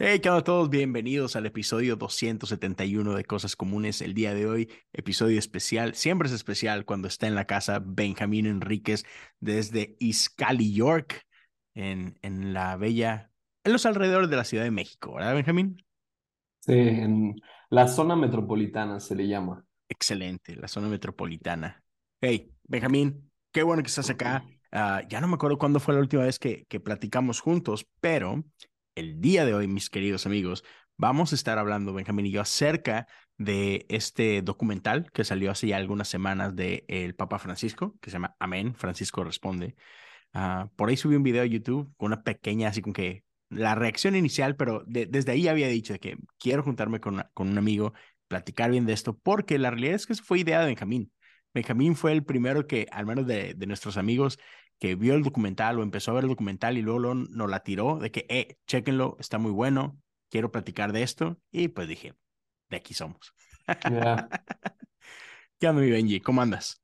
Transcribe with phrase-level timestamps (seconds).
[0.00, 0.70] Hey, ¿qué onda a todos?
[0.70, 4.00] Bienvenidos al episodio 271 de Cosas Comunes.
[4.00, 5.94] El día de hoy, episodio especial.
[5.96, 9.04] Siempre es especial cuando está en la casa Benjamín Enríquez
[9.40, 11.26] desde Iscali, York,
[11.74, 13.32] en, en la bella,
[13.64, 15.84] en los alrededores de la Ciudad de México, ¿verdad, Benjamín?
[16.60, 17.34] Sí, en
[17.68, 19.64] la zona metropolitana se le llama.
[19.88, 21.82] Excelente, la zona metropolitana.
[22.20, 24.44] Hey, Benjamín, qué bueno que estás acá.
[24.70, 28.44] Ah, ya no me acuerdo cuándo fue la última vez que, que platicamos juntos, pero
[28.98, 30.64] el día de hoy, mis queridos amigos,
[30.96, 35.76] vamos a estar hablando, Benjamín y yo, acerca de este documental que salió hace ya
[35.76, 39.76] algunas semanas de el Papa Francisco, que se llama Amén, Francisco Responde.
[40.32, 43.74] Ah, por ahí subí un video a YouTube con una pequeña, así como que la
[43.74, 47.94] reacción inicial, pero desde ahí había dicho que quiero juntarme con, con un amigo,
[48.26, 51.12] platicar bien de esto, porque la realidad es que eso fue idea de Benjamín.
[51.54, 54.38] Benjamín fue el primero que, al menos de nuestros amigos,
[54.78, 57.98] que vio el documental o empezó a ver el documental y luego, nos la tiró
[57.98, 59.98] de que, eh, chéquenlo, está muy bueno,
[60.30, 61.38] quiero platicar de esto.
[61.50, 62.14] Y pues dije,
[62.70, 63.34] de aquí somos.
[65.58, 66.20] ¿Qué onda, mi Benji?
[66.20, 66.80] ¿Cómo andas?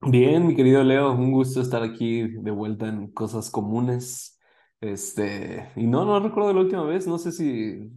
[0.00, 4.40] Bien, mi querido Leo, un gusto estar aquí de vuelta en Cosas Comunes.
[4.80, 7.88] Este, y no, no recuerdo la última vez, no sé si,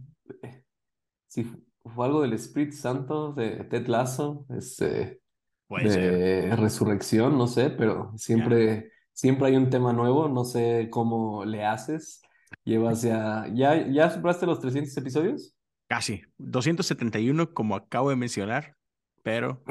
[1.26, 1.44] si
[1.84, 5.20] fue algo del Espíritu Santo, de Ted Lasso, este,
[5.68, 11.64] de Resurrección, no sé, pero siempre siempre hay un tema nuevo, no sé cómo le
[11.64, 12.22] haces.
[12.64, 15.54] Llevas ya, ¿ya, ya superaste los 300 episodios?
[15.88, 18.76] Casi, 271 como acabo de mencionar,
[19.22, 19.62] pero,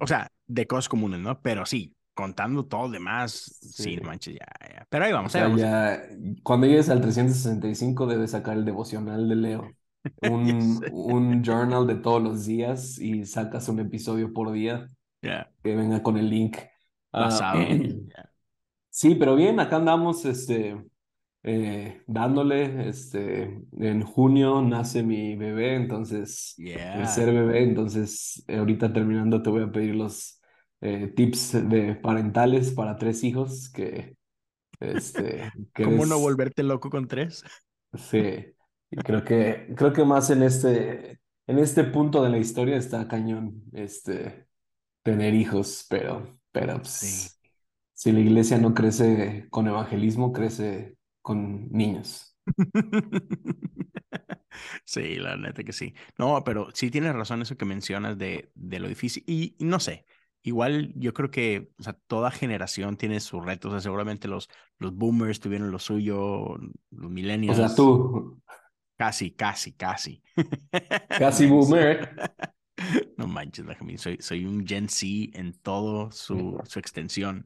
[0.00, 1.40] o sea, de cosas comunes, ¿no?
[1.42, 4.86] Pero sí, contando todo lo demás, sí, manches, ya, ya.
[4.88, 6.02] Pero ahí vamos, ahí Ya,
[6.42, 9.70] cuando llegues al 365 debes sacar el devocional de Leo.
[10.20, 14.90] Un, un journal de todos los días y sacas un episodio por día
[15.22, 16.58] que venga con el link.
[17.10, 17.60] Basado.
[18.96, 20.80] Sí, pero bien, acá andamos, este,
[21.42, 29.42] eh, dándole, este, en junio nace mi bebé, entonces, el ser bebé, entonces, ahorita terminando
[29.42, 30.40] te voy a pedir los
[30.80, 34.16] eh, tips de parentales para tres hijos, que,
[34.78, 37.42] este, ¿Cómo no volverte loco con tres?
[37.94, 38.46] Sí,
[38.90, 43.64] creo que, creo que más en este, en este punto de la historia está cañón,
[43.72, 44.46] este,
[45.02, 47.40] tener hijos, pero, pero, pues,
[48.04, 52.36] si la iglesia no crece con evangelismo, crece con niños.
[54.84, 55.94] Sí, la neta que sí.
[56.16, 59.24] No, pero sí tienes razón eso que mencionas de, de lo difícil.
[59.26, 60.06] Y, no sé,
[60.42, 63.70] igual yo creo que o sea, toda generación tiene sus retos.
[63.70, 64.48] O sea, seguramente los,
[64.78, 66.56] los boomers tuvieron lo suyo,
[66.90, 67.58] los millennials.
[67.58, 68.40] O sea, tú.
[68.96, 70.22] Casi, casi, casi.
[71.08, 72.14] Casi boomer.
[73.16, 73.66] No manches,
[73.96, 77.42] soy, soy un Gen Z en todo su, su extensión.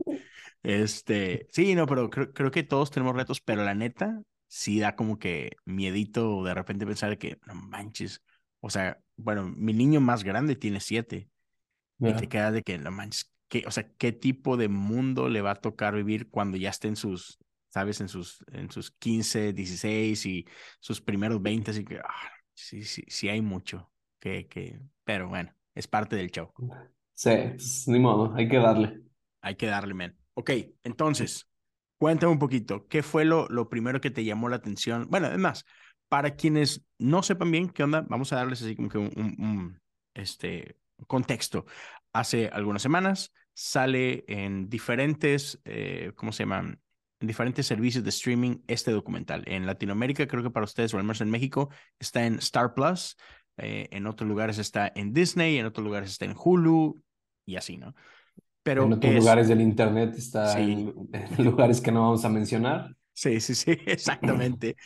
[0.62, 4.96] Este, sí, no, pero creo, creo que todos tenemos retos, pero la neta, sí da
[4.96, 8.22] como que miedito de repente pensar que, no manches,
[8.60, 11.28] o sea, bueno, mi niño más grande tiene siete
[12.00, 15.42] y te quedas de que, no manches, ¿qué, o sea, ¿qué tipo de mundo le
[15.42, 19.52] va a tocar vivir cuando ya esté en sus, sabes, en sus, en sus 15,
[19.52, 20.46] 16 y
[20.80, 25.54] sus primeros 20, así que, ah, sí, sí, sí hay mucho que, que, pero bueno,
[25.74, 26.52] es parte del show.
[27.14, 29.02] Sí, pues, ni modo, hay que darle.
[29.40, 30.16] Hay que darle, men.
[30.38, 30.50] Ok,
[30.84, 31.48] entonces,
[31.98, 35.08] cuéntame un poquito, ¿qué fue lo, lo primero que te llamó la atención?
[35.10, 35.64] Bueno, además,
[36.08, 39.80] para quienes no sepan bien qué onda, vamos a darles así como que un,
[40.14, 40.76] este,
[41.08, 41.66] contexto.
[42.12, 46.80] Hace algunas semanas sale en diferentes, eh, ¿cómo se llaman?
[47.18, 49.42] En diferentes servicios de streaming este documental.
[49.46, 51.68] En Latinoamérica, creo que para ustedes, o al menos en México,
[51.98, 53.16] está en Star Plus.
[53.56, 57.02] Eh, en otros lugares está en Disney, en otros lugares está en Hulu
[57.44, 57.96] y así, ¿no?
[58.72, 60.94] En otros lugares del Internet está en,
[61.38, 62.94] lugares que no vamos a mencionar.
[63.12, 64.76] Sí, sí, sí, exactamente.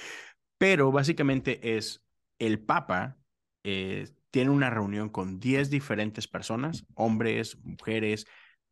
[0.59, 2.03] Pero básicamente es
[2.39, 3.17] el Papa
[3.65, 8.27] eh, tiene una reunión con 10 diferentes personas, hombres, mujeres,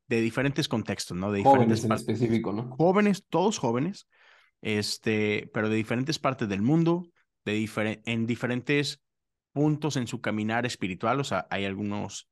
[0.08, 1.30] de diferentes contextos, ¿no?
[1.30, 2.74] De jóvenes en específico, ¿no?
[2.76, 4.08] Jóvenes, todos jóvenes,
[4.62, 7.04] este, pero de diferentes partes del mundo,
[7.44, 7.68] de
[8.06, 9.02] en diferentes
[9.52, 11.20] puntos en su caminar espiritual.
[11.20, 12.28] O sea, hay algunos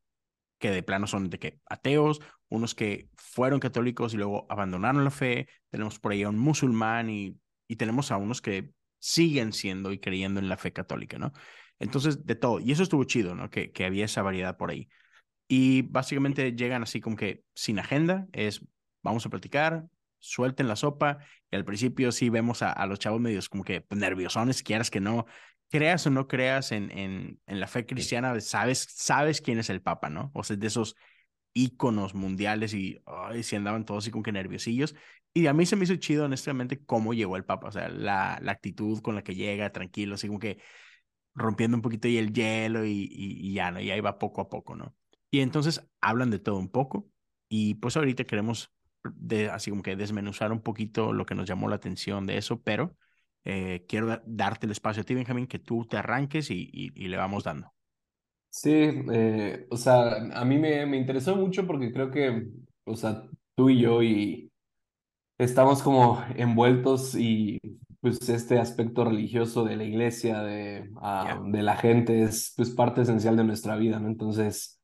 [0.59, 5.11] que de plano son de que ateos, unos que fueron católicos y luego abandonaron la
[5.11, 7.39] fe, tenemos por ahí a un musulmán y,
[7.69, 11.33] y tenemos a unos que siguen siendo y creyendo en la fe católica, ¿no?
[11.79, 12.61] Entonces, de todo.
[12.61, 13.51] Y eso estuvo chido, ¿no?
[13.51, 14.89] Que, que había esa variedad por ahí.
[15.47, 18.65] Y básicamente llegan así como que sin agenda, es
[19.03, 19.87] vamos a platicar,
[20.19, 21.19] suelten la sopa.
[21.51, 25.01] Y al principio sí vemos a, a los chavos medios como que nerviosones, quieras que
[25.01, 25.27] no,
[25.69, 29.83] creas o no creas en, en, en la fe cristiana, sabes, sabes quién es el
[29.83, 30.31] Papa, ¿no?
[30.35, 30.97] O sea, de esos
[31.53, 34.95] íconos mundiales y ay, si andaban todos así como que nerviosillos.
[35.35, 38.39] Y a mí se me hizo chido, honestamente, cómo llegó el Papa, o sea, la,
[38.43, 40.59] la actitud con la que llega, tranquilo, así como que
[41.35, 43.81] rompiendo un poquito y el hielo y, y, ya, ¿no?
[43.81, 44.95] Y ahí va poco a poco, ¿no?
[45.31, 47.09] Y entonces hablan de todo un poco
[47.49, 48.73] y pues ahorita queremos
[49.05, 52.63] de, así como que desmenuzar un poquito lo que nos llamó la atención de eso,
[52.63, 52.97] pero
[53.45, 57.17] eh, quiero darte el espacio a ti, Benjamín, que tú te arranques y, y, le
[57.17, 57.73] vamos dando.
[58.51, 62.47] Sí, eh, o sea, a mí me, me interesó mucho porque creo que,
[62.85, 63.23] o sea,
[63.55, 64.51] tú y yo y
[65.39, 67.59] estamos como envueltos y
[68.01, 73.03] pues este aspecto religioso de la iglesia, de, ah, de la gente, es pues parte
[73.03, 74.09] esencial de nuestra vida, ¿no?
[74.09, 74.81] Entonces,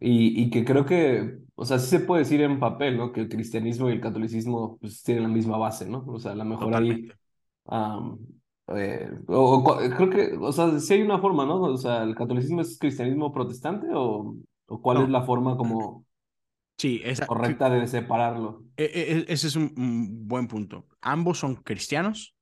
[0.00, 3.12] y, y que creo que, o sea, sí se puede decir en papel, ¿no?
[3.12, 6.04] Que el cristianismo y el catolicismo pues tienen la misma base, ¿no?
[6.06, 7.08] O sea, a lo mejor ahí...
[8.76, 9.64] Eh, o,
[9.96, 11.60] creo que, o sea, sí hay una forma, ¿no?
[11.62, 14.36] O sea, ¿el catolicismo es cristianismo protestante o,
[14.66, 16.04] o cuál es la forma como
[16.76, 18.64] sí, esa, correcta de separarlo?
[18.76, 20.86] E, e, e, ese es un, buen punto.
[21.00, 22.34] Ambos son cristianos.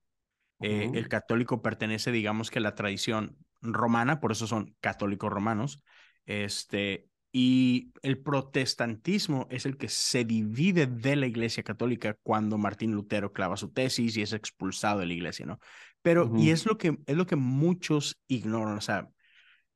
[0.61, 5.82] Eh, el católico pertenece, digamos que a la tradición romana, por eso son católicos romanos.
[6.25, 7.08] Este,
[7.38, 13.35] y el protestantismo es el que se divide de la iglesia católica cuando Martín Lutero
[13.35, 15.61] clava su tesis y es expulsado de la iglesia, ¿no?
[16.00, 19.11] Pero, y es lo, que, es lo que muchos ignoran, o sea,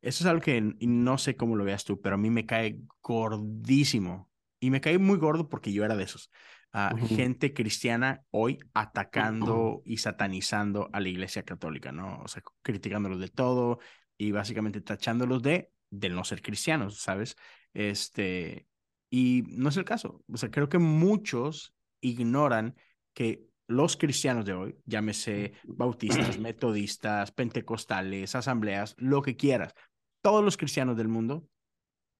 [0.00, 2.78] eso es algo que no sé cómo lo veas tú, pero a mí me cae
[3.02, 4.30] gordísimo.
[4.58, 6.30] Y me cae muy gordo porque yo era de esos.
[6.72, 12.22] Uh, Gente cristiana hoy atacando y satanizando a la iglesia católica, ¿no?
[12.22, 13.80] O sea, criticándolos de todo
[14.16, 17.36] y básicamente tachándolos de de no ser cristianos, ¿sabes?
[17.74, 18.66] Este,
[19.10, 20.22] y no es el caso.
[20.32, 22.76] O sea, creo que muchos ignoran
[23.12, 29.74] que los cristianos de hoy, llámese bautistas, metodistas, pentecostales, asambleas, lo que quieras,
[30.22, 31.46] todos los cristianos del mundo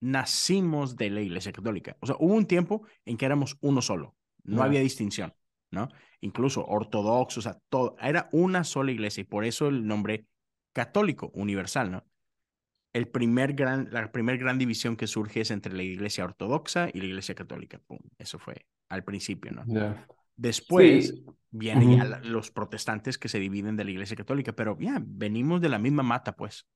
[0.01, 1.97] nacimos de la Iglesia Católica.
[2.01, 5.35] O sea, hubo un tiempo en que éramos uno solo, no había distinción,
[5.71, 5.89] ¿no?
[6.21, 10.27] Incluso ortodoxos, o sea, todo, era una sola iglesia y por eso el nombre
[10.73, 12.05] católico, universal, ¿no?
[12.93, 16.99] El primer gran, la primera gran división que surge es entre la iglesia ortodoxa y
[17.01, 17.81] la iglesia católica.
[17.87, 19.65] Pum, eso fue al principio, ¿no?
[20.37, 21.15] Después
[21.51, 25.69] vienen ya los protestantes que se dividen de la iglesia católica, pero ya, venimos de
[25.69, 26.67] la misma mata, pues.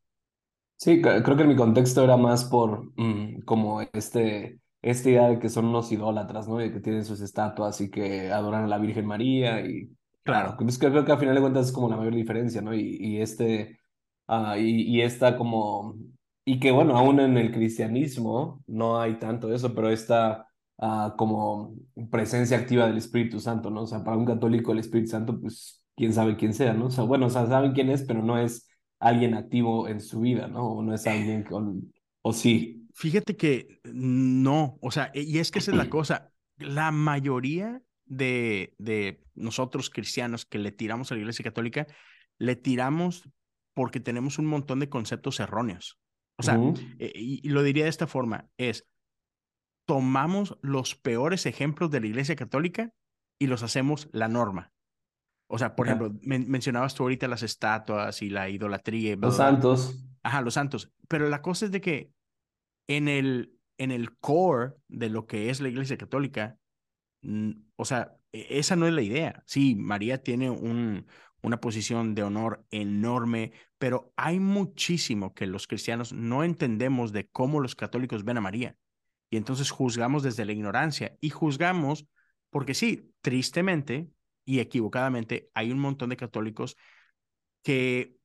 [0.76, 5.38] Sí, creo que en mi contexto era más por mm, como este, esta idea de
[5.38, 6.62] que son unos idólatras, ¿no?
[6.62, 9.90] Y que tienen sus estatuas y que adoran a la Virgen María y...
[10.24, 10.56] Claro.
[10.58, 12.74] Pues creo que al final de cuentas es como la mayor diferencia, ¿no?
[12.74, 13.78] Y, y este
[14.26, 15.96] Ah, y, y esta como,
[16.44, 20.48] y que bueno, aún en el cristianismo no hay tanto eso, pero esta
[20.78, 21.76] uh, como
[22.10, 23.82] presencia activa del Espíritu Santo, ¿no?
[23.82, 26.86] O sea, para un católico el Espíritu Santo, pues quién sabe quién sea, ¿no?
[26.86, 28.68] O sea, bueno, o sea, saben quién es, pero no es
[28.98, 30.66] alguien activo en su vida, ¿no?
[30.66, 31.92] O no es alguien con,
[32.22, 32.88] o sí.
[32.94, 38.74] Fíjate que no, o sea, y es que esa es la cosa, la mayoría de,
[38.78, 41.86] de nosotros cristianos que le tiramos a la Iglesia Católica,
[42.38, 43.28] le tiramos
[43.74, 45.98] porque tenemos un montón de conceptos erróneos.
[46.38, 46.58] O sea,
[46.98, 48.88] eh, y, lo diría de esta forma, es,
[49.86, 52.92] tomamos los peores ejemplos de la Iglesia Católica
[53.38, 54.72] y los hacemos la norma.
[55.48, 59.16] O sea, por ejemplo, mencionabas tú ahorita las estatuas y la idolatría.
[59.16, 60.04] los santos.
[60.22, 60.90] Ajá, los santos.
[61.06, 62.10] Pero la cosa es de que
[62.88, 66.56] en el, en el core de lo que es la Iglesia Católica,
[67.76, 69.42] o sea, e, esa no es la idea.
[69.46, 71.06] Sí, María tiene un,
[71.44, 77.60] una posición de honor enorme, pero hay muchísimo que los cristianos no entendemos de cómo
[77.60, 78.76] los católicos ven a María.
[79.28, 82.06] Y entonces juzgamos desde la ignorancia y juzgamos
[82.48, 84.08] porque sí, tristemente
[84.46, 86.78] y equivocadamente hay un montón de católicos
[87.62, 88.16] que,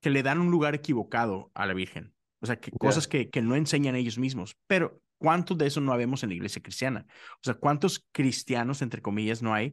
[0.00, 2.12] que le dan un lugar equivocado a la Virgen.
[2.40, 4.56] O sea, que cosas que, que no enseñan ellos mismos.
[4.66, 7.06] Pero ¿cuántos de eso no habemos en la iglesia cristiana?
[7.34, 9.72] O sea, ¿cuántos cristianos, entre comillas, no hay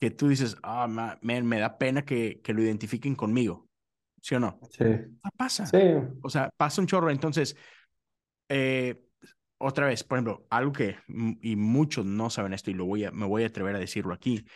[0.00, 0.88] que tú dices, ah,
[1.20, 3.68] me da pena que, que lo identifiquen conmigo,
[4.20, 4.58] ¿sí o no?
[4.70, 4.84] Sí.
[5.22, 5.66] Ah, pasa.
[5.66, 5.76] Sí.
[6.22, 7.10] O sea, pasa un chorro.
[7.10, 7.54] Entonces,
[8.48, 9.04] eh,
[9.58, 10.96] otra vez, por ejemplo, algo que,
[11.42, 14.14] y muchos no saben esto y lo voy a, me voy a atrever a decirlo
[14.14, 14.46] aquí,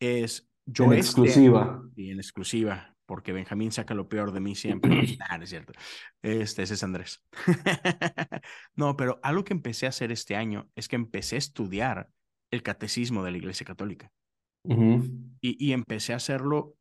[0.00, 0.86] es yo...
[0.86, 1.80] En este exclusiva.
[1.94, 4.90] Y en exclusiva, porque Benjamín saca lo peor de mí siempre.
[5.30, 5.74] nah, es cierto.
[6.22, 7.22] Este, ese es Andrés.
[8.74, 12.10] no, pero algo que empecé a hacer este año es que empecé a estudiar
[12.50, 14.10] el catecismo de la Iglesia Católica
[14.64, 16.74] y, empecé a hacerlo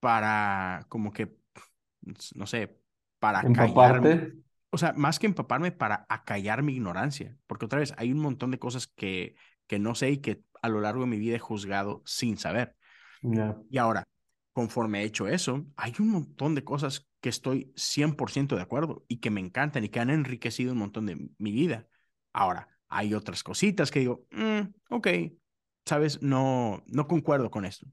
[0.00, 1.36] para, como que,
[2.34, 2.78] no sé,
[3.18, 4.34] para empaparte.
[4.70, 7.36] O sea, más que empaparme, para acallar mi ignorancia.
[7.46, 10.68] Porque otra vez, hay un montón de cosas que, que no sé y que a
[10.68, 12.76] lo largo de mi vida he juzgado sin saber.
[13.70, 14.04] Y ahora,
[14.52, 19.18] conforme he hecho eso, hay un montón de cosas que estoy 100% de acuerdo y
[19.18, 21.86] que me encantan y que han enriquecido un montón de mi vida.
[22.32, 25.08] Ahora, hay otras cositas que digo, mm, ok,
[25.86, 27.86] sabes, no, no concuerdo con esto.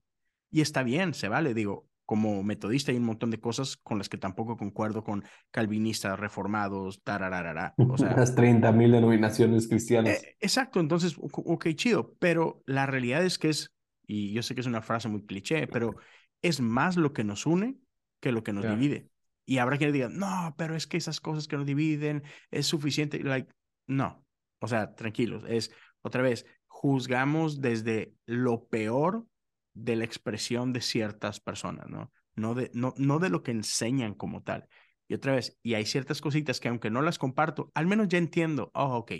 [0.51, 4.09] Y está bien, se vale, digo, como metodista hay un montón de cosas con las
[4.09, 7.77] que tampoco concuerdo con calvinistas, reformados, tarararara.
[7.87, 10.27] O sea, Las 30 mil denominaciones cristianas.
[10.27, 13.71] eh, exacto, entonces, o- ok, chido, pero la realidad es que es,
[14.07, 15.97] y yo sé que es una frase muy cliché, pero
[16.41, 17.77] es más lo que nos une
[18.19, 19.09] que lo que nos divide.
[19.45, 23.19] Y habrá quienes digan, no, pero es que esas cosas que nos dividen es suficiente.
[23.23, 23.51] Like,
[23.87, 24.25] no,
[24.59, 25.71] o sea, tranquilos, es
[26.01, 26.45] otra vez,
[26.81, 29.25] juzgamos desde lo peor
[29.73, 32.11] de la expresión de ciertas personas, ¿no?
[32.35, 34.67] No de, no, no de lo que enseñan como tal.
[35.07, 38.17] Y otra vez, y hay ciertas cositas que aunque no las comparto, al menos ya
[38.17, 39.11] entiendo, oh, ok,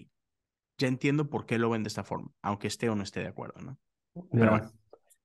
[0.77, 3.27] ya entiendo por qué lo ven de esta forma, aunque esté o no esté de
[3.27, 3.77] acuerdo, ¿no?
[4.31, 4.71] Pero bueno.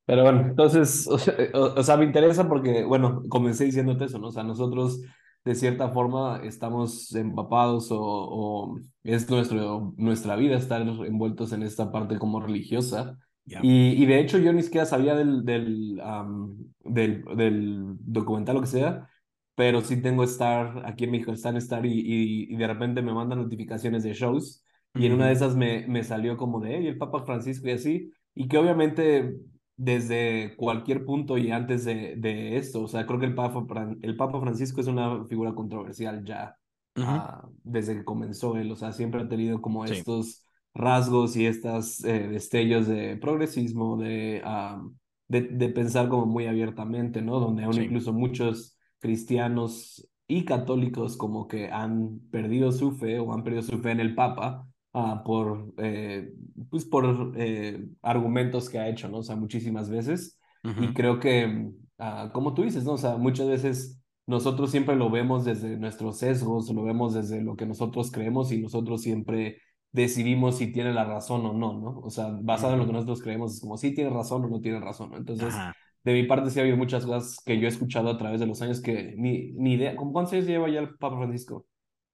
[0.05, 4.19] Pero bueno, entonces, o sea, o- o sea, me interesa porque, bueno, comencé diciéndote eso,
[4.19, 4.29] ¿no?
[4.29, 5.01] O sea, nosotros
[5.47, 11.93] de cierta forma estamos empapados o, o es nuestro, nuestra vida estar envueltos en esta
[11.93, 13.19] parte como religiosa.
[13.63, 18.63] Y, y de hecho yo ni siquiera sabía del, del, am, del, del documental, lo
[18.63, 19.09] que sea,
[19.55, 23.03] pero sí tengo Star, aquí en México está en Star y, y, y de repente
[23.03, 26.77] me mandan notificaciones de shows y en una de esas me, me salió como de,
[26.77, 29.37] hey, el Papa Francisco y así, y que obviamente
[29.77, 33.65] desde cualquier punto y antes de, de esto, o sea, creo que el Papa,
[34.03, 36.57] el Papa Francisco es una figura controversial ya
[37.01, 39.95] ah, desde que comenzó él, o sea, siempre ha tenido como Sí.
[39.95, 44.83] estos rasgos y estos destellos de progresismo, de, ah,
[45.29, 47.41] de, de pensar como muy abiertamente, ¿no?
[47.41, 47.83] Donde aún Sí.
[47.83, 53.79] incluso muchos cristianos y católicos como que han perdido su fe o han perdido su
[53.81, 54.67] fe en el Papa
[54.97, 56.33] ah, por, eh,
[56.71, 59.19] pues por eh, argumentos que ha hecho, ¿no?
[59.19, 60.41] O sea, muchísimas veces.
[60.65, 60.95] Y Ujú.
[60.95, 62.93] creo que, ah, como tú dices, ¿no?
[62.95, 67.57] O sea, muchas veces nosotros siempre lo vemos desde nuestros sesgos, lo vemos desde lo
[67.57, 69.59] que nosotros creemos y nosotros siempre
[69.93, 72.01] decidimos si tiene la razón o no, ¿no?
[72.01, 74.61] O sea, basado en lo que nosotros creemos, es como si tiene razón o no
[74.61, 75.17] tiene razón, ¿no?
[75.19, 75.73] Entonces, Ajá.
[76.05, 78.47] de mi parte sí ha habido muchas cosas que yo he escuchado a través de
[78.47, 81.67] los años que ni, ni idea, ¿cómo cuántos años lleva ya el Papa Francisco?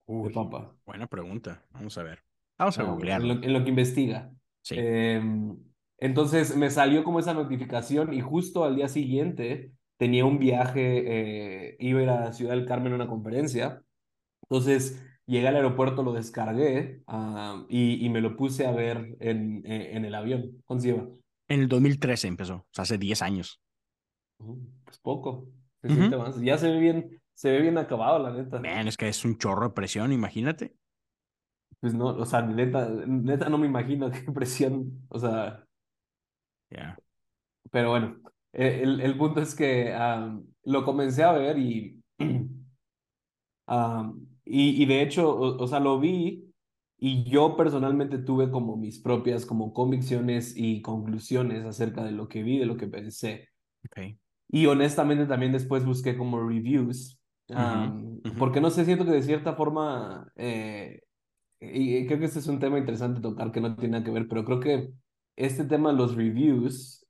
[0.06, 0.76] Uy, Papa.
[0.86, 1.64] buena pregunta.
[1.70, 2.22] Vamos a ver.
[2.62, 3.42] Vamos a Ah, bueno, en lo, googlearlo.
[3.42, 4.32] en lo que investiga.
[4.62, 4.76] Sí.
[4.78, 5.56] Em,
[5.98, 11.76] entonces me salió como esa notificación y justo al día siguiente tenía un viaje, eh,
[11.78, 13.82] iba a ir a Ciudad del Carmen a una conferencia.
[14.42, 17.02] Entonces llegué al aeropuerto, lo descargué
[17.68, 20.62] y, y me lo puse a ver en, en, en el avión.
[20.66, 21.08] ¿Cuánto lleva?
[21.48, 23.60] En el 2013 empezó, o sea, hace 10 años.
[24.38, 25.48] Uh, Pues poco,
[25.80, 25.96] se Ujú.
[25.96, 26.40] siente más.
[26.40, 28.60] Ya se ve bien, se ve bien acabado, la neta.
[28.60, 30.74] Man, es que es un chorro de presión, imagínate.
[31.82, 35.66] Pues no, o sea, neta, neta no me imagino qué presión, o sea,
[36.70, 37.00] Ya.
[37.70, 38.20] pero bueno,
[38.52, 42.02] eh, el, el punto es que ah, lo comencé a ver y,
[43.66, 44.12] ah,
[44.44, 46.52] y, y de hecho, o, o sea, lo vi
[46.98, 52.42] y yo personalmente tuve como mis propias como convicciones y conclusiones acerca de lo que
[52.42, 53.48] vi, de lo que pensé.
[53.84, 54.16] Ok.
[54.48, 57.18] Y honestamente también después busqué como reviews,
[57.56, 58.38] Ujú, am, ujú.
[58.38, 61.00] porque no sé, siento que de cierta forma, eh,
[61.62, 64.28] y creo que este es un tema interesante tocar que no tiene nada que ver,
[64.28, 64.90] pero creo que
[65.36, 67.06] este tema de los reviews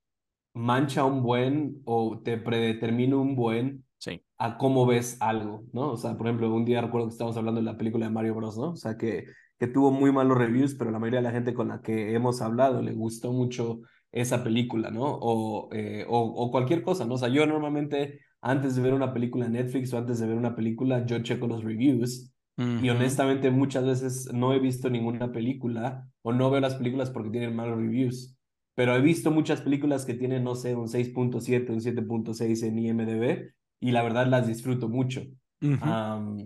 [0.54, 4.20] mancha un buen o te predetermina un buen Sí.
[4.38, 5.92] a cómo ves algo, ¿no?
[5.92, 8.34] O sea, por ejemplo, un día recuerdo que estábamos hablando de la película de Mario
[8.34, 8.70] Bros, ¿no?
[8.72, 9.24] O sea, que,
[9.58, 12.42] que tuvo muy malos reviews, pero la mayoría de la gente con la que hemos
[12.42, 13.80] hablado le gustó mucho
[14.10, 15.04] esa película, ¿no?
[15.04, 17.14] O, eh, o, o cualquier cosa, ¿no?
[17.14, 20.36] O sea, yo normalmente antes de ver una película en Netflix o antes de ver
[20.36, 26.08] una película, yo checo los reviews y honestamente muchas veces no he visto ninguna película
[26.22, 28.36] o no veo las películas porque tienen malos reviews.
[28.74, 33.52] Pero he visto muchas películas que tienen, no sé, un 6.7, un 7.6 en IMDb
[33.80, 35.22] y la verdad las disfruto mucho.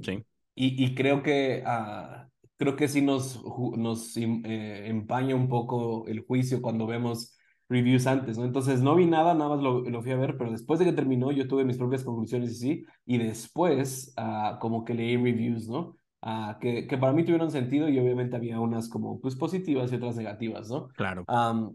[0.02, 0.25] Sí.
[0.54, 3.42] y, y creo que, ah, creo que sí nos,
[3.76, 7.35] nos eh, empaña un poco el juicio cuando vemos
[7.68, 8.44] reviews antes, ¿no?
[8.44, 10.92] Entonces no vi nada, nada más lo, lo fui a ver, pero después de que
[10.92, 15.68] terminó yo tuve mis propias conclusiones y sí, y después ah, como que leí reviews,
[15.68, 15.96] ¿no?
[16.23, 19.96] Ah, que, que para mí tuvieron sentido y obviamente había unas como pues positivas y
[19.96, 20.88] otras negativas, ¿no?
[20.88, 21.25] Claro.
[21.28, 21.73] Am,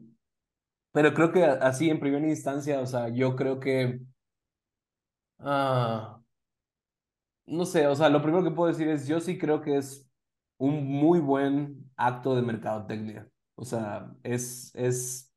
[0.92, 4.02] pero creo que así en primera instancia, o sea, yo creo que,
[5.40, 6.22] ah,
[7.46, 10.10] no sé, o sea, lo primero que puedo decir es, yo sí creo que es
[10.58, 13.28] un muy buen acto de mercadotecnia.
[13.56, 15.31] O sea, es, es,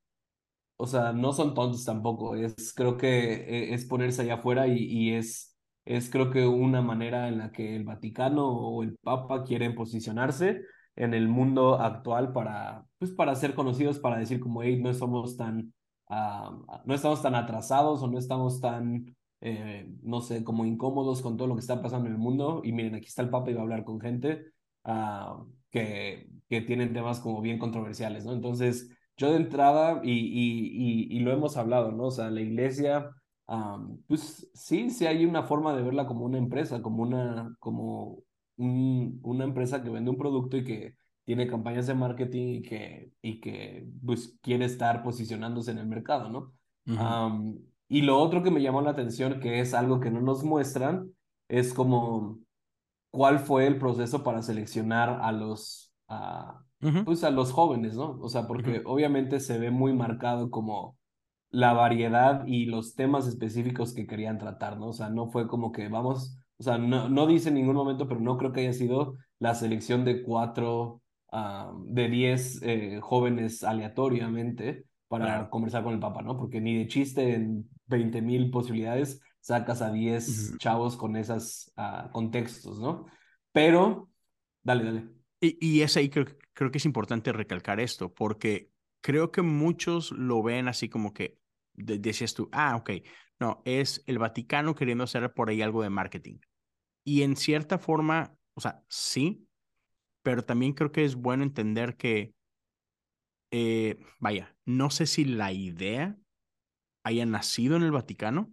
[0.77, 4.79] o sea, no son tontos tampoco, es, creo que eh, es ponerse allá afuera y,
[4.85, 9.45] y es, es creo que una manera en la que el Vaticano o el Papa
[9.45, 10.63] quieren posicionarse
[10.97, 15.37] en el mundo actual para, pues, para ser conocidos, para decir como, hey, no somos
[15.37, 15.73] tan,
[16.09, 19.15] ah, no estamos tan atrasados o no estamos tan
[19.47, 22.63] eh, no sé, como incómodos con todo lo que está pasando en el mundo.
[22.65, 24.47] Y miren, aquí está el Papa y va a hablar con gente
[24.85, 28.33] uh, que, que tienen temas como bien controversiales, ¿no?
[28.33, 32.05] Entonces, yo de entrada, y, y, y, y lo hemos hablado, ¿no?
[32.05, 33.11] O sea, la iglesia,
[33.49, 38.23] um, pues sí, sí hay una forma de verla como una empresa, como una, como
[38.57, 40.95] un, una empresa que vende un producto y que
[41.25, 46.29] tiene campañas de marketing y que, y que pues, quiere estar posicionándose en el mercado,
[46.29, 46.53] ¿no?
[46.87, 47.27] Uh -huh.
[47.29, 50.43] um, y lo otro que me llamó la atención, que es algo que no nos
[50.43, 51.13] muestran,
[51.49, 52.41] es como
[53.11, 57.05] cuál fue el proceso para seleccionar a los, a, uh -huh.
[57.05, 58.19] pues a los jóvenes, ¿no?
[58.21, 58.83] O sea, porque uh -huh.
[58.87, 60.97] obviamente se ve muy marcado como
[61.51, 64.89] la variedad y los temas específicos que querían tratar, ¿no?
[64.89, 68.09] O sea, no fue como que vamos, o sea, no, no dice en ningún momento,
[68.09, 71.01] pero no creo que haya sido la selección de cuatro,
[71.33, 75.51] uh, de diez eh, jóvenes aleatoriamente para claro.
[75.51, 76.37] conversar con el Papa, ¿no?
[76.37, 80.59] Porque ni de chiste en 20 mil posibilidades sacas a 10 uh -huh.
[80.59, 83.07] chavos con esos uh, contextos, ¿no?
[83.53, 84.09] Pero,
[84.63, 85.09] dale, dale.
[85.41, 88.71] Y, y es ahí creo, creo que es importante recalcar esto, porque
[89.01, 91.39] creo que muchos lo ven así como que
[91.75, 92.91] de, decías tú, ah, ok,
[93.39, 96.39] no, es el Vaticano queriendo hacer por ahí algo de marketing.
[97.05, 99.47] Y en cierta forma, o sea, sí,
[100.23, 102.33] pero también creo que es bueno entender que,
[103.51, 106.17] eh, vaya, no sé si la idea
[107.03, 108.53] haya nacido en el Vaticano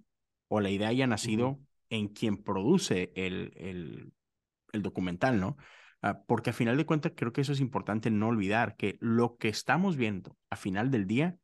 [0.50, 1.68] o la idea haya nacido uh -huh.
[1.90, 4.12] en quien produce el, el,
[4.74, 5.56] el documental, ¿no?
[6.04, 9.38] Uh, porque a final de cuentas creo que eso es importante no olvidar, que lo
[9.38, 11.38] que estamos viendo a final del día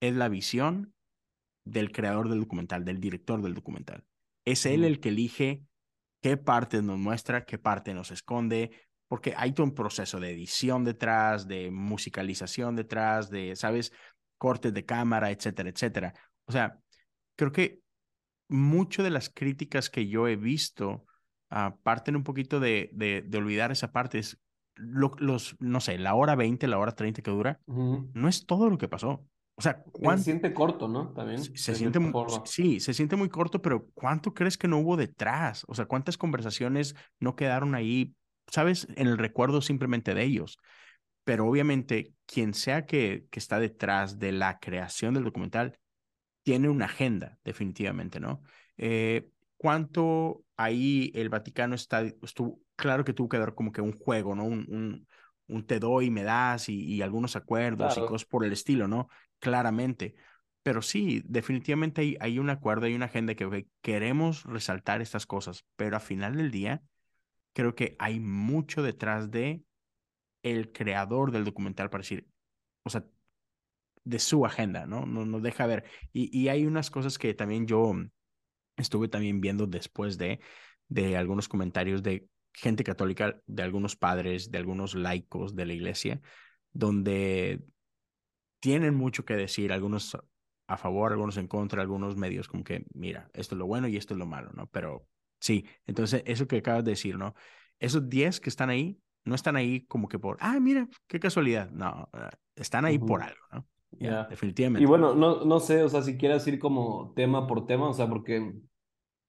[0.00, 0.94] es la visión
[1.64, 4.04] del creador del documental, del director del documental.
[4.44, 5.62] Es él el que elige
[6.22, 8.70] qué parte nos muestra, qué parte nos esconde,
[9.08, 13.92] porque hay todo un proceso de edición detrás, de musicalización detrás, de, ¿sabes?
[14.36, 16.14] Cortes de cámara, etcétera, etcétera.
[16.46, 16.78] O sea,
[17.36, 17.80] creo que
[18.48, 21.04] mucho de las críticas que yo he visto
[21.50, 24.18] uh, parten un poquito de, de, de, olvidar esa parte.
[24.18, 24.40] Es
[24.74, 28.10] lo, los, no sé, la hora 20, la hora 30 que dura, uh -huh.
[28.14, 29.26] no es todo lo que pasó.
[29.56, 30.18] O sea, ¿cuánto...
[30.18, 31.12] Se siente corto, ¿no?
[31.12, 31.42] También.
[31.42, 32.12] Se, se siente muy,
[32.44, 35.64] sí, se siente muy corto, pero ¿cuánto crees que no hubo detrás?
[35.66, 38.14] O sea, ¿cuántas conversaciones no quedaron ahí,
[38.46, 40.58] sabes, en el recuerdo simplemente de ellos?
[41.24, 45.76] Pero obviamente, quien sea que, que está detrás de la creación del documental,
[46.44, 48.42] tiene una agenda, definitivamente, ¿no?
[48.76, 53.92] Eh, ¿Cuánto ahí el Vaticano está, estuvo, claro que tuvo que dar como que un
[53.92, 54.44] juego, ¿no?
[54.44, 55.06] Un, un,
[55.48, 58.06] un te doy y me das y, y algunos acuerdos claro.
[58.06, 59.08] y cosas por el estilo, ¿no?
[59.38, 60.14] claramente.
[60.62, 65.26] Pero sí, definitivamente hay, hay un acuerdo, hay una agenda que okay, queremos resaltar estas
[65.26, 66.82] cosas, pero a final del día
[67.52, 69.62] creo que hay mucho detrás de
[70.42, 72.26] el creador del documental para decir,
[72.84, 73.04] o sea,
[74.04, 75.06] de su agenda, ¿no?
[75.06, 75.84] Nos no deja ver.
[76.12, 77.92] Y, y, hay unas cosas que también yo
[78.78, 80.40] estuve también viendo después de,
[80.88, 86.20] de algunos comentarios de gente católica, de algunos padres, de algunos laicos de la iglesia,
[86.72, 87.62] donde
[88.60, 90.16] tienen mucho que decir, algunos
[90.66, 93.96] a favor, algunos en contra, algunos medios como que, mira, esto es lo bueno y
[93.96, 94.66] esto es lo malo, ¿no?
[94.66, 95.06] Pero
[95.40, 97.34] sí, entonces eso que acabas de decir, ¿no?
[97.78, 101.70] Esos 10 que están ahí, no están ahí como que por, ah, mira, qué casualidad,
[101.70, 102.10] no,
[102.54, 103.06] están ahí uh -huh.
[103.06, 103.66] por algo, ¿no?
[103.92, 104.24] Yeah, yeah.
[104.24, 104.82] Definitivamente.
[104.82, 107.94] Y bueno, no, no sé, o sea, si quieres ir como tema por tema, o
[107.94, 108.54] sea, porque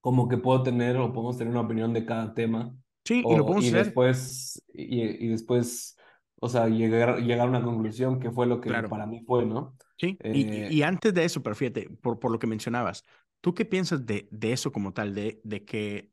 [0.01, 2.75] como que puedo tener o podemos tener una opinión de cada tema.
[3.05, 3.85] Sí, o, y lo podemos y hacer.
[3.85, 5.97] Después, y, y después
[6.41, 8.89] o sea, llegar, llegar a una conclusión que fue lo que claro.
[8.89, 9.75] para mí fue, ¿no?
[9.97, 10.69] Sí, eh...
[10.69, 13.03] y, y, antes de eso, pero fíjate, por, por lo que mencionabas,
[13.41, 16.11] ¿tú qué piensas de, de eso como tal, de, de que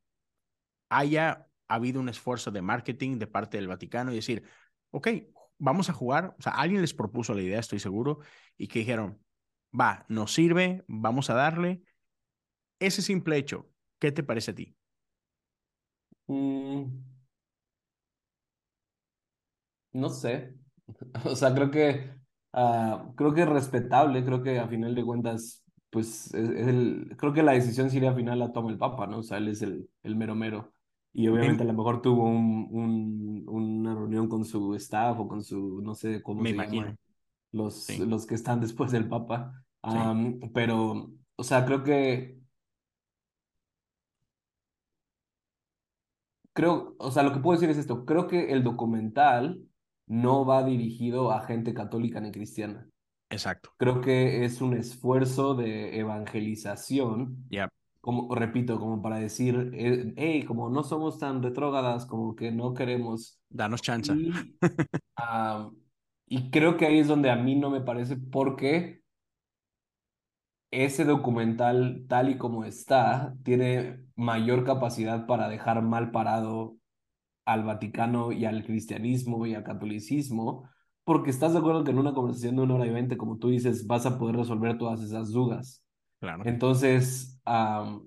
[0.89, 4.43] haya habido un esfuerzo de marketing de parte del Vaticano y decir,
[4.91, 5.09] ok,
[5.59, 8.21] vamos a jugar, o sea, alguien les propuso la idea, estoy seguro,
[8.59, 9.21] y que dijeron,
[9.79, 11.83] va, nos sirve, vamos a darle.
[12.81, 14.77] Ese simple hecho, ¿qué te parece a ti?
[16.29, 17.17] Mm
[19.93, 20.55] no sé.
[21.25, 22.11] O sea, creo que,
[22.53, 27.17] uh, creo que es respetable, creo que a final de cuentas, pues, es, es el,
[27.19, 29.19] creo que la decisión sería final la toma el Papa, ¿no?
[29.19, 30.73] O sea, él es el, el mero mero.
[31.19, 35.43] Y obviamente a lo mejor tuvo un, un, una reunión con su staff o con
[35.43, 36.95] su, no sé cómo Me se imagino.
[37.53, 38.05] los, sí.
[38.05, 39.65] los que están después del Papa.
[39.83, 40.51] Um, sí.
[40.53, 42.39] Pero, o sea, creo que
[46.53, 49.63] creo, o sea, lo que puedo decir es esto, creo que el documental
[50.07, 52.87] no va dirigido a gente católica ni cristiana.
[53.31, 53.71] Exacto.
[53.79, 57.47] Creo que es un esfuerzo de evangelización.
[57.49, 57.71] Yep.
[58.07, 59.73] Como, repito, como para decir,
[60.17, 63.41] hey, como no somos tan retrógadas, como que no queremos.
[63.51, 64.13] Danos chance.
[64.15, 65.75] Y, uh,
[66.29, 69.03] y creo que ahí es donde a mí no me parece, porque
[70.71, 76.77] ese documental, tal y como está, tiene mayor capacidad para dejar mal parado
[77.45, 80.71] al Vaticano y al cristianismo y al catolicismo,
[81.03, 83.49] porque estás de acuerdo que en una conversación de una hora y veinte, como tú
[83.49, 85.83] dices, vas a poder resolver todas esas dudas.
[86.21, 86.43] Claro.
[86.47, 88.07] Entonces, um,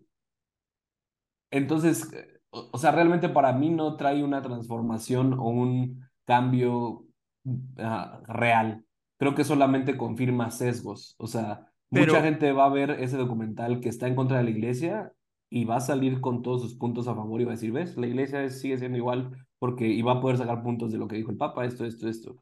[1.52, 7.06] entonces, eh, o, o sea, realmente para mí no trae una transformación o un cambio
[7.46, 8.86] uh, real.
[9.18, 11.16] Creo que solamente confirma sesgos.
[11.18, 14.44] O sea, mucha Pero, gente va a ver ese documental que está en contra de
[14.44, 15.14] la iglesia
[15.50, 17.98] y va a salir con todos sus puntos a favor y va a decir, ves,
[17.98, 21.08] la iglesia es, sigue siendo igual porque y va a poder sacar puntos de lo
[21.08, 22.38] que dijo el Papa, esto, esto, esto.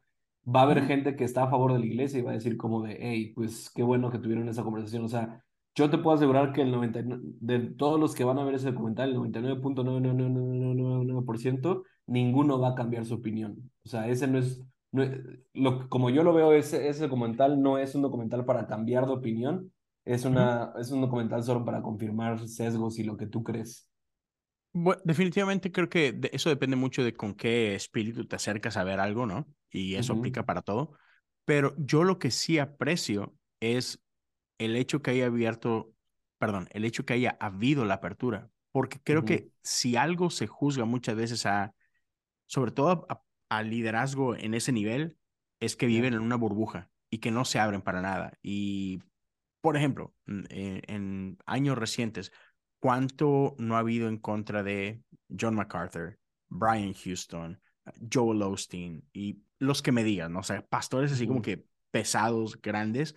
[0.46, 2.56] Va a haber gente que está a favor de la iglesia y va a decir
[2.56, 5.04] como de, hey, pues qué bueno que tuvieron esa conversación.
[5.04, 8.44] O sea, yo te puedo asegurar que el 99, de todos los que van a
[8.44, 13.70] ver ese documental, el 99.99999%, ninguno va a cambiar su opinión.
[13.84, 15.04] O sea, ese no es, no
[15.54, 19.12] lo, como yo lo veo, ese, ese documental no es un documental para cambiar de
[19.12, 19.72] opinión,
[20.04, 23.88] es, una, es un documental solo para confirmar sesgos y lo que tú crees.
[24.72, 29.00] Bue- definitivamente creo que eso depende mucho de con qué espíritu te acercas a ver
[29.00, 29.46] algo, ¿no?
[29.70, 30.92] Y eso aplica para todo.
[31.44, 34.00] Pero yo lo que sí aprecio es
[34.58, 35.92] el hecho que haya abierto,
[36.38, 38.50] perdón, el hecho que haya habido la apertura.
[38.70, 41.74] Porque creo que si algo se juzga muchas veces a,
[42.46, 45.16] sobre todo a, a liderazgo en ese nivel,
[45.58, 48.38] es que viven en una burbuja y que no se abren para nada.
[48.42, 49.02] Y
[49.60, 50.46] por ejemplo, en,
[50.86, 52.30] en años recientes,
[52.78, 55.02] ¿cuánto no ha habido en contra de
[55.38, 56.18] John MacArthur,
[56.48, 57.60] Brian Houston,
[58.12, 60.40] Joel Osteen y los que me digan, ¿no?
[60.40, 63.14] O sea, pastores así como que pesados, grandes,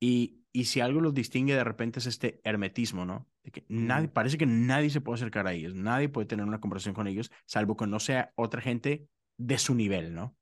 [0.00, 3.28] y, y si algo los distingue de repente es este hermetismo, ¿no?
[3.42, 6.60] De que nadie, parece que nadie se puede acercar a ellos, nadie puede tener una
[6.60, 10.36] conversación con ellos, salvo que no sea otra gente de su nivel, ¿no?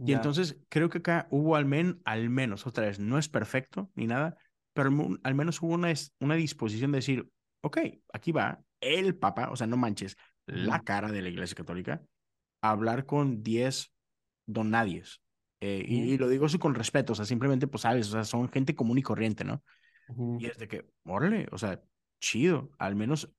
[0.00, 3.90] Y entonces creo que acá hubo al, men, al menos, otra vez, no es perfecto
[3.96, 4.36] ni nada,
[4.72, 4.90] pero
[5.24, 7.28] al, menos hubo una, una disposición de decir,
[7.62, 7.78] ok,
[8.12, 12.00] aquí va el Papa, o sea, no manches, la cara de la Iglesia Católica,
[12.62, 13.92] a hablar con 10
[14.46, 15.20] don nadies.
[15.60, 18.24] Eh, y, y lo digo eso con respeto, o sea, simplemente, pues, sabes, o sea,
[18.24, 19.62] son gente común y corriente, ¿no?
[20.08, 21.82] ujú, Y es de que, órale, o sea,
[22.20, 23.32] chido, al menos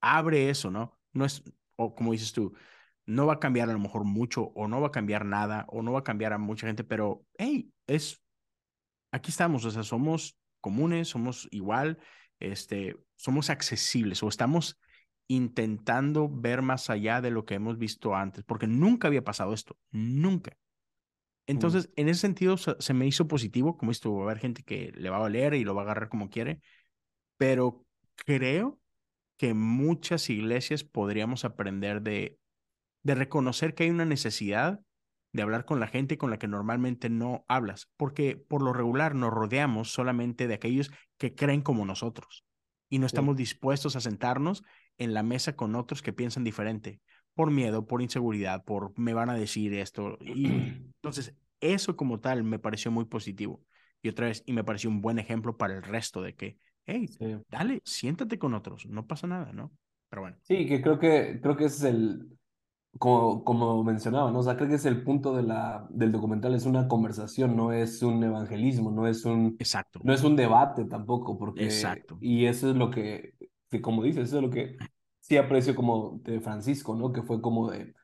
[0.00, 0.98] abre eso, ¿no?
[1.12, 1.42] No es,
[1.76, 2.54] o como dices tú,
[3.06, 5.82] no va a cambiar a lo mejor mucho, o no va a cambiar nada, o
[5.82, 8.22] no va a cambiar a mucha gente, pero, hey, es,
[9.12, 11.98] aquí estamos, o sea, somos comunes, somos igual,
[12.40, 14.78] este, somos accesibles, o estamos
[15.28, 19.76] intentando ver más allá de lo que hemos visto antes, porque nunca había pasado esto,
[19.90, 20.56] nunca.
[21.46, 24.92] Entonces, en ese sentido, se, me hizo positivo, como esto, va a haber gente que
[24.96, 26.60] le va a valer y lo va a agarrar como quiere,
[27.36, 27.84] pero
[28.16, 28.80] creo
[29.36, 32.38] que muchas iglesias podríamos aprender de,
[33.02, 34.80] de reconocer que hay una necesidad
[35.32, 39.14] de hablar con la gente con la que normalmente no hablas, porque por lo regular
[39.14, 42.44] nos rodeamos solamente de aquellos que creen como nosotros
[42.88, 44.62] y no sí, estamos dispuestos a sentarnos
[44.98, 47.00] en la mesa con otros que piensan diferente,
[47.36, 50.16] por miedo, por inseguridad, por me van a decir esto.
[50.20, 50.46] Y
[50.96, 53.62] entonces, eso como tal me pareció muy positivo.
[54.02, 57.06] Y otra vez, y me pareció un buen ejemplo para el resto de que, hey,
[57.08, 57.36] sí.
[57.48, 59.70] dale, siéntate con otros, no pasa nada, ¿no?
[60.08, 62.38] Pero bueno, Sí, que creo que, creo que ese es el,
[62.98, 64.38] como, como mencionaba, ¿no?
[64.38, 67.72] O sea, creo que es el punto de la, del documental, es una conversación, no
[67.72, 72.16] es un evangelismo, no es un, exacto, no es un debate tampoco, porque, exacto.
[72.20, 73.34] y eso es lo que,
[73.68, 74.76] que como dices, eso es lo que
[75.26, 77.12] sí aprecio como de Francisco, ¿no?
[77.12, 77.94] Que fue como de,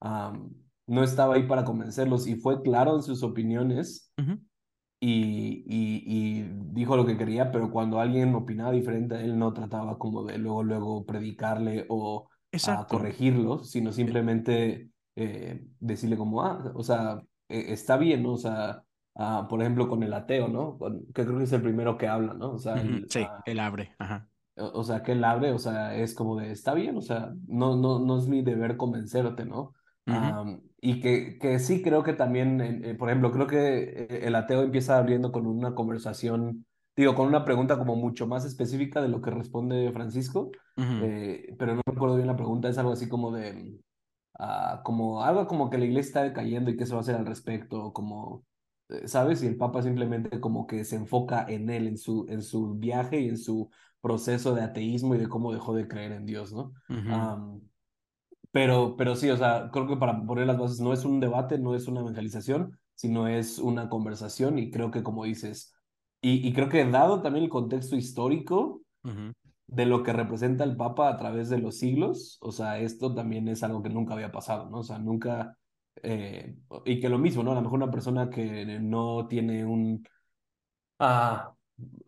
[0.00, 0.50] am,
[0.86, 4.38] no estaba ahí para convencerlos y fue claro en sus opiniones Ujú,
[5.00, 9.98] y, y, y dijo lo que quería, pero cuando alguien opinaba diferente, él no trataba
[9.98, 12.28] como de luego, luego predicarle o
[12.66, 18.32] a corregirlo, sino simplemente eh, decirle como, ah, o sea, eh, está bien, ¿no?
[18.32, 18.82] O sea,
[19.14, 20.78] ah, por ejemplo, con el ateo, ¿no?
[21.14, 22.52] Que creo que es el primero que habla, ¿no?
[22.52, 23.94] O sea, el, Sí, ah, él abre.
[23.98, 24.28] Ajá.
[24.56, 27.76] O sea, que él abre, o sea, es como de, está bien, o sea, no,
[27.76, 29.74] no, no es mi deber convencerte, ¿no?
[30.06, 34.26] Ujú, Am, y que, que sí creo que también, eh, por ejemplo, creo que eh,
[34.26, 39.00] el ateo empieza abriendo con una conversación, digo, con una pregunta como mucho más específica
[39.00, 42.92] de lo que responde Francisco, ujú, eh, pero no recuerdo bien la pregunta, es algo
[42.92, 43.78] así como de,
[44.38, 47.16] ah, como algo como que la iglesia está decayendo y qué se va a hacer
[47.16, 48.44] al respecto, como,
[48.88, 49.42] eh, ¿sabes?
[49.42, 53.20] Y el Papa simplemente como que se enfoca en él, en su, en su viaje
[53.20, 53.70] y en su
[54.02, 56.74] proceso de ateísmo y de cómo dejó de creer en Dios, ¿no?
[58.50, 61.58] pero, pero sí, o sea, creo que para poner las bases no es un debate,
[61.58, 65.74] no es una evangelización, sino es una conversación y creo que como dices,
[66.20, 68.82] y, y creo que dado también el contexto histórico,
[69.66, 73.48] de lo que representa el Papa a través de los siglos, o sea, esto también
[73.48, 74.80] es algo que nunca había pasado, ¿no?
[74.80, 75.56] O sea, nunca,
[76.02, 77.52] eh, y que lo mismo, ¿no?
[77.52, 80.06] A lo mejor una persona que no tiene un,
[80.98, 81.54] ah,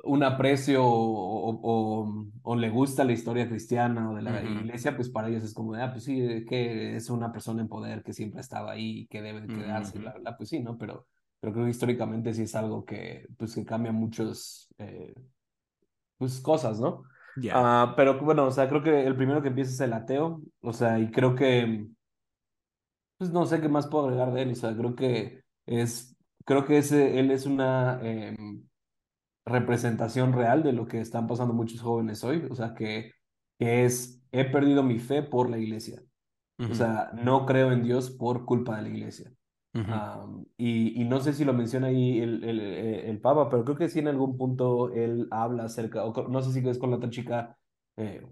[0.04, 5.08] un aprecio o, o, o, le gusta la historia cristiana o de la iglesia, pues
[5.08, 8.40] para ellos es como ah, pues sí, que es una persona en poder que siempre
[8.40, 10.76] estaba ahí y que debe quedarse, bla, bla, pues sí, ¿no?
[10.76, 11.06] Pero,
[11.40, 15.14] pero creo que históricamente sí es algo que, pues, que cambia muchos, eh,
[16.18, 17.04] pues, cosas, ¿no?
[17.37, 17.94] Yeah.
[17.96, 21.00] pero bueno, o sea, creo que el primero que empieza es el ateo, o sea,
[21.00, 21.88] y creo que,
[23.18, 26.64] pues no sé qué más puedo agregar de él, o sea, creo que es, creo
[26.64, 27.98] que ese, él es una...
[28.02, 28.37] Eh,
[29.46, 33.12] representación real de lo que están pasando muchos jóvenes hoy, o sea, que,
[33.59, 36.02] es, he perdido mi fe por la iglesia,
[36.59, 39.33] o sea, no creo en Dios por culpa de la iglesia.
[40.57, 43.88] y, y, no sé si lo menciona ahí el, el, el, Papa, pero creo que
[43.88, 47.11] sí en algún punto él habla acerca, o no sé si es con la otra
[47.11, 47.57] chica
[47.96, 48.24] eh,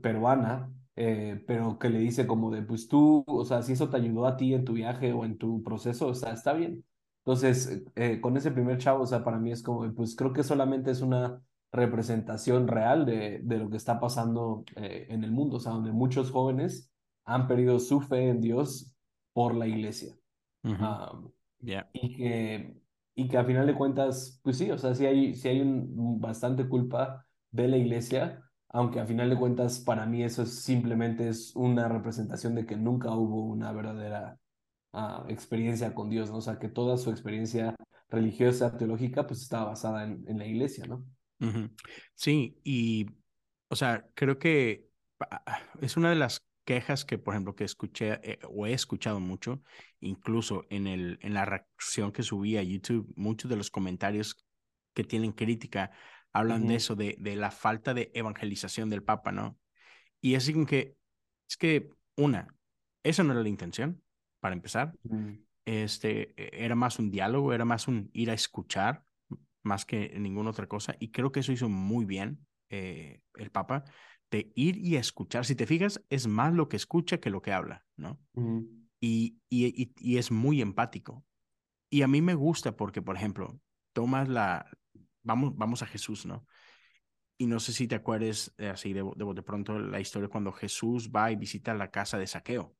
[0.00, 3.98] peruana, eh, pero que le dice como de, pues tú, o sea, si eso te
[3.98, 6.84] ayudó a ti en tu viaje o en tu proceso, o sea, está bien.
[7.28, 10.42] Entonces, eh, con ese primer chavo, o sea, para mí es como, pues creo que
[10.42, 15.58] solamente es una representación real de, de lo que está pasando eh, en el mundo,
[15.58, 16.90] o sea, donde muchos jóvenes
[17.26, 18.94] han perdido su fe en Dios
[19.34, 20.16] por la iglesia.
[21.92, 22.80] y, que,
[23.14, 26.18] y que a final de cuentas, pues sí, o sea, sí hay, sí hay un,
[26.18, 31.28] bastante culpa de la iglesia, aunque a final de cuentas para mí eso es simplemente
[31.28, 34.38] es una representación de que nunca hubo una verdadera
[35.28, 36.38] experiencia con Dios, ¿no?
[36.38, 37.74] O sea, que toda su experiencia
[38.08, 41.04] religiosa, teológica, pues estaba basada en, en la iglesia, ¿no?
[42.14, 43.06] Sí, y,
[43.68, 44.88] o sea, creo que
[45.80, 49.62] es una de las quejas que, por ejemplo, que escuché eh, o he escuchado mucho,
[50.00, 54.44] incluso en, el, en la reacción que subí a YouTube, muchos de los comentarios
[54.94, 55.92] que tienen crítica
[56.32, 59.58] hablan de eso, de, de la falta de evangelización del Papa, ¿no?
[60.20, 60.96] Y es que,
[61.48, 62.54] es que, una,
[63.02, 64.02] esa no era la intención
[64.40, 64.94] para empezar.
[65.64, 69.04] Este, e, era más un diálogo, era más un ir a escuchar,
[69.62, 70.96] más que ninguna otra cosa.
[70.98, 73.84] Y creo que eso hizo muy bien eh, el Papa,
[74.30, 75.44] de ir y escuchar.
[75.44, 78.20] Si te fijas, es más lo que escucha que lo que habla, ¿no?
[79.00, 81.24] y, y, y, es muy empático.
[81.90, 83.60] Y a mí me gusta porque, por ejemplo,
[83.92, 84.66] tomas la...
[85.22, 86.46] Vamos, vamos a Jesús, ¿no?
[87.38, 91.10] Y no sé si te acuerdas así de, de, de pronto la historia cuando Jesús
[91.10, 92.74] va y visita la casa de saqueo.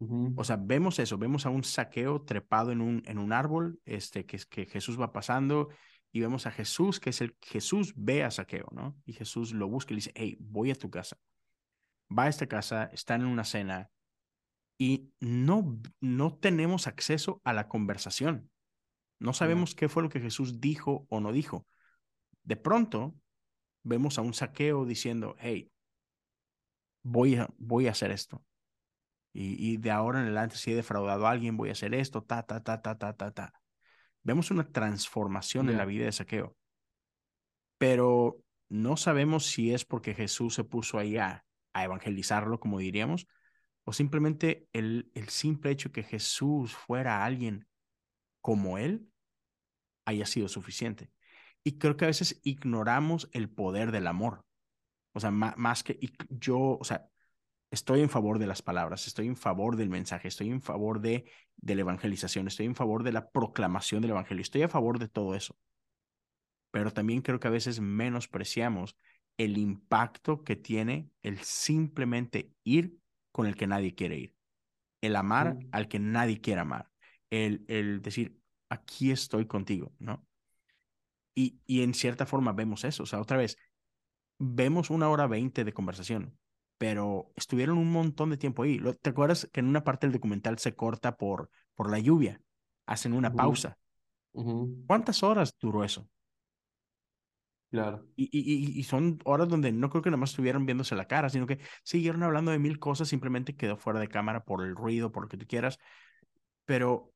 [0.00, 4.26] O sea, vemos eso, vemos a un saqueo trepado en un, en un árbol, este,
[4.26, 5.70] que, que Jesús va pasando
[6.12, 8.96] y vemos a Jesús, que es el Jesús ve a saqueo, ¿no?
[9.04, 11.18] Y Jesús lo busca y le dice, hey, voy a tu casa.
[12.16, 13.90] Va a esta casa, están en una cena
[14.78, 18.50] y no, no tenemos acceso a la conversación.
[19.18, 21.66] No sabemos qué fue lo que Jesús dijo o no dijo.
[22.44, 23.16] De pronto,
[23.82, 25.72] vemos a un saqueo diciendo, hey,
[27.02, 28.44] voy a, voy a hacer esto
[29.40, 32.42] y, de ahora en adelante si he defraudado a alguien, voy a hacer esto, ta,
[32.42, 33.52] ta, ta, ta, ta, ta, ta.
[34.24, 36.56] Vemos una transformación en la vida de Saqueo,
[37.78, 43.28] pero no sabemos si es porque Jesús se puso ahí a, evangelizarlo, como diríamos,
[43.84, 47.68] o simplemente el, el simple hecho que Jesús fuera alguien
[48.40, 49.08] como él
[50.04, 51.12] haya sido suficiente.
[51.62, 54.44] Y creo que a veces ignoramos el poder del amor.
[55.12, 57.08] O sea, más, más que yo, o sea,
[57.70, 61.30] estoy en favor de las palabras, estoy en favor del mensaje, estoy en favor de,
[61.56, 65.08] de la evangelización, estoy en favor de la proclamación del evangelio, estoy a favor de
[65.08, 65.56] todo eso.
[66.70, 68.96] Pero también creo que a veces menospreciamos
[69.36, 72.96] el impacto que tiene el simplemente ir
[73.32, 74.34] con el que nadie quiere ir,
[75.00, 76.90] el amar al que nadie quiere amar,
[77.30, 80.26] el, el decir, aquí estoy contigo, ¿no?
[81.34, 83.56] Y, y en cierta forma vemos eso, o sea, otra vez,
[84.40, 86.36] vemos una hora veinte de conversación,
[86.78, 88.80] pero estuvieron un montón de tiempo ahí.
[89.02, 92.40] ¿Te acuerdas que en una parte del documental se corta por, por la lluvia?
[92.86, 93.76] Hacen una pausa.
[94.86, 96.08] ¿Cuántas horas duró eso?
[97.70, 98.06] Claro.
[98.16, 101.28] Y, y, y, son horas donde no creo que nada más estuvieron viéndose la cara,
[101.28, 105.12] sino que siguieron hablando de mil cosas, simplemente quedó fuera de cámara por el ruido,
[105.12, 105.78] por lo que tú quieras.
[106.64, 107.12] Pero,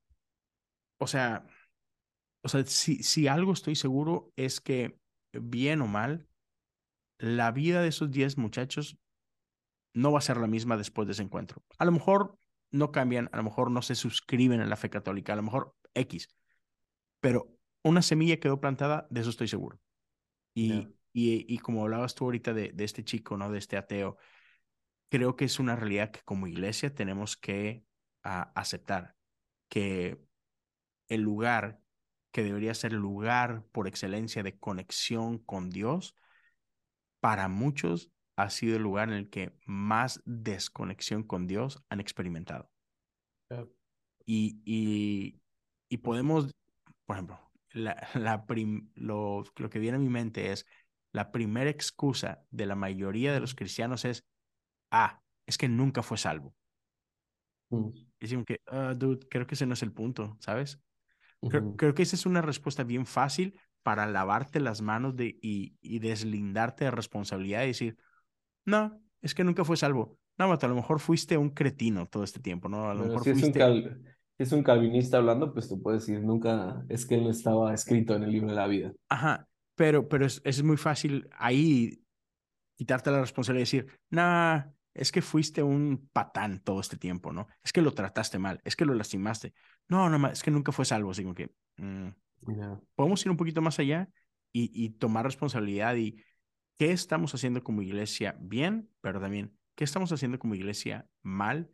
[0.98, 1.46] o sea,
[2.42, 4.98] o sea, si, si algo estoy seguro es que,
[5.32, 6.26] bien o mal,
[7.18, 8.98] la vida de esos 10 muchachos
[9.94, 11.62] no va a ser la misma después de ese encuentro.
[11.78, 12.38] A lo mejor
[12.70, 15.74] no cambian, a lo mejor no se suscriben a la fe católica, a lo mejor
[15.94, 16.28] X,
[17.20, 17.48] pero
[17.82, 19.80] una semilla quedó plantada, de eso estoy seguro.
[20.54, 23.50] Y, y, y, como hablabas tú ahorita de, de, este chico, ¿no?
[23.50, 24.18] De este ateo,
[25.08, 27.84] creo que es una realidad que como iglesia tenemos que
[28.22, 29.16] aceptar,
[29.68, 30.20] que
[31.08, 31.80] el lugar
[32.32, 36.16] que debería ser el lugar por excelencia de conexión con Dios,
[37.20, 38.10] para muchos
[38.42, 42.70] ha sido el lugar en el que más desconexión con Dios han experimentado.
[44.24, 45.40] Y, y,
[45.88, 46.54] y, podemos,
[47.04, 48.44] por ejemplo, la, la
[48.94, 50.66] lo, lo que viene a mi mente es
[51.12, 54.24] la primera excusa de la mayoría de los cristianos es,
[54.90, 56.54] ah, es que nunca fue salvo.
[57.70, 57.88] Mm.
[58.20, 60.80] Y que, uh, dude, creo que ese no es el punto, ¿sabes?
[61.76, 65.98] creo, que esa es una respuesta bien fácil para lavarte las manos de, y, y
[65.98, 67.98] deslindarte de responsabilidad y decir,
[68.64, 70.18] no, es que nunca fue salvo.
[70.38, 72.90] No, a lo mejor fuiste un cretino todo este tiempo, ¿no?
[72.90, 73.60] A lo mejor si fuiste...
[73.60, 77.24] Es un si es un calvinista hablando, pues tú puedes decir, nunca, es que él
[77.24, 78.92] no estaba escrito en el libro de la vida.
[79.08, 82.02] Ajá, pero, pero es, es muy fácil ahí
[82.76, 87.46] quitarte la responsabilidad y decir, nah, es que fuiste un patán todo este tiempo, ¿no?
[87.62, 89.52] Es que lo trataste mal, es que lo lastimaste.
[89.88, 92.08] No, no, es que nunca fue salvo, así como que mm,
[92.94, 94.08] podemos ir un poquito más allá
[94.52, 96.16] y, y tomar responsabilidad y
[96.78, 101.70] qué estamos haciendo como iglesia bien, pero también qué estamos haciendo como iglesia mal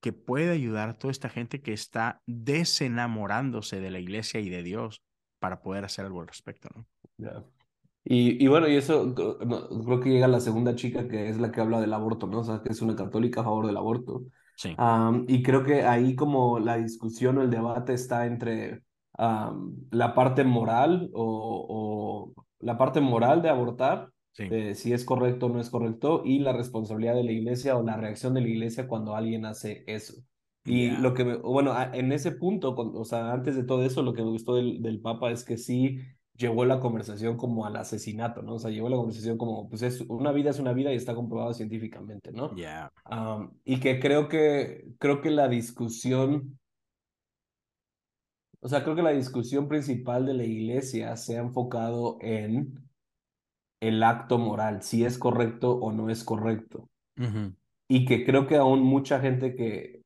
[0.00, 4.62] que puede ayudar a toda esta gente que está desenamorándose de la iglesia y de
[4.64, 5.02] Dios
[5.38, 6.86] para poder hacer algo al respecto, ¿no?
[8.04, 11.60] Y, y, bueno, y eso creo que llega la segunda chica que es la que
[11.60, 12.40] habla del aborto, ¿no?
[12.40, 14.24] O sea, que es una católica a favor del aborto.
[14.54, 14.76] Sí.
[15.28, 18.82] y creo que ahí como la discusión o el debate está entre
[19.18, 25.60] la parte moral o, o, la parte moral de abortar, si es correcto o no
[25.60, 29.14] es correcto, y la responsabilidad de la iglesia o la reacción de la iglesia cuando
[29.14, 30.14] alguien hace eso.
[30.64, 34.22] Y lo que, bueno, en ese punto, o sea, antes de todo eso, lo que
[34.22, 35.98] me gustó del, del Papa es que sí
[36.36, 38.54] llevó la conversación como al asesinato, ¿no?
[38.54, 41.14] O sea, llevó la conversación como, pues es una vida es una vida y está
[41.14, 42.54] comprobado científicamente, ¿no?
[42.56, 42.92] Ya.
[43.64, 46.58] y que creo que, creo que la discusión,
[48.60, 52.88] o sea, creo que la discusión principal de la iglesia se ha enfocado en
[53.82, 56.88] el acto moral, si es correcto o no es correcto.
[57.88, 60.02] Y que creo que aún mucha gente que,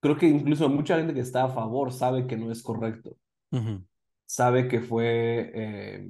[0.00, 3.16] creo que incluso mucha gente que está a favor sabe que no es correcto
[4.30, 6.08] sabe que fue, eh,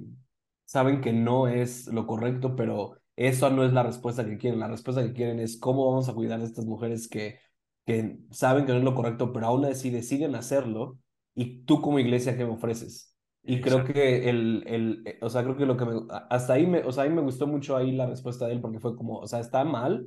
[0.66, 4.60] saben que no es lo correcto, pero eso no es la respuesta que quieren.
[4.60, 7.40] La respuesta que quieren es cómo vamos a cuidar a estas mujeres que,
[7.86, 10.98] que saben que no es lo correcto, pero aún así deciden hacerlo.
[11.34, 13.16] Y tú como iglesia, ¿qué me ofreces?
[13.42, 15.92] Y creo que el, el, eh, o sea, creo que lo que me,
[16.28, 18.80] hasta ahí me, o sea, ahí me gustó mucho ahí la respuesta de él porque
[18.80, 20.06] fue como, o sea, está mal,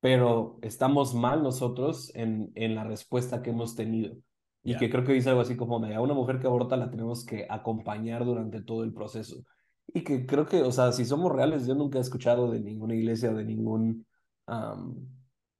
[0.00, 4.14] pero estamos mal nosotros en, en la respuesta que hemos tenido.
[4.62, 7.24] Y que creo que dice algo así como, a una mujer que aborta la tenemos
[7.24, 9.44] que acompañar durante todo el proceso.
[9.86, 12.96] Y que creo que, o sea, si somos reales, yo nunca he escuchado de ninguna
[12.96, 14.04] iglesia de ningún,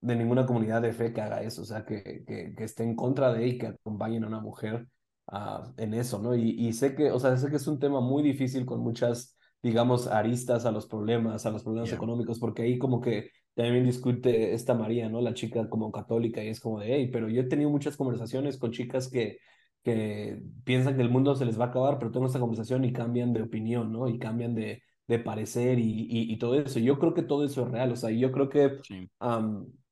[0.01, 2.97] de ninguna comunidad de fe que haga eso, o sea, que, que, que esté en
[2.97, 4.89] contra de y que acompañen a una mujer
[5.33, 6.35] uh, en eso, ¿no?
[6.35, 9.37] Y, y sé que, o sea, sé que es un tema muy difícil con muchas,
[9.63, 14.53] digamos, aristas a los problemas, a los problemas económicos, porque ahí como que también discute
[14.55, 15.21] esta María, ¿no?
[15.21, 18.59] La chica como católica y es como de, hey, pero yo he tenido muchas conversaciones
[18.59, 19.39] con chicas que,
[19.83, 22.93] que piensan que el mundo se les va a acabar, pero tengo esta conversación y
[22.93, 24.09] cambian de opinión, ¿no?
[24.09, 26.79] Y cambian de, de parecer y, y, todo eso.
[26.81, 28.79] Yo creo que todo eso es real, o sea, yo creo que,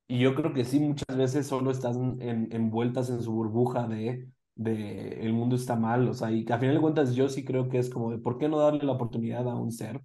[0.09, 4.29] y yo creo que sí, muchas veces solo están en, envueltas en su burbuja de,
[4.55, 7.69] de el mundo está mal, o sea, y a final de cuentas yo sí creo
[7.69, 10.01] que es como de, ¿por qué no darle la oportunidad a un ser?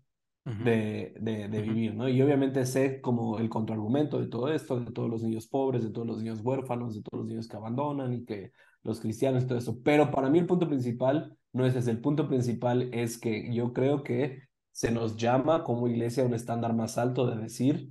[0.57, 2.09] de, de, de vivir, ¿no?
[2.09, 5.89] Y obviamente sé como el contraargumento de todo esto, de todos los niños pobres, de
[5.91, 8.51] todos los niños huérfanos, de todos los niños que abandonan y que
[8.83, 9.81] los cristianos y todo eso.
[9.83, 13.71] Pero para mí el punto principal no es ese, el punto principal es que yo
[13.73, 17.89] creo que se nos llama como iglesia a un estándar más alto de decir,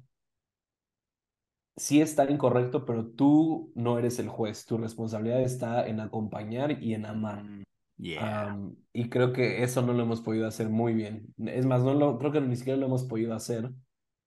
[1.78, 6.94] sí está incorrecto, pero tú no eres el juez, tu responsabilidad está en acompañar y
[6.94, 7.44] en amar.
[7.44, 7.62] Mm
[7.98, 11.34] y creo que eso no lo hemos podido hacer muy bien.
[11.38, 13.70] Es más, no lo, creo que ni siquiera lo hemos podido hacer.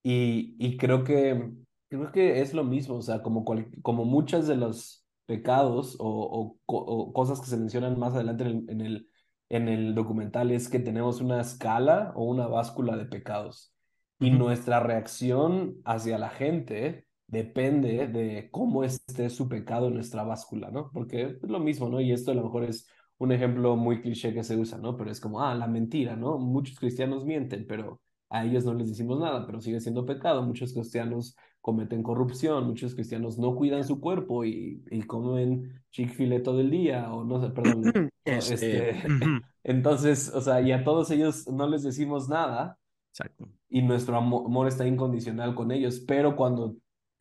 [0.04, 1.52] Y, y creo, que,
[1.90, 3.46] creo que es lo mismo, o sea, como,
[3.82, 8.70] como muchos de los pecados o, o, cosas que se mencionan más adelante en el,
[8.70, 9.10] en el,
[9.50, 13.74] en el documental es que tenemos una escala o una báscula de pecados.
[14.20, 20.70] Y nuestra reacción hacia la gente depende de cómo esté su pecado en nuestra báscula,
[20.70, 20.92] ¿no?
[20.94, 22.02] Porque es lo mismo, ¿no?
[22.02, 24.98] Y esto a lo mejor es un ejemplo muy cliché que se usa, ¿no?
[24.98, 26.38] Pero es como, ah, la mentira, ¿no?
[26.38, 30.44] Muchos cristianos mienten, pero a ellos no les decimos nada, pero sigue siendo pecado.
[30.44, 36.60] Muchos cristianos cometen corrupción, muchos cristianos no cuidan su cuerpo y, y comen chick-fil-a todo
[36.60, 38.12] el día, o no sé, perdón.
[38.26, 39.08] este, este
[39.64, 42.78] entonces, o sea, y a todos ellos no les decimos nada.
[43.12, 43.48] Exacto.
[43.70, 46.76] Y nuestro amor está incondicional con ellos, pero cuando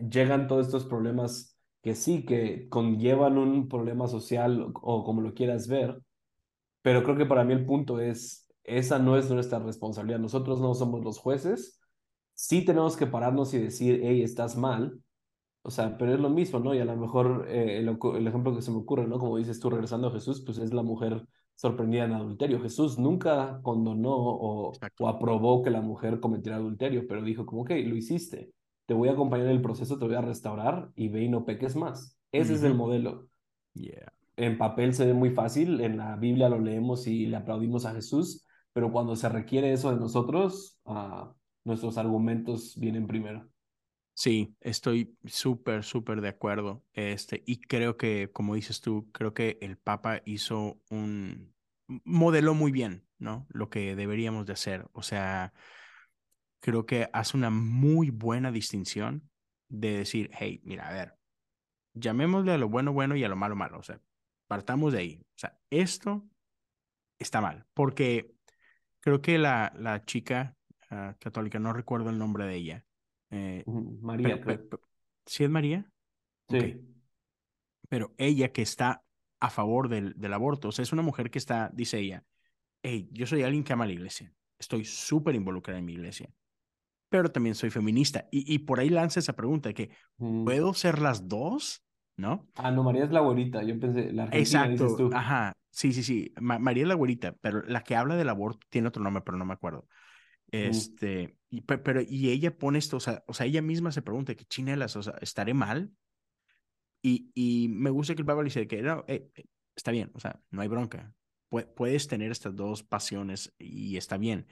[0.08, 5.68] llegan todos estos problemas que sí, que conllevan un problema social o como lo quieras
[5.68, 6.00] ver,
[6.82, 10.18] pero creo que para mí el punto es, esa no es nuestra responsabilidad.
[10.18, 11.80] Nosotros no somos los jueces.
[12.34, 15.00] Sí tenemos que pararnos y decir, hey, estás mal.
[15.62, 16.74] O sea, pero es lo mismo, ¿no?
[16.74, 17.88] Y a lo mejor eh, el,
[18.26, 19.18] ejemplo que se me ocurre, ¿no?
[19.18, 22.62] Como dices tú, regresando a Jesús, pues es la mujer sorprendida en adulterio.
[22.62, 27.70] Jesús nunca condonó o, o, aprobó que la mujer cometiera adulterio, pero dijo como, ok,
[27.84, 28.52] lo hiciste,
[28.90, 31.44] te voy a acompañar en el proceso, te voy a restaurar y ve y no
[31.44, 32.18] peques más.
[32.32, 33.28] Ese es el modelo.
[33.72, 34.12] Yeah.
[34.34, 37.94] En papel se ve muy fácil, en la Biblia lo leemos y le aplaudimos a
[37.94, 41.32] Jesús, pero cuando se requiere eso de nosotros, uh,
[41.62, 43.48] nuestros argumentos vienen primero.
[44.14, 46.82] Sí, estoy súper, súper de acuerdo.
[46.92, 51.54] Este, y creo que, como dices tú, creo que el Papa hizo un
[51.86, 53.46] modeló muy bien, ¿no?
[53.50, 54.88] Lo que deberíamos de hacer.
[54.94, 55.52] O sea,
[56.60, 59.28] creo que hace una muy buena distinción
[59.68, 61.14] de decir, hey, mira, a ver,
[61.94, 63.78] llamémosle a lo bueno bueno y a lo malo malo.
[63.78, 64.00] O sea,
[64.46, 65.20] partamos de ahí.
[65.20, 66.26] O sea, esto
[67.18, 68.34] está mal, porque
[69.00, 70.56] creo que la, la chica
[70.90, 72.84] uh, católica, no recuerdo el nombre de ella,
[73.30, 74.40] eh, María.
[74.40, 74.82] Pero, pero,
[75.26, 75.90] ¿Sí es María?
[76.48, 76.56] Sí.
[76.56, 76.86] Okay.
[77.88, 79.04] Pero ella que está
[79.40, 82.24] a favor del, del, aborto, o sea, es una mujer que está, dice ella,
[82.82, 86.30] hey, yo soy alguien que ama la iglesia, estoy súper involucrada en mi iglesia,
[87.10, 88.26] pero también soy feminista.
[88.30, 90.44] Y, y por ahí lanza esa pregunta, que mm.
[90.44, 91.84] ¿puedo ser las dos?
[92.16, 92.48] ¿No?
[92.56, 95.10] Ah, no, María es la güerita, yo pensé, la Argentina Exacto, dices tú.
[95.10, 98.66] ajá, sí, sí, sí, Ma María es la güerita, pero la que habla del aborto
[98.70, 99.86] tiene otro nombre, pero no me acuerdo.
[100.52, 104.34] Este, y, pero, y ella pone esto, o sea, o sea, ella misma se pregunta,
[104.34, 104.96] ¿qué chinelas?
[104.96, 105.92] O sea, ¿estaré mal?
[107.02, 109.30] Y, y me gusta que el Pablo dice que no, eh,
[109.74, 111.14] está bien, o sea, no hay bronca.
[111.48, 114.46] puedes tener estas dos pasiones y está bien,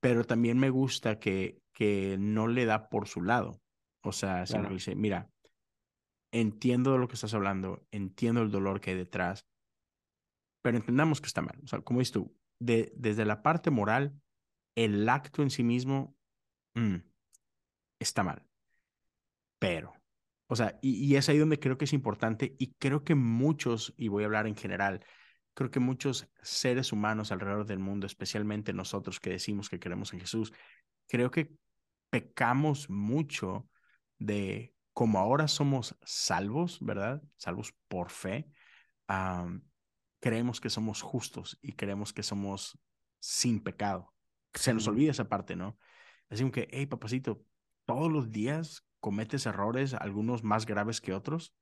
[0.00, 3.60] pero también me gusta que, que no le da por su lado.
[4.02, 4.68] O sea, sino Claro.
[4.68, 5.30] que dice, mira,
[6.32, 9.46] entiendo de lo que estás hablando, entiendo el dolor que hay detrás,
[10.62, 11.58] pero entendamos que está mal.
[11.62, 14.20] O sea, como dices tú, de, desde la parte moral,
[14.76, 16.16] el acto en sí mismo
[16.74, 16.96] mm,
[17.98, 18.46] está mal.
[19.58, 19.92] Pero,
[20.48, 23.94] o sea, y, y, es ahí donde creo que es importante y creo que muchos,
[23.96, 25.04] y voy a hablar en general,
[25.58, 30.20] creo que muchos seres humanos alrededor del mundo, especialmente nosotros que decimos que creemos en
[30.20, 30.52] Jesús,
[31.08, 31.50] creo que
[32.10, 33.68] pecamos mucho
[34.20, 37.20] de como ahora somos salvos, ¿verdad?
[37.38, 38.48] Salvos por fe,
[39.08, 39.60] um,
[40.20, 42.78] creemos que somos justos y creemos que somos
[43.18, 44.14] sin pecado.
[44.54, 45.76] Se nos olvida esa parte, ¿no?
[46.30, 47.44] Decimos que, hey, papacito,
[47.84, 51.52] todos los días cometes errores, algunos más graves que otros.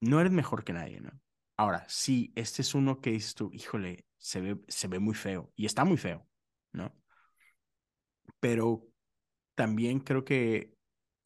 [0.00, 1.12] No eres mejor que nadie, ¿no?
[1.56, 5.52] Ahora, sí, este es uno que dices tú, híjole, se ve, se ve muy feo
[5.56, 6.26] y está muy feo,
[6.72, 6.94] ¿no?
[8.40, 8.86] Pero
[9.54, 10.74] también creo que,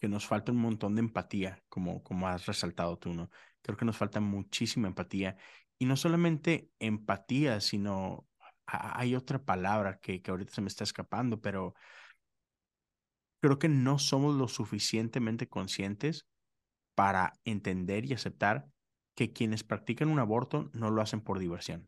[0.00, 3.30] que nos falta un montón de empatía, como, como has resaltado tú, ¿no?
[3.62, 5.36] Creo que nos falta muchísima empatía.
[5.78, 8.28] Y no solamente empatía, sino
[8.66, 11.74] hay otra palabra que, que ahorita se me está escapando, pero
[13.40, 16.26] creo que no somos lo suficientemente conscientes
[16.94, 18.68] para entender y aceptar
[19.20, 21.86] que quienes practican un aborto no lo hacen por diversión.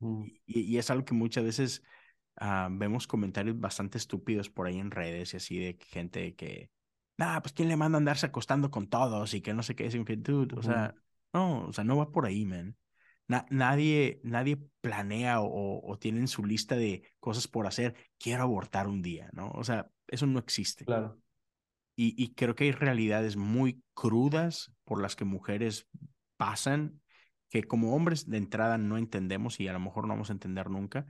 [0.00, 0.24] Mm.
[0.46, 1.84] Y, y, es algo que muchas veces
[2.40, 6.72] uh, vemos comentarios bastante estúpidos por ahí en redes y así de gente que,
[7.18, 9.86] nah, pues quién le manda a andarse acostando con todos y que no sé qué,
[9.86, 10.96] es dude, o sea,
[11.32, 12.76] no, o sea, no va por ahí, man.
[13.28, 18.42] Na nadie, nadie planea o, o, tiene en su lista de cosas por hacer, quiero
[18.42, 19.50] abortar un día, ¿no?
[19.50, 20.84] O sea, eso no existe.
[20.84, 21.20] Claro.
[22.00, 25.88] Y, y creo que hay realidades muy crudas por las que mujeres
[26.36, 27.00] pasan,
[27.50, 30.70] que como hombres de entrada no entendemos y a lo mejor no vamos a entender
[30.70, 31.06] nunca,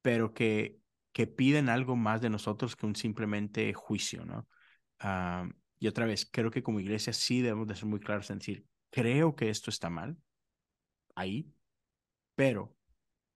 [0.00, 0.78] pero que,
[1.10, 4.46] que piden algo más de nosotros que un simplemente juicio, ¿no?
[5.02, 8.38] Uh, y otra vez, creo que como iglesia sí debemos de ser muy claros en
[8.38, 10.16] decir, creo que esto está mal,
[11.16, 11.52] ahí,
[12.36, 12.76] pero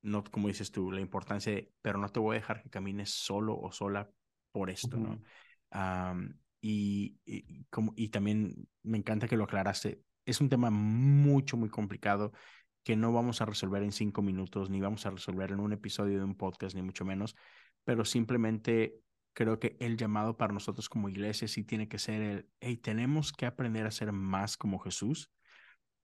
[0.02, 3.10] no, como dices tú, la importancia de, pero no te voy a dejar que camines
[3.10, 4.08] solo o sola
[4.52, 5.20] por esto, Uh -huh.
[5.72, 6.12] ¿no?
[6.12, 10.00] Um, y, como, y también me encanta que lo aclaraste.
[10.24, 12.32] Es un tema mucho, muy complicado
[12.84, 16.18] que no vamos a resolver en cinco minutos, ni vamos a resolver en un episodio
[16.18, 17.36] de un podcast, ni mucho menos,
[17.84, 18.94] pero simplemente
[19.34, 23.32] creo que el llamado para nosotros como iglesia sí tiene que ser el, hey, tenemos
[23.32, 25.30] que aprender a ser más como Jesús.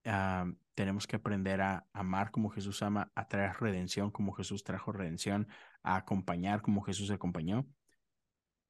[0.04, 4.92] Uh, tenemos que aprender a amar como Jesús ama, a traer redención como Jesús trajo
[4.92, 5.48] redención,
[5.82, 7.66] a acompañar como Jesús acompañó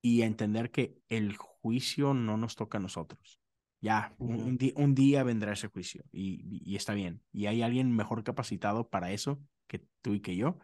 [0.00, 3.40] y entender que el juicio no nos toca a nosotros.
[3.80, 7.22] Ya, un, un, día vendrá ese juicio y, y, está bien.
[7.32, 10.58] Y hay alguien mejor capacitado para eso que tú y que yo.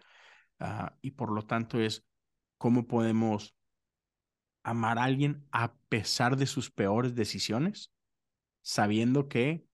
[0.59, 2.05] Uh, y por lo tanto es
[2.59, 3.55] cómo podemos
[4.65, 7.93] amar a alguien a pesar de sus peores decisiones,
[8.63, 9.65] sabiendo que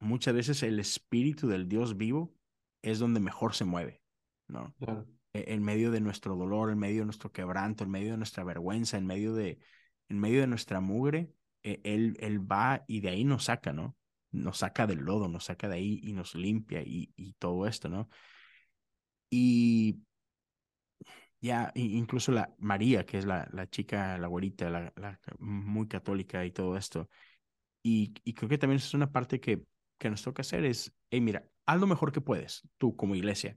[0.00, 2.34] muchas veces el espíritu del Dios vivo
[2.82, 4.02] es donde mejor se mueve,
[4.48, 4.74] ¿no?
[4.78, 5.06] Claro.
[5.46, 8.96] En medio de nuestro dolor, en medio de nuestro quebranto, en medio de nuestra vergüenza,
[8.98, 9.58] en medio de,
[10.08, 11.30] en medio de nuestra mugre,
[11.62, 13.96] eh, él, él va y de ahí nos saca, ¿no?
[14.30, 17.88] nos saca del lodo, nos saca de ahí y nos limpia y, y todo esto,
[17.88, 18.08] ¿no?
[19.30, 20.00] Y
[21.40, 26.44] ya, incluso la María, que es la, la chica, la abuelita, la, la, muy católica
[26.44, 27.08] y todo esto.
[27.82, 29.62] Y, y creo que también es una parte que,
[29.98, 33.56] que nos toca hacer es, hey, mira, haz lo mejor que puedes, tú como iglesia.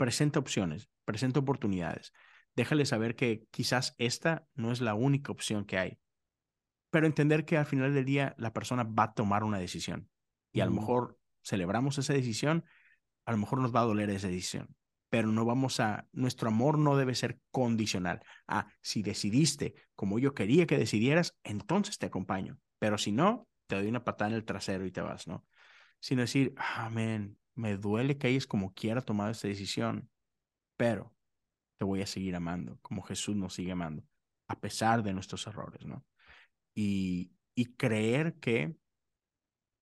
[0.00, 2.14] Presenta opciones, presenta oportunidades.
[2.56, 5.98] Déjale saber que quizás esta no es la única opción que hay.
[6.88, 10.08] Pero entender que al final del día la persona va a tomar una decisión.
[10.52, 12.64] Y a lo mejor celebramos esa decisión,
[13.26, 14.74] a lo mejor nos va a doler esa decisión
[15.10, 18.20] pero no vamos a, nuestro amor no debe ser condicional.
[18.46, 23.74] Ah, si decidiste como yo quería que decidieras, entonces te acompaño, pero si no, te
[23.74, 25.44] doy una patada en el trasero y te vas, ¿no?
[25.98, 30.10] Sino decir, amén, me duele que hayas como quiera tomado esta decisión,
[30.76, 31.14] pero
[31.78, 34.04] te voy a seguir amando, como Jesús nos sigue amando,
[34.48, 36.04] a pesar de nuestros errores, ¿no?
[36.74, 38.76] Y, y creer que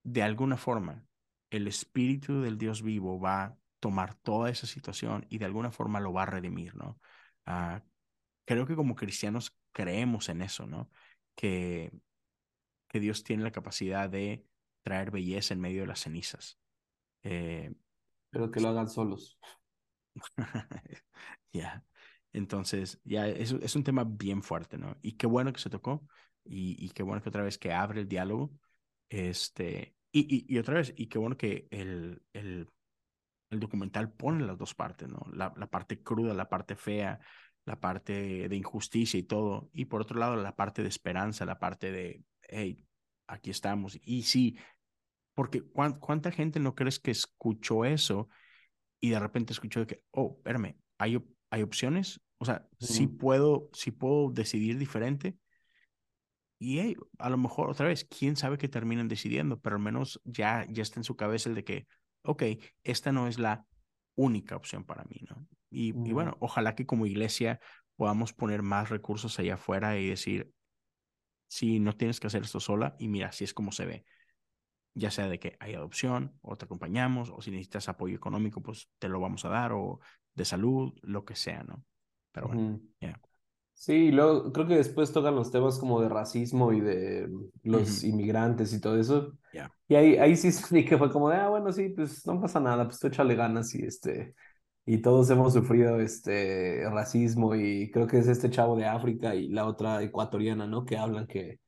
[0.03, 1.05] de alguna forma
[1.51, 6.13] el Espíritu del Dios vivo va tomar toda esa situación y de alguna forma lo
[6.13, 7.01] va a redimir, ¿no?
[7.47, 7.83] Ah,
[8.45, 10.91] creo que como cristianos creemos en eso, ¿no?
[11.35, 11.93] Que,
[12.89, 14.45] que Dios tiene la capacidad de
[14.83, 16.59] traer belleza en medio de las cenizas.
[17.31, 17.71] Eh,
[18.31, 19.39] Pero que lo hagan solos.
[21.53, 21.85] ya.
[22.33, 24.97] Entonces, ya es, es, un tema bien fuerte, ¿no?
[25.03, 26.07] Y qué bueno que se tocó
[26.45, 28.53] y, y qué bueno que otra vez que abre el diálogo.
[29.09, 32.69] Este, y, y, y otra vez, y qué bueno que el, el
[33.51, 35.27] el documental pone las dos partes, ¿no?
[35.33, 37.19] La, la, parte cruda, la parte fea,
[37.65, 39.71] la parte de injusticia y todo.
[39.73, 42.85] Y por otro lado, la parte de esperanza, la parte de, hey,
[43.27, 43.99] aquí estamos.
[44.03, 44.59] Y sí,
[45.39, 48.29] porque ¿cuánta gente no crees que escuchó eso
[49.01, 51.17] y de repente escuchó que, oh, espérame, ¿hay,
[51.51, 52.21] hay opciones?
[52.39, 55.39] O sea, sí, puedo, sí puedo decidir diferente.
[56.59, 60.21] Y hey, a lo mejor otra vez, quién sabe que terminen decidiendo, pero al menos
[60.25, 61.87] ya, ya está en su cabeza el de que,
[62.23, 62.43] ok,
[62.83, 63.65] esta no es la
[64.17, 65.47] única opción para mí, ¿no?
[65.71, 67.61] Y, y bueno, ojalá que como iglesia
[67.95, 70.51] podamos poner más recursos allá afuera y decir,
[71.47, 74.05] sí, no tienes que hacer esto sola y mira, así es como se ve.
[74.99, 78.89] Ya sea de que hay adopción o te acompañamos o si necesitas apoyo económico, pues
[78.99, 80.01] te lo vamos a dar o
[80.35, 81.85] de salud, lo que sea, ¿no?
[82.33, 83.21] Pero bueno, ya.
[83.75, 87.29] Sí, luego creo que después tocan los temas como de racismo y de
[87.63, 89.35] los inmigrantes y todo eso.
[89.87, 90.51] Y ahí, ahí sí
[90.85, 93.73] que fue como de, ah, bueno, sí, pues no pasa nada, pues tú échale ganas
[93.75, 94.35] y este,
[94.85, 99.49] y todos hemos sufrido este racismo y creo que es este chavo de África y
[99.49, 100.85] la otra ecuatoriana, ¿no?
[100.85, 101.61] Que hablan que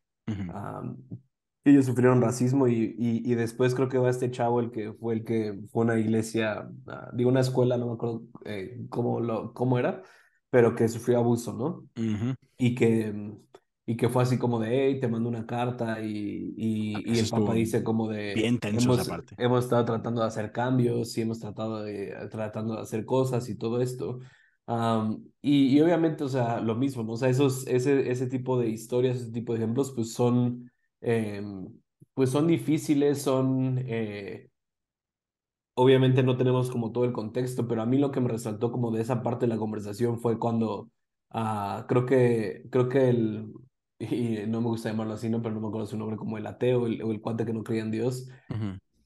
[1.65, 5.15] ellos sufrieron racismo y, y, y, después creo que va este chavo el que fue
[5.15, 9.53] el que fue una iglesia, uh, digo una escuela, no me acuerdo eh, cómo, lo,
[9.53, 10.03] cómo era
[10.51, 11.87] pero que sufrió abuso, ¿no?
[12.59, 13.15] Y que
[13.87, 17.29] y que fue así como de, hey, te mando una carta y, y, y el
[17.29, 19.35] papá dice como de, bien tenso hemos, esa parte.
[19.37, 23.57] hemos estado tratando de hacer cambios y hemos tratado de, tratando de hacer cosas y
[23.57, 24.21] todo esto.
[24.67, 27.15] Um, y, y, obviamente, o sea, lo mismo, ¿no?
[27.15, 30.71] O sea, esos, ese, ese tipo de historias, ese tipo de ejemplos, pues son,
[31.01, 31.43] eh,
[32.15, 34.51] pues son difíciles, son, eh,
[35.75, 38.91] obviamente no tenemos como todo el contexto, pero a mí lo que me resaltó como
[38.91, 40.91] de esa parte de la conversación fue cuando
[41.35, 43.53] uh, creo que creo que el
[44.01, 45.43] y no me gusta llamarlo así, ¿no?
[45.43, 47.63] Pero no me acuerdo su nombre, como el ateo el, o el cuate que no
[47.63, 48.29] creía en Dios,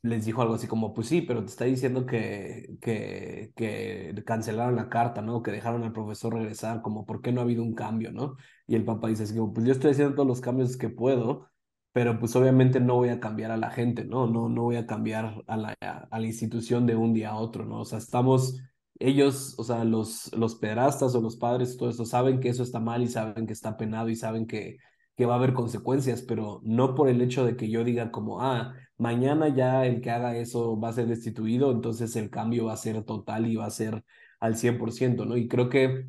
[0.03, 4.77] les dijo algo así como, pues sí, pero te está diciendo que, que, que cancelaron
[4.77, 5.43] la carta, ¿no?
[5.43, 8.37] Que dejaron al profesor regresar, como, ¿por qué no ha habido un cambio, ¿no?
[8.67, 11.49] Y el papá dice así como, pues yo estoy haciendo todos los cambios que puedo,
[11.95, 14.27] pero pues obviamente no voy a cambiar a la gente, ¿no?
[14.27, 17.65] No, no voy a cambiar a la, a la institución de un día a otro,
[17.67, 17.83] ¿no?
[17.83, 18.61] O sea, estamos,
[18.99, 22.81] ellos, o sea, los, los pedrastas o los padres, todo esto, saben que eso está
[22.81, 24.79] mal y saben que está penado y saben que,
[25.17, 28.43] que va a haber consecuencias, pero no por el hecho de que yo diga como,
[28.43, 32.73] ah, mañana ya el que haga eso va a ser destituido, entonces el cambio va
[32.73, 34.05] a ser total y va a ser
[34.41, 35.37] al 100%, ¿no?
[35.37, 36.09] Y creo que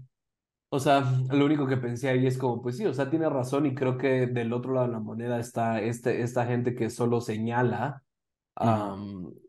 [0.75, 1.01] o sea,
[1.31, 3.97] lo único que pensé ahí es como, pues sí, o sea, tiene razón y creo
[3.97, 8.03] que del otro lado de la moneda está este, esta gente que solo señala,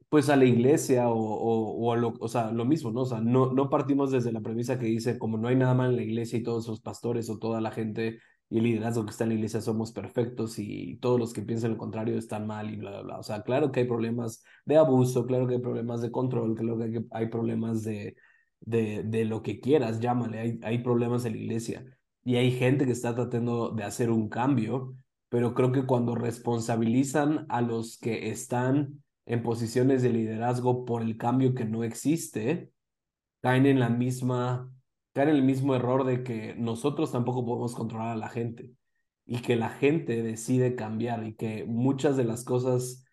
[0.08, 3.02] pues a la iglesia o, o, o, a lo, o sea, lo mismo, ¿no?
[3.02, 5.90] O sea, no, no partimos desde la premisa que dice, como no hay nada mal
[5.90, 9.10] en la iglesia y todos los pastores o toda la gente y el liderazgo que
[9.10, 12.70] está en la iglesia somos perfectos y todos los que piensan lo contrario están mal
[12.70, 13.18] y bla, bla, bla.
[13.18, 16.78] O sea, claro que hay problemas de abuso, claro que hay problemas de control, claro
[16.78, 18.16] que hay problemas de
[18.66, 21.86] de, de lo que quieras, llámale, hay, hay problemas en la iglesia
[22.26, 24.94] y hay gente que está tratando de hacer un cambio,
[25.28, 31.16] pero creo que cuando responsabilizan a los que están en posiciones de liderazgo por el
[31.16, 32.70] cambio que no existe,
[33.42, 34.68] caen en la misma,
[35.12, 38.72] caen en el mismo error de que nosotros tampoco podemos controlar a la gente
[39.24, 43.05] y que la gente decide cambiar y que muchas de las cosas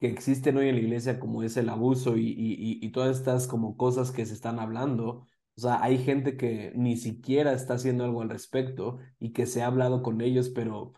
[0.00, 3.46] que existen hoy en la iglesia, como es el abuso y, y, y todas estas
[3.46, 5.26] como cosas que se están hablando,
[5.56, 9.62] o sea, hay gente que ni siquiera está haciendo algo al respecto y que se
[9.62, 10.92] ha hablado con ellos, pero,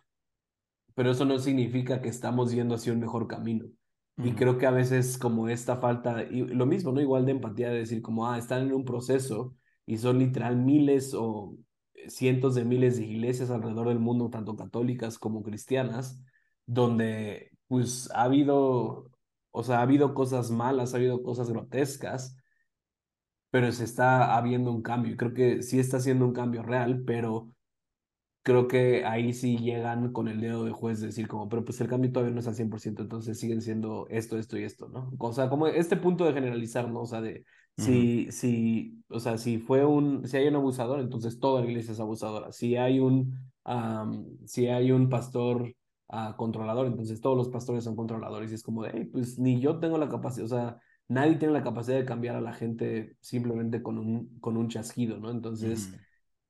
[0.94, 3.66] pero eso no significa que estamos yendo hacia un mejor camino.
[4.16, 7.00] Y creo que a veces como esta falta, y lo mismo, ¿no?
[7.00, 9.54] Igual de empatía de decir como, ah, están en un proceso
[9.86, 11.56] y son literal miles o
[12.08, 16.20] cientos de miles de iglesias alrededor del mundo, tanto católicas como cristianas,
[16.66, 19.10] donde pues ha habido,
[19.50, 22.36] o sea, ha habido cosas malas, ha habido cosas grotescas,
[23.50, 25.12] pero se está habiendo un cambio.
[25.12, 27.50] Y creo que sí está haciendo un cambio real, pero
[28.42, 31.88] creo que ahí sí llegan con el dedo de juez decir como, pero pues el
[31.88, 35.12] cambio todavía no es al 100%, entonces siguen siendo esto, esto y esto, ¿no?
[35.18, 37.02] O sea, como este punto de generalizar, ¿no?
[37.02, 37.44] O sea, de
[37.76, 41.92] si, si, o sea, si fue un, si hay un abusador, entonces toda la iglesia
[41.92, 42.50] es abusadora.
[42.52, 43.38] Si hay un,
[44.46, 45.74] si hay un pastor
[46.08, 49.60] uh, controlador, entonces todos los pastores son controladores y es como de, hey, pues ni
[49.60, 53.16] yo tengo la capacidad, o sea, nadie tiene la capacidad de cambiar a la gente
[53.20, 55.30] simplemente con un, con un chasquido, ¿no?
[55.30, 55.92] Entonces,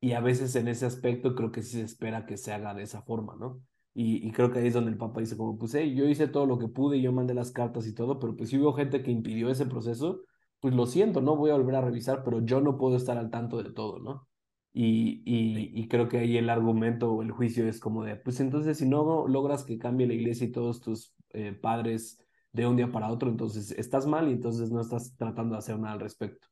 [0.01, 2.83] y a veces en ese aspecto creo que sí se espera que se haga de
[2.83, 3.61] esa forma, ¿no?
[3.93, 6.27] Y, y creo que ahí es donde el Papa dice como, pues, hey, yo hice
[6.27, 9.03] todo lo que pude, yo mandé las cartas y todo, pero pues si hubo gente
[9.03, 10.21] que impidió ese proceso,
[10.59, 13.29] pues lo siento, no voy a volver a revisar, pero yo no puedo estar al
[13.29, 14.27] tanto de todo, ¿no?
[14.71, 18.39] Y, y, y, creo que ahí el argumento o el juicio es como de, pues
[18.39, 22.75] entonces si no logras que cambie la iglesia y todos tus eh, padres de un
[22.75, 25.99] día para otro, entonces estás mal y entonces no estás tratando de hacer nada al
[25.99, 26.47] respecto.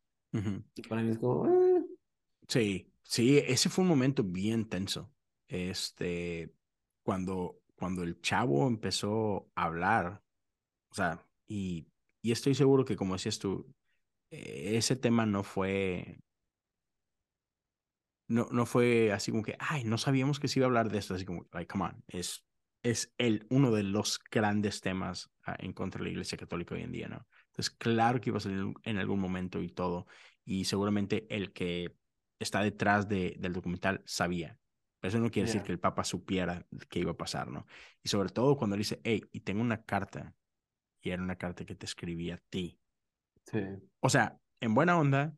[0.75, 1.47] Y para mí es como...
[1.47, 1.85] Eh".
[2.47, 5.11] Sí, sí, ese fue un momento bien tenso.
[5.47, 6.53] Este,
[7.03, 10.21] cuando, cuando el chavo empezó a hablar,
[10.89, 11.87] o sea, y,
[12.21, 13.73] y estoy seguro que como decías tú,
[14.29, 16.19] eh, ese tema no fue
[18.27, 20.97] no, no fue así como que, ay, no sabíamos que se iba a hablar de
[20.97, 22.45] esto, así como, like, come on, es,
[22.83, 26.83] es el, uno de los grandes temas ah, en contra de la Iglesia Católica hoy
[26.83, 27.25] en día, ¿no?
[27.47, 30.07] Entonces, claro que iba a salir en algún momento y todo,
[30.45, 31.95] y seguramente el que
[32.39, 34.59] está detrás de, del documental sabía.
[34.99, 37.65] Pero eso no quiere decir que el Papa supiera qué iba a pasar, ¿no?
[38.03, 40.33] Y sobre todo cuando dice, hey, y tengo una carta,
[41.01, 42.79] y era una carta que te escribí a ti.
[43.45, 43.59] Sí.
[43.99, 45.35] O sea, en buena onda,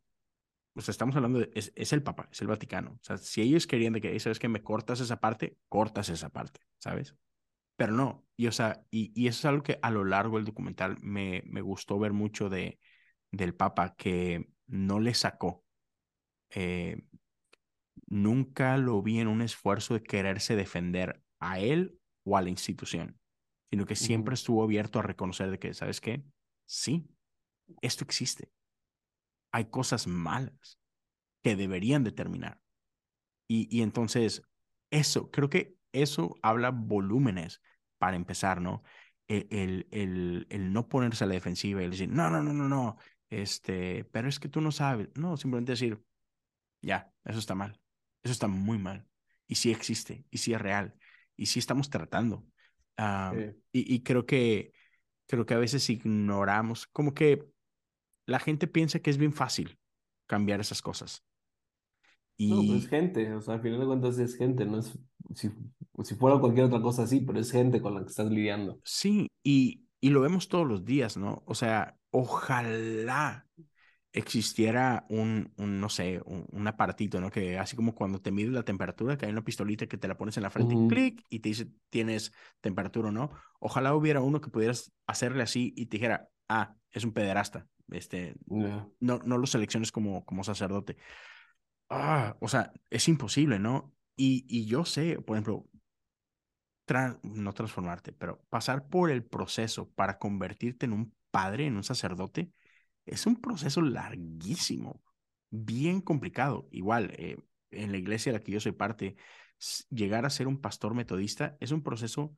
[0.79, 2.91] o sea, estamos hablando de, es, es, el Papa, es el Vaticano.
[2.91, 6.29] O sea, si ellos querían de que, ¿sabes que Me cortas esa parte, cortas esa
[6.29, 7.15] parte, ¿sabes?
[7.75, 10.45] Pero no, y o sea, y, y eso es algo que a lo largo del
[10.45, 12.79] documental me, me gustó ver mucho de,
[13.31, 15.63] del Papa, que no le sacó.
[16.49, 17.01] Eh,
[18.07, 23.19] nunca lo vi en un esfuerzo de quererse defender a él o a la institución,
[23.69, 26.23] sino que siempre estuvo abierto a reconocer de que, ¿sabes qué?
[26.65, 27.07] Sí,
[27.81, 28.51] esto existe
[29.51, 30.79] hay cosas malas
[31.43, 32.61] que deberían determinar.
[33.47, 34.43] Y, y entonces,
[34.91, 37.61] eso, creo que eso habla volúmenes
[37.97, 38.83] para empezar, ¿no?
[39.27, 42.67] E, el, el, el, no ponerse a la defensiva y decir, no, no, no, no,
[42.67, 42.97] no,
[43.29, 45.09] este, pero es que tú no sabes.
[45.15, 46.01] No, simplemente decir,
[46.81, 47.79] ya, eso está mal,
[48.23, 49.07] eso está muy mal.
[49.47, 50.95] Y sí existe, y sí es real,
[51.35, 52.45] y sí estamos tratando.
[53.71, 54.73] y, y creo que,
[55.27, 57.47] creo que a veces ignoramos, como que
[58.29, 59.77] la gente piensa que es bien fácil
[60.27, 61.23] cambiar esas cosas.
[62.37, 62.49] Y...
[62.49, 64.97] No, pues es gente, o sea, al final de cuentas es gente, no es,
[65.35, 65.49] si,
[66.03, 68.79] si fuera cualquier otra cosa así, pero es gente con la que estás lidiando.
[68.83, 71.43] Sí, y, y lo vemos todos los días, ¿no?
[71.45, 73.45] O sea, ojalá
[74.11, 77.29] existiera un, un no sé, un, aparatito, ¿no?
[77.29, 80.17] Que así como cuando te mide la temperatura, que hay una pistolita que te la
[80.17, 83.31] pones en la frente y clic y te dice tienes temperatura o no.
[83.59, 87.67] Ojalá hubiera uno que pudieras hacerle así y te dijera, ah, es un pederasta.
[87.89, 90.97] Este, no, no lo selecciones como, como sacerdote.
[91.89, 93.93] Ah, o sea, es imposible, ¿no?
[94.15, 95.67] Y, y yo sé, por ejemplo,
[97.23, 102.51] no transformarte, pero pasar por el proceso para convertirte en un padre, en un sacerdote,
[103.05, 105.01] es un proceso larguísimo,
[105.49, 106.67] bien complicado.
[106.71, 107.37] Igual, eh,
[107.71, 109.15] en la iglesia de la que yo soy parte,
[109.89, 112.35] llegar a ser un pastor metodista es un proceso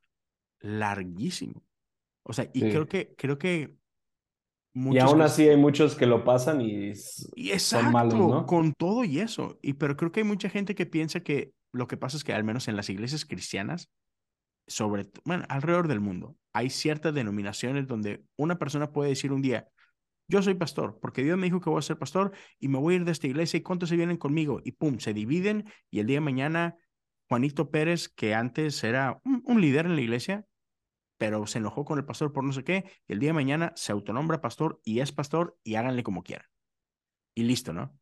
[0.59, 1.63] larguísimo.
[2.23, 3.77] O sea, y creo que, creo que
[4.73, 8.45] y aún así hay muchos que lo pasan y, son malos, ¿no?
[8.45, 9.59] Con todo y eso.
[9.61, 12.33] Y pero creo que hay mucha gente que piensa que lo que pasa es que
[12.33, 13.89] al menos en las iglesias cristianas,
[14.67, 19.67] sobre, bueno, alrededor del mundo, hay ciertas denominaciones donde una persona puede decir un día,
[20.29, 22.93] yo soy pastor, porque Dios me dijo que voy a ser pastor y me voy
[22.93, 25.99] a ir de esta iglesia y cuántos se vienen conmigo y pum, se dividen y
[25.99, 26.77] el día de mañana
[27.27, 30.45] Juanito Pérez, que antes era un líder en la iglesia,
[31.21, 33.73] pero se enojó con el pastor por no sé qué, y el día de mañana
[33.75, 36.47] se autonombra pastor y es pastor y háganle como quieran.
[37.35, 37.95] Y listo, ¿no?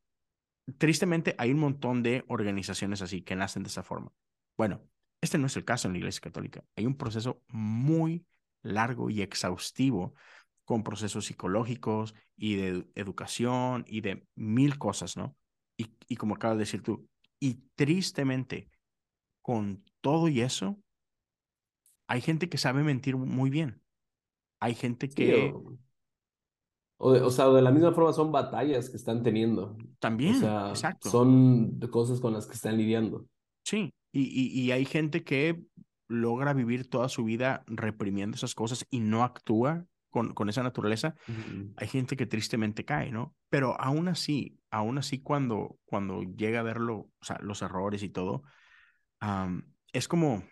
[0.78, 4.14] Tristemente hay un montón de organizaciones así que nacen de esa forma.
[4.58, 4.82] Bueno,
[5.20, 6.64] este no es el caso en la Iglesia Católica.
[6.78, 8.26] Hay un proceso muy
[8.62, 10.14] largo y exhaustivo
[10.64, 15.36] con procesos psicológicos y de educación y de mil cosas, ¿no?
[15.76, 17.06] Y, y como acabas de decir tú,
[17.38, 18.70] y tristemente,
[19.42, 20.80] con todo y eso,
[22.10, 23.82] hay gente que sabe mentir muy bien.
[24.60, 25.54] Hay gente que...
[26.98, 29.78] o, o, sea, de la misma forma son batallas que están teniendo.
[30.00, 31.10] También, o sea, exacto.
[31.10, 33.28] Son cosas con las que están lidiando.
[33.64, 35.64] Sí, y, y, y hay gente que
[36.08, 41.16] logra vivir toda su vida reprimiendo esas cosas y no actúa con, con esa naturaleza,
[41.76, 43.36] hay gente que tristemente cae, ¿no?
[43.50, 48.10] Pero aún así, aún así cuando, cuando llega a verlo, o sea, los errores y
[48.10, 48.42] todo,
[49.94, 50.44] es como,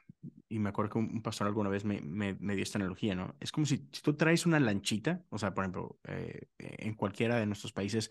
[0.50, 3.36] y me acuerdo que un, pastor alguna vez me, me, me, dio esta analogía, ¿no?
[3.40, 7.38] Es como si, si, tú traes una lanchita, o sea, por ejemplo, eh, en cualquiera
[7.38, 8.10] de nuestros países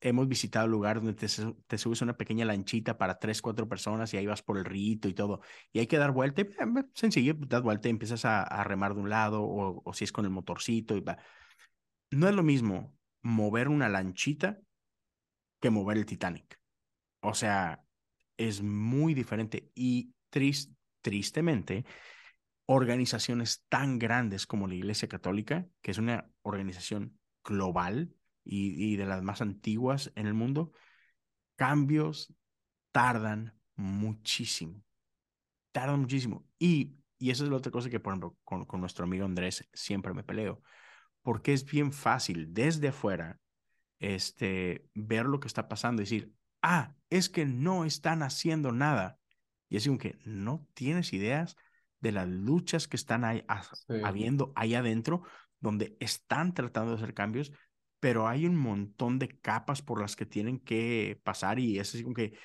[0.00, 1.26] hemos visitado lugares donde te,
[1.66, 5.08] te, subes una pequeña lanchita para tres, cuatro personas y ahí vas por el rito
[5.08, 5.40] y todo.
[5.72, 8.94] Y hay que dar vuelta, y, eh, sencillo, das vuelta y empiezas a, a remar
[8.94, 10.96] de un lado o, o, si es con el motorcito.
[10.96, 11.18] Y va.
[12.10, 14.60] No es lo mismo mover una lanchita
[15.60, 16.60] que mover el Titanic.
[17.20, 17.84] O sea,
[18.36, 20.74] es muy diferente y triste
[21.04, 21.84] tristemente,
[22.66, 29.22] organizaciones tan grandes como la Iglesia Católica, que es una organización global y, de las
[29.22, 30.72] más antiguas en el mundo,
[31.56, 32.34] cambios
[32.90, 34.82] tardan muchísimo.
[35.72, 36.46] Tardan muchísimo.
[36.58, 39.68] Y, y esa es la otra cosa que, por ejemplo, con, con nuestro amigo Andrés
[39.74, 40.62] siempre me peleo,
[41.22, 43.38] porque es bien fácil desde afuera
[43.98, 46.32] este, ver lo que está pasando y decir,
[46.62, 49.18] ah, es que no están haciendo nada.
[49.74, 51.56] Y es como que no tienes ideas
[51.98, 53.44] de las luchas que están ahí,
[54.04, 55.24] habiendo ahí adentro,
[55.58, 57.50] donde están tratando de hacer cambios,
[57.98, 62.04] pero hay un montón de capas por las que tienen que pasar y es así
[62.04, 62.38] como que,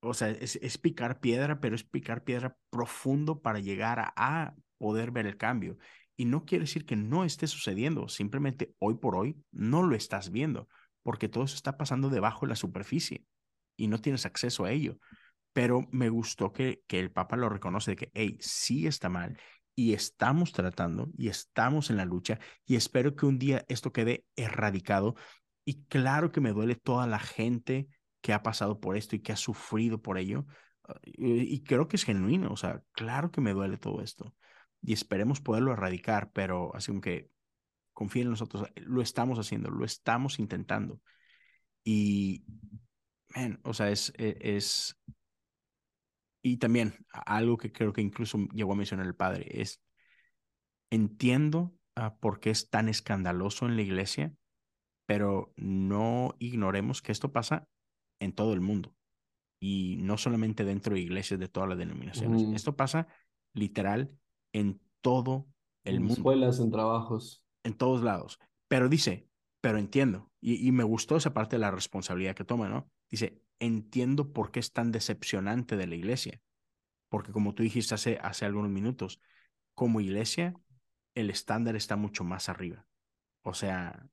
[0.00, 5.10] o sea, es, picar piedra, pero es picar piedra profundo para llegar a, a poder
[5.10, 5.76] ver el cambio.
[6.16, 10.30] Y no quiere decir que no esté sucediendo, simplemente hoy por hoy no lo estás
[10.30, 10.70] viendo,
[11.02, 13.26] porque todo eso está pasando debajo de la superficie
[13.76, 14.96] y no tienes acceso a ello
[15.52, 19.38] pero me gustó que, el Papa lo reconoce de que, hey, sí está mal
[19.74, 24.24] y estamos tratando y estamos en la lucha y espero que un día esto quede
[24.36, 25.14] erradicado.
[25.64, 27.88] Y claro que me duele toda la gente
[28.20, 30.46] que ha pasado por esto y que ha sufrido por ello.
[30.84, 34.34] Ah, y, creo que es genuino, o sea, claro que me duele todo esto.
[34.82, 37.30] Y esperemos poderlo erradicar, pero así que
[37.92, 41.00] confíen en nosotros, lo estamos haciendo, lo estamos intentando.
[41.84, 42.44] Y,
[43.34, 44.98] man, o sea, es, e, es,
[46.42, 49.80] y también algo que creo que incluso llegó a mencionar el padre es,
[50.90, 54.34] entiendo uh, por qué es tan escandaloso en la iglesia,
[55.06, 57.68] pero no ignoremos que esto pasa
[58.20, 58.94] en todo el mundo
[59.60, 62.42] y no solamente dentro de iglesias de todas las denominaciones.
[62.54, 63.06] Esto pasa
[63.54, 64.10] literal
[64.52, 65.46] en todo
[65.84, 66.14] el en mundo.
[66.14, 67.44] escuelas, en trabajos.
[67.62, 68.40] En todos lados.
[68.66, 69.28] Pero dice,
[69.60, 72.90] pero entiendo, y, y, me gustó esa parte de la responsabilidad que toma, ¿no?
[73.08, 76.40] Dice, entiendo por qué es tan decepcionante de la iglesia.
[77.08, 79.20] Porque como tú dijiste hace, hace algunos minutos,
[79.74, 80.54] como iglesia,
[81.14, 82.86] el estándar está mucho más arriba.
[83.42, 84.06] O sea...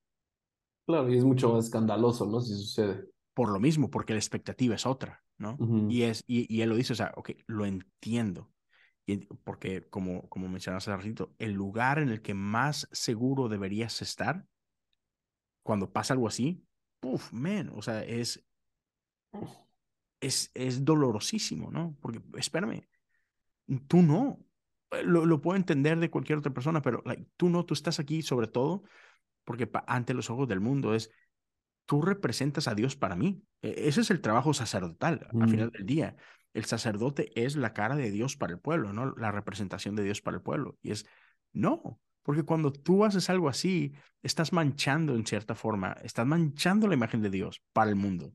[0.86, 2.42] Claro, y es mucho más escandaloso, ¿no?
[2.42, 3.06] Si sucede.
[3.34, 5.58] Por lo mismo, porque la expectativa es otra, ¿no?
[5.90, 8.52] y, es, y, y, él lo dice, o sea, ok, lo entiendo.
[9.06, 14.02] Y, porque como, como mencionaste hace ratito, el lugar en el que más seguro deberías
[14.02, 14.46] estar
[15.64, 16.66] cuando pasa algo así,
[17.00, 18.44] puff, man, o sea, es,
[20.20, 21.98] es, es dolorosísimo, ¿no?
[22.02, 22.88] Porque, espérame,
[23.88, 24.40] tú no.
[25.04, 27.04] Lo, lo puedo entender de cualquier otra persona, pero
[27.38, 28.84] tú no, tú estás aquí sobre todo
[29.50, 31.10] porque ante los ojos del mundo es,
[31.88, 33.42] tú representas a Dios para mí.
[33.64, 36.16] E, ese es el trabajo sacerdotal al final del día.
[36.54, 39.16] El sacerdote es la cara de Dios para el pueblo, ¿no?
[39.16, 40.78] La representación de Dios para el pueblo.
[40.84, 41.08] Y es,
[41.52, 46.94] no, porque cuando tú haces algo así, estás manchando en cierta forma, estás manchando la
[46.94, 48.32] imagen de Dios para el mundo.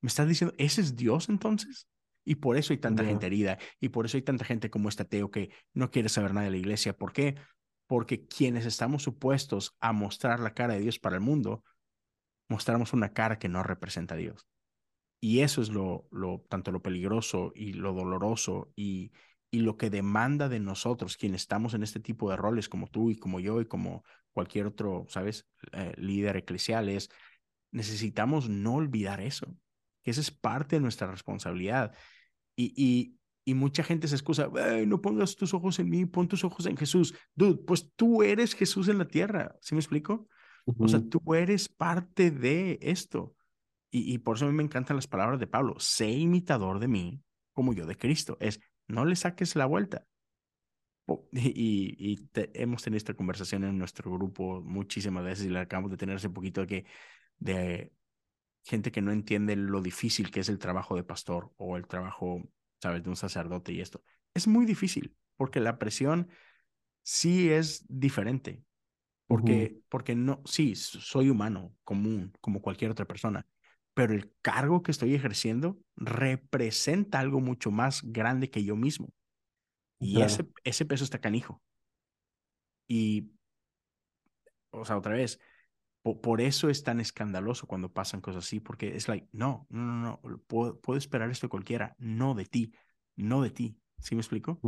[0.00, 1.88] ¿Me estás diciendo, ese es Dios entonces?
[2.24, 5.04] Y por eso hay tanta gente herida, y por eso hay tanta gente como este
[5.04, 6.96] ateo que no quiere saber nada de la iglesia.
[6.96, 7.36] ¿Por qué?
[7.86, 11.62] Porque quienes estamos supuestos a mostrar la cara de Dios para el mundo,
[12.48, 14.48] mostramos una cara que no representa a Dios.
[15.20, 19.12] Y eso es lo, lo tanto lo peligroso y lo doloroso y,
[19.52, 23.10] y lo que demanda de nosotros, quienes estamos en este tipo de roles como tú
[23.10, 25.48] y como yo y como cualquier otro, ¿sabes?
[25.72, 27.08] Eh, líder eclesial es,
[27.70, 29.56] necesitamos no olvidar eso
[30.06, 31.92] que esa es parte de nuestra responsabilidad.
[32.54, 34.48] Y, y, y mucha gente se excusa,
[34.86, 37.12] no pongas tus ojos en mí, pon tus ojos en Jesús.
[37.34, 40.28] Dude, pues tú eres Jesús en la tierra, ¿sí me explico?
[40.78, 43.34] O sea, tú eres parte de esto.
[43.90, 46.86] Y, y por eso a mí me encantan las palabras de Pablo, sé imitador de
[46.86, 47.20] mí
[47.52, 48.36] como yo de Cristo.
[48.38, 50.06] Es, no le saques la vuelta.
[51.32, 56.14] y, hemos tenido esta conversación en nuestro grupo muchísimas veces y la acabamos de tener
[56.14, 56.84] hace poquito de que
[57.38, 57.92] de
[58.66, 62.42] gente que no entiende lo difícil que es el trabajo de pastor o el trabajo,
[62.82, 64.02] sabes, de un sacerdote y esto.
[64.34, 66.28] Es muy difícil porque la presión
[67.02, 68.62] sí es diferente.
[69.28, 73.44] Porque, porque no, sí, soy humano, común, como cualquier otra persona,
[73.92, 79.12] pero el cargo que estoy ejerciendo representa algo mucho más grande que yo mismo.
[79.98, 81.60] Y ese, ese peso está canijo.
[82.86, 83.32] Y,
[84.70, 85.40] o sea, otra vez,
[86.14, 90.20] por, eso es tan escandaloso cuando pasan cosas así, porque es like, no, no, no,
[90.22, 92.72] no, puedo, puedo esperar esto de cualquiera, no de ti,
[93.16, 93.76] no de ti.
[93.98, 94.60] ¿Sí me explico?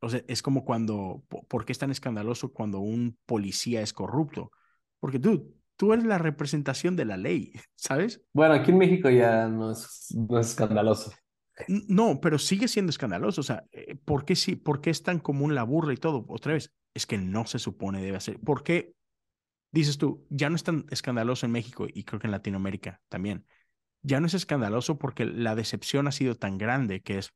[0.00, 4.50] O sea, es como cuando, ¿por qué es tan escandaloso cuando un policía es corrupto?
[4.98, 8.22] Porque tú, tú eres la representación de la ley, ¿sabes?
[8.32, 11.12] Bueno, aquí en México ya no es, no es escandaloso.
[11.68, 13.42] No, pero sigue siendo escandaloso.
[13.42, 16.24] O sea, eh, ¿por qué, sí, ¿por qué es tan común la burla y todo?
[16.28, 18.40] Otra vez, es que no se supone debe ser.
[18.40, 18.94] ¿Por qué
[19.72, 23.46] dices tú, ya no es tan escandaloso en México y creo que en Latinoamérica también?
[24.02, 27.32] Ya no es escandaloso porque la decepción ha sido tan grande que es,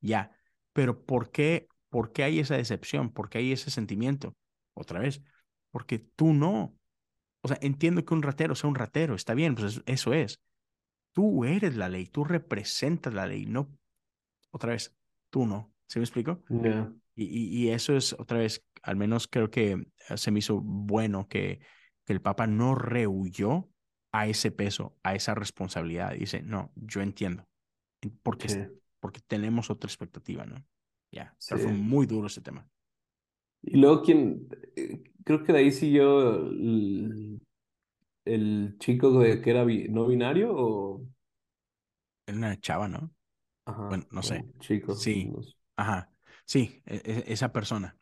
[0.00, 0.32] ya.
[0.72, 3.10] Pero ¿por qué, ¿por qué hay esa decepción?
[3.10, 4.36] ¿Por qué hay ese sentimiento?
[4.74, 5.22] Otra vez,
[5.70, 6.76] porque tú no.
[7.42, 10.40] O sea, entiendo que un ratero sea un ratero, está bien, pues eso es
[11.12, 13.68] Tú eres la ley, tú representas la ley, no
[14.52, 14.94] otra vez,
[15.28, 15.72] tú no.
[15.86, 16.42] ¿Se me explico?
[17.16, 21.60] Y, y, eso es otra vez, al menos creo que se me hizo bueno que,
[22.04, 23.68] que el Papa no rehuyó
[24.12, 26.12] a ese peso, a esa responsabilidad.
[26.12, 27.46] Dice, no, yo entiendo,
[28.22, 30.64] porque, porque tenemos otra expectativa, ¿no?
[31.12, 32.68] Ya, pero fue muy duro ese tema.
[33.62, 37.40] Y luego, quien, eh, creo que de ahí siguió el,
[38.24, 41.06] el chico de, que era no binario o...
[42.26, 43.12] Era una chava, ¿no?
[43.66, 43.88] Ajá.
[43.88, 44.44] Bueno, no sé.
[44.60, 44.94] Chico.
[44.94, 45.30] Sí.
[45.76, 46.10] Ajá.
[46.46, 47.96] Sí, e, e, esa persona.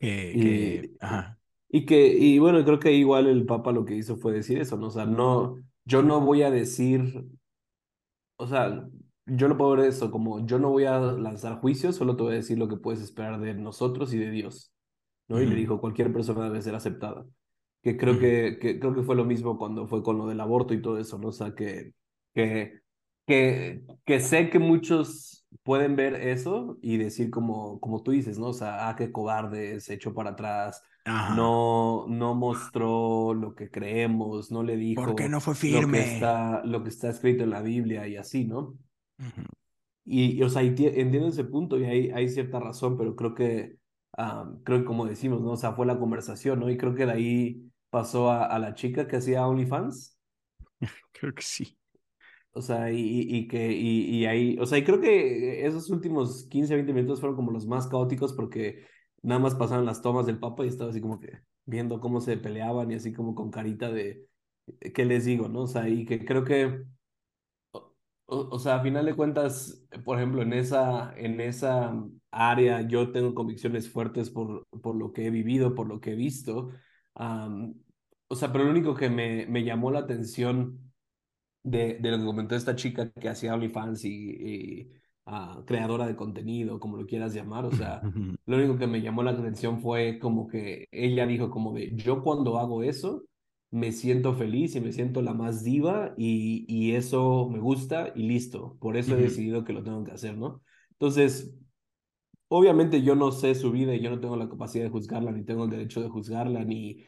[0.00, 1.38] Y, ajá.
[1.68, 4.76] Y que, y bueno, creo que igual el Papa lo que hizo fue decir eso,
[4.76, 4.88] ¿no?
[4.88, 7.24] O sea, no, yo no voy a decir,
[8.36, 8.88] o sea,
[9.26, 12.32] yo no puedo ver eso como yo no voy a lanzar juicios, solo te voy
[12.32, 14.72] a decir lo que puedes esperar de nosotros y de Dios,
[15.28, 15.40] ¿no?
[15.40, 17.24] Y le dijo, cualquier persona debe ser aceptada
[17.82, 20.74] que creo que, que, creo que fue lo mismo cuando fue con lo del aborto
[20.74, 21.28] y todo eso, ¿no?
[21.28, 21.94] O sea, que,
[22.34, 22.80] que,
[23.26, 28.48] que, que sé que muchos pueden ver eso y decir como, como tú dices, ¿no?
[28.48, 34.50] O sea, ah, qué cobarde, se echó para atrás, no, no mostró lo que creemos,
[34.50, 35.98] no le dijo ¿Por qué no fue firme?
[35.98, 38.76] Lo que está, lo que está escrito en la Biblia y así, ¿no?
[40.04, 43.76] y, o sea, entiendo ese punto y hay, hay cierta razón, pero creo que,
[44.64, 45.52] creo que como decimos, ¿no?
[45.52, 46.70] O sea, fue la conversación, ¿no?
[46.70, 50.16] Y creo que de ahí pasó a, a la chica que hacía OnlyFans.
[51.12, 51.79] Creo que sí.
[52.52, 56.44] O sea, y, y que, y, y, ahí, o sea, y creo que esos últimos
[56.48, 58.86] 15, 20 minutos fueron como los más caóticos porque
[59.22, 62.36] nada más pasaron las tomas del Papa y estaba así como que viendo cómo se
[62.36, 64.26] peleaban y así como con carita de,
[64.94, 65.62] ¿qué les digo, no?
[65.62, 66.84] O sea, y que creo que,
[68.26, 71.94] o, o sea, a final de cuentas, por ejemplo, en esa, en esa
[72.30, 76.16] área yo tengo convicciones fuertes por, por lo que he vivido, por lo que he
[76.16, 76.70] visto,
[78.28, 80.89] o sea, pero lo único que me, me llamó la atención
[81.62, 84.92] de, de, lo que comentó esta chica que hacía OnlyFans y, y
[85.26, 88.00] ah, creadora de contenido, como lo quieras llamar, o sea,
[88.46, 92.22] lo único que me llamó la atención fue como que ella dijo como de, yo
[92.22, 93.24] cuando hago eso,
[93.70, 98.24] me siento feliz y me siento la más diva y, y eso me gusta y
[98.24, 100.62] listo, por eso he decidido que lo tengo que hacer, ¿no?
[100.92, 101.54] Entonces,
[102.52, 105.44] Obviamente yo no sé su vida y yo no tengo la capacidad de juzgarla, ni
[105.44, 107.06] tengo el derecho de juzgarla, ni,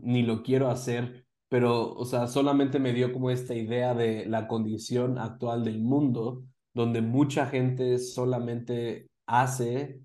[0.00, 4.48] ni lo quiero hacer, pero, o sea, solamente me dio como esta idea de la
[4.48, 6.42] condición actual del mundo,
[6.72, 10.00] donde mucha gente solamente hace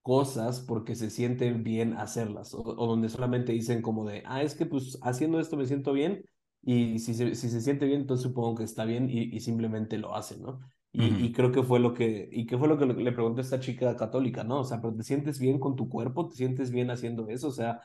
[0.00, 4.64] cosas porque se sienten bien hacerlas, o, donde solamente dicen como de, ah, es que
[4.64, 6.24] pues haciendo esto me siento bien,
[6.62, 9.98] y si se, si se siente bien, entonces supongo que está bien y, y simplemente
[9.98, 10.60] lo hacen, ¿no?
[10.92, 13.58] Y, creo que fue lo que, y qué fue lo que le pregunté a esta
[13.58, 14.60] chica católica, ¿no?
[14.60, 17.52] O sea, pero te sientes bien con tu cuerpo, te sientes bien haciendo eso, o
[17.52, 17.80] sea,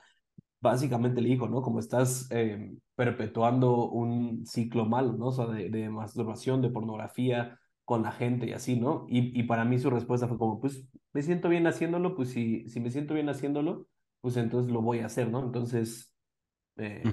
[0.59, 1.61] básicamente le dijo, ¿no?
[1.61, 5.27] Como estás eh, perpetuando un ciclo malo, ¿no?
[5.27, 9.05] O sea, de, de, masturbación, de pornografía con la gente y así, ¿no?
[9.09, 10.83] Y, y para mí su respuesta fue como, pues,
[11.13, 13.87] me siento bien haciéndolo, pues si, si me siento bien haciéndolo,
[14.21, 15.43] pues entonces lo voy a hacer, ¿no?
[15.43, 16.13] Entonces,
[16.77, 17.03] eh,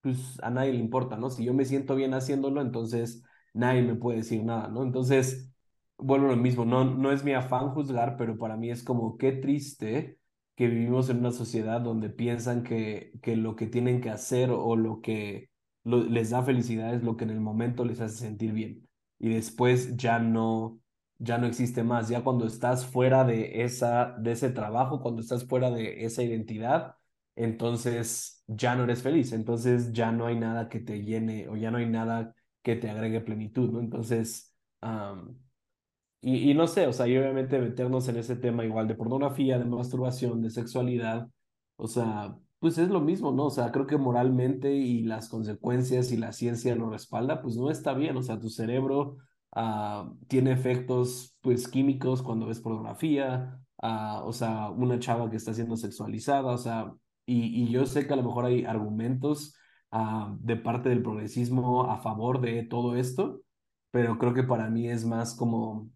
[0.00, 1.30] pues a nadie le importa, ¿no?
[1.30, 3.22] Si yo me siento bien haciéndolo, entonces
[3.54, 4.82] nadie me puede decir nada, ¿no?
[4.82, 5.52] Entonces,
[5.98, 9.16] vuelvo a lo mismo, no, no es mi afán juzgar, pero para mí es como
[9.18, 10.18] qué triste
[10.56, 14.76] que vivimos en una sociedad donde piensan que, que lo que tienen que hacer o
[14.76, 15.50] lo que
[15.84, 18.88] les da felicidad es lo que en el momento les hace sentir bien.
[19.18, 20.80] Y después ya no,
[21.18, 22.08] ya no existe más.
[22.08, 26.96] Ya cuando estás fuera de, esa, de ese trabajo, cuando estás fuera de esa identidad,
[27.36, 31.70] entonces ya no eres feliz, entonces ya no hay nada que te llene o ya
[31.70, 33.78] no hay nada que te agregue plenitud.
[33.78, 34.54] Entonces,
[36.26, 39.60] y, y no sé, o sea, y obviamente meternos en ese tema igual de pornografía,
[39.60, 41.28] de masturbación, de sexualidad,
[41.76, 43.44] o sea, pues es lo mismo, ¿no?
[43.46, 47.70] O sea, creo que moralmente y las consecuencias y la ciencia lo respalda, pues no
[47.70, 49.18] está bien, o sea, tu cerebro
[49.54, 55.54] uh, tiene efectos, pues, químicos cuando ves pornografía, uh, o sea, una chava que está
[55.54, 56.92] siendo sexualizada, o sea,
[57.24, 59.54] y, y yo sé que a lo mejor hay argumentos
[59.92, 63.42] uh, de parte del progresismo a favor de todo esto,
[63.90, 65.90] pero creo que para mí es más como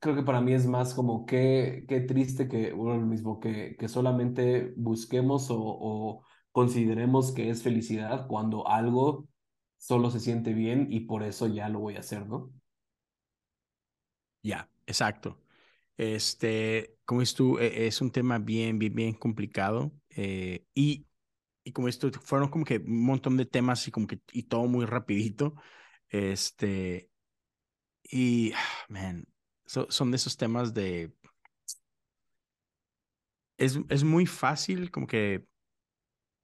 [0.00, 3.76] creo que para mí es más como qué, qué triste que, bueno, lo mismo, que,
[3.78, 9.28] que solamente busquemos o, o consideremos que es felicidad cuando algo
[9.78, 12.52] solo se siente bien y por eso ya lo voy a hacer, ¿no?
[14.42, 15.40] Ya, exacto.
[15.96, 21.06] Este, como es tú, e, es un tema bien, bien, bien complicado eh, y,
[21.64, 24.66] y como esto, fueron como que un montón de temas y como que, y todo
[24.66, 25.54] muy rapidito.
[26.08, 27.10] Este,
[28.02, 28.52] y,
[28.88, 29.26] man,
[29.66, 31.12] son de esos temas de...
[33.56, 35.46] Es, es muy fácil como que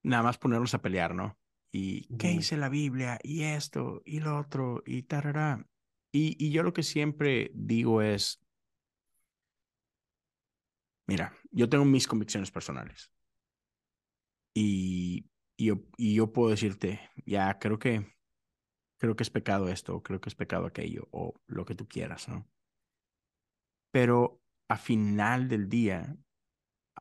[0.03, 1.39] nada más ponernos a pelear, ¿no?
[1.71, 5.66] Y qué dice la Biblia, y esto, y lo otro, y tarará.
[6.12, 8.41] Y, y yo lo que siempre digo es,
[11.07, 13.11] mira, yo tengo mis convicciones personales.
[14.61, 18.12] Y, y, yo, y yo puedo decirte, ya creo que,
[18.96, 22.28] creo que es pecado esto, creo que es pecado aquello, o lo que tú quieras,
[22.28, 22.44] ¿no?
[23.92, 26.16] Pero a final del día,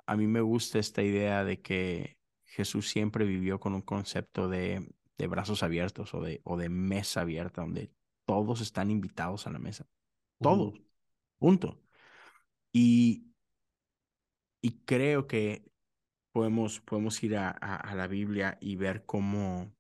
[0.06, 4.88] a mí me gusta esta idea de que Jesús siempre vivió con un concepto de,
[5.18, 7.92] de brazos abiertos o de, o de mesa abierta, donde
[8.26, 9.88] todos están invitados a la mesa.
[10.40, 10.80] Todos.
[11.40, 11.82] Punto.
[12.72, 13.32] Y,
[14.62, 15.66] y creo que
[16.38, 19.74] podemos, podemos ir a, a, la Biblia y ver cómo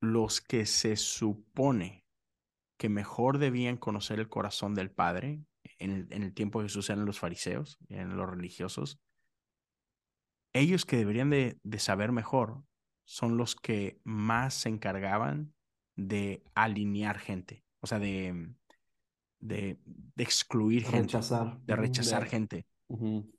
[0.00, 2.06] los que se supone
[2.78, 5.44] que mejor debían conocer el corazón del Padre,
[5.80, 9.00] en el, en el tiempo de Jesús eran los fariseos, eran los religiosos,
[10.52, 12.62] ellos que deberían de, de saber mejor
[13.04, 15.52] son los que más se encargaban
[15.96, 18.54] de alinear gente, o sea, de,
[19.40, 21.60] de, de excluir gente, rechazar.
[21.60, 22.68] de rechazar gente.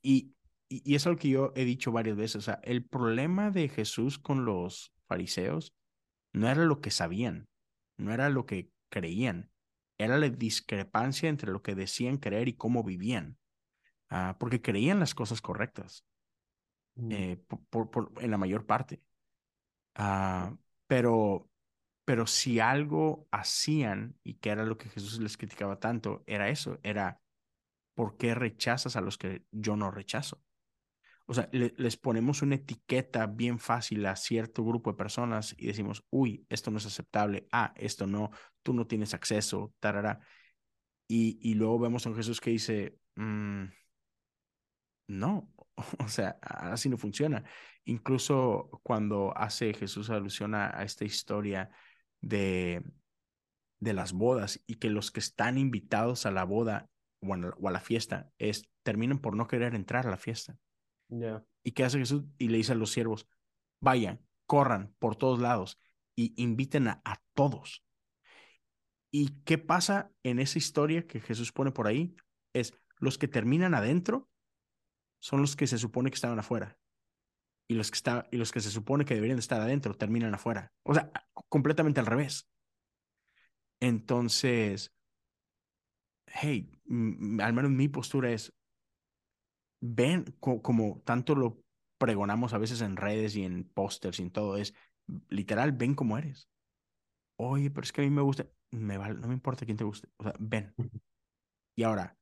[0.01, 0.36] y,
[0.84, 3.69] y, y, es algo que yo he dicho varias veces, o sea, el problema de
[3.69, 5.73] Jesús con los fariseos
[6.34, 7.47] no era lo que sabían,
[7.97, 9.51] no era lo que creían.
[9.97, 13.38] Era la discrepancia entre lo que decían creer y cómo vivían.
[14.11, 16.05] Uh, porque creían las cosas correctas.
[16.95, 17.11] Mm.
[17.11, 17.38] Eh,
[17.69, 19.01] por, por, en la mayor parte.
[19.97, 20.57] Uh,
[20.88, 21.49] pero,
[22.03, 26.80] pero si algo hacían, y que era lo que Jesús les criticaba tanto, era eso,
[26.84, 27.21] era,
[27.95, 30.41] ¿por qué rechazas a los que yo no rechazo?
[31.28, 36.05] O sea, les ponemos una etiqueta bien fácil a cierto grupo de personas y decimos,
[36.11, 38.30] uy, esto no es aceptable, ah, esto no,
[38.61, 40.19] tú no tienes acceso, tarara.
[41.07, 43.65] Y, y luego vemos a un Jesús que dice, mm,
[45.07, 45.51] no,
[45.99, 47.43] o sea, así no funciona.
[47.86, 51.71] Incluso cuando hace Jesús alusión a, esta historia
[52.21, 52.84] de,
[53.80, 56.88] de las bodas y que los que están invitados a la boda
[57.21, 60.57] o a, o a la fiesta es, terminan por no querer entrar a la fiesta.
[61.10, 62.24] ¿Y qué hace Jesús?
[62.38, 63.28] Y le dice a los siervos,
[63.80, 65.80] vayan, corran por todos lados
[66.16, 67.84] y inviten a, a todos.
[69.12, 72.16] ¿Y qué pasa en esa historia que Jesús pone por ahí?
[72.53, 74.30] Es los que terminan adentro
[75.26, 76.78] son los que se supone que estaban afuera.
[77.68, 80.72] Y los que, está, y los que se supone que deberían estar adentro terminan afuera.
[80.84, 81.12] O sea,
[81.49, 82.47] completamente al revés.
[83.80, 84.93] Entonces,
[86.28, 86.70] hey,
[87.39, 88.53] al menos mi postura es,
[89.82, 91.63] ven como tanto lo
[91.97, 94.73] pregonamos a veces en redes y en pósters y en todo, es
[95.30, 96.49] literal, ven como eres.
[97.38, 99.84] Oye, pero es que a mí me gusta, me vale, no me importa quién te
[99.84, 100.73] guste, o sea, ven.
[101.76, 102.17] Y ahora,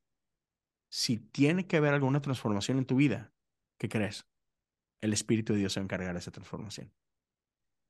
[0.92, 3.34] si tiene que haber alguna transformación en tu vida,
[3.78, 4.28] ¿qué crees?
[5.02, 6.94] El Espíritu de Dios se va a encargar de esa transformación.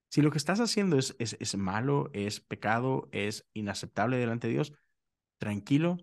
[0.09, 4.53] Si lo que estás haciendo es, es, es malo, es pecado, es inaceptable delante de
[4.53, 4.73] Dios,
[5.39, 5.97] tranquilo,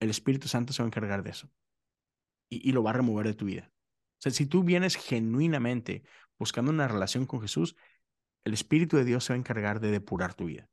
[0.00, 1.48] el Espíritu Santo se va a encargar de eso
[2.62, 3.70] y, lo va a remover de tu vida.
[3.72, 6.02] O sea, si tú vienes genuinamente
[6.38, 7.76] buscando una relación con Jesús,
[8.44, 10.68] el Espíritu de Dios se va a encargar de depurar tu vida.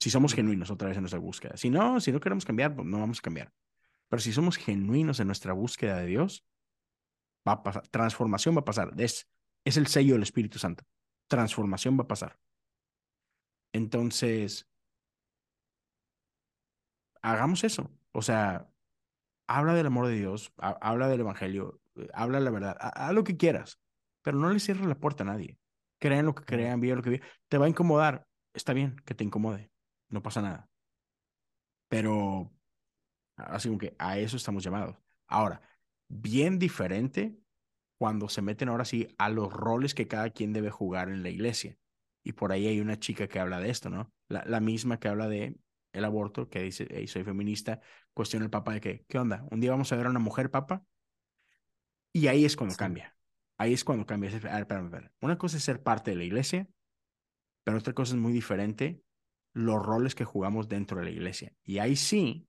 [0.00, 1.56] Si somos genuinos otra vez en nuestra búsqueda.
[1.56, 3.52] Si no, si no queremos cambiar, pues no vamos a cambiar.
[4.08, 6.44] Pero si somos genuinos en nuestra búsqueda de Dios,
[7.46, 8.92] va a pasar, transformación va a pasar.
[8.98, 9.28] Es,
[9.64, 10.84] es el sello del Espíritu Santo.
[11.28, 12.38] Transformación va a pasar.
[13.72, 14.68] Entonces,
[17.22, 17.90] hagamos eso.
[18.12, 18.70] O sea,
[19.46, 23.36] habla del amor de Dios, habla del Evangelio, eh, habla la verdad, haz lo que
[23.36, 23.80] quieras,
[24.22, 25.58] pero no le cierres la puerta a nadie.
[25.98, 27.28] Crean lo que crean, vivan lo que vivan.
[27.48, 29.70] Te va a incomodar, está bien que te incomode,
[30.08, 30.68] no pasa nada.
[31.88, 32.52] Pero
[33.36, 34.96] así como que a eso estamos llamados.
[35.26, 35.60] Ahora,
[36.08, 37.38] bien diferente
[37.98, 41.30] cuando se meten ahora sí a los roles que cada quien debe jugar en la
[41.30, 41.78] iglesia.
[42.22, 44.12] Y por ahí hay una chica que habla de esto, ¿no?
[44.28, 45.56] La, la misma que habla de
[45.96, 47.80] el aborto, que dice, hey, soy feminista,
[48.14, 49.46] cuestiona el Papa de que, ¿qué onda?
[49.50, 50.84] ¿Un día vamos a ver a una mujer Papa?
[52.12, 53.16] Y ahí es cuando cambia.
[53.58, 54.30] Ahí es cuando cambia.
[54.50, 56.68] A ver, Una cosa es ser parte de la iglesia,
[57.64, 59.02] pero otra cosa es muy diferente
[59.52, 61.52] los roles que jugamos dentro de la iglesia.
[61.64, 62.46] Y ahí sí,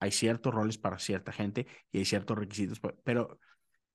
[0.00, 3.38] hay ciertos roles para cierta gente y hay ciertos requisitos, pero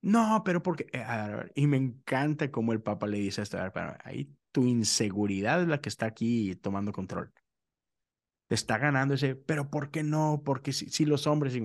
[0.01, 3.97] no, pero porque, eh, y me encanta cómo el Papa le dice esto, a ver,
[4.03, 7.31] ahí tu inseguridad es la que está aquí tomando control
[8.55, 10.41] está ganando ese, pero ¿por qué no?
[10.45, 11.57] Porque si, si los hombres,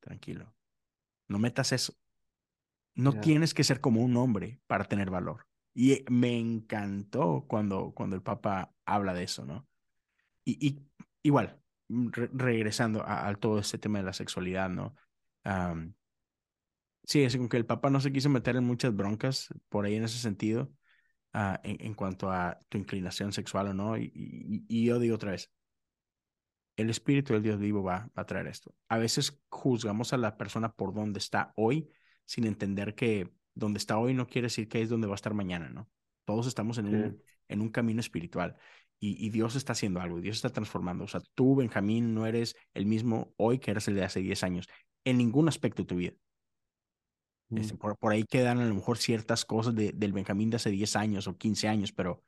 [0.00, 0.54] tranquilo,
[1.28, 1.94] no metas eso.
[2.94, 5.46] No tienes que ser como un hombre para tener valor.
[5.72, 9.66] Y me encantó cuando, cuando el Papa habla de eso, ¿no?
[10.44, 10.86] Y, y
[11.22, 14.94] igual, mm, regresando a, todo este tema de la sexualidad, ¿no?
[17.04, 19.94] sí, es como que el Papa no se quiso meter en muchas broncas por ahí
[19.94, 20.70] en ese sentido,
[21.32, 23.96] ah, en, en, cuanto a tu inclinación sexual o no.
[23.96, 25.50] Y, y, y yo digo otra vez,
[26.76, 28.74] el Espíritu del Dios vivo va, a traer esto.
[28.88, 31.90] A veces juzgamos a la persona por donde está hoy
[32.24, 35.34] sin entender que donde está hoy no quiere decir que es donde va a estar
[35.34, 35.90] mañana, ¿no?
[36.24, 38.56] Todos estamos en, un, en un camino espiritual
[38.98, 41.04] y, y, Dios está haciendo algo, Dios está transformando.
[41.04, 44.44] O sea, tú, Benjamín, no eres el mismo hoy que eres el de hace 10
[44.44, 44.68] años,
[45.04, 46.12] en ningún aspecto de tu vida.
[47.50, 50.70] Este, por, por, ahí quedan a lo mejor ciertas cosas de, del Benjamín de hace
[50.70, 52.22] 10 años o 15 años, pero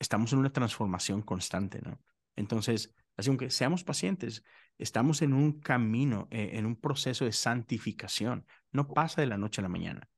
[0.00, 2.00] estamos en una transformación constante, ¿no?
[2.34, 4.44] Entonces, Así que seamos pacientes,
[4.78, 8.46] estamos en un camino, eh, en un proceso de santificación.
[8.72, 10.08] No pasa de la noche a la mañana.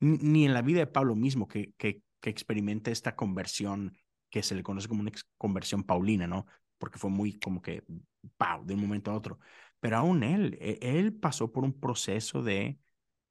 [0.00, 3.96] Ni, en la vida de Pablo mismo, que, que, que experimenta esta conversión
[4.28, 6.46] que se le conoce como una conversión paulina, ¿no?
[6.78, 7.84] Porque fue muy como que,
[8.36, 9.38] ¡pau!, de un momento a otro.
[9.80, 12.78] Pero aún él, e, él pasó por un proceso de,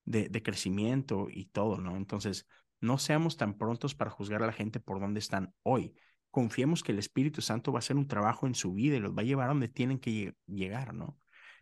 [0.05, 1.95] de, de crecimiento y todo, ¿no?
[1.95, 2.47] Entonces,
[2.81, 5.93] no seamos tan prontos para juzgar a la gente por dónde están hoy
[6.35, 9.13] confiemos que el Espíritu Santo va a hacer un trabajo en su vida y los
[9.13, 11.17] va a llevar a donde tienen que llegar, ¿no?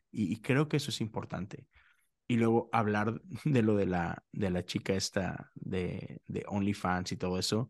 [0.10, 1.68] Y, creo que eso es importante.
[2.28, 7.18] Y luego hablar de lo de la, de la chica esta de, de OnlyFans y
[7.18, 7.70] todo eso.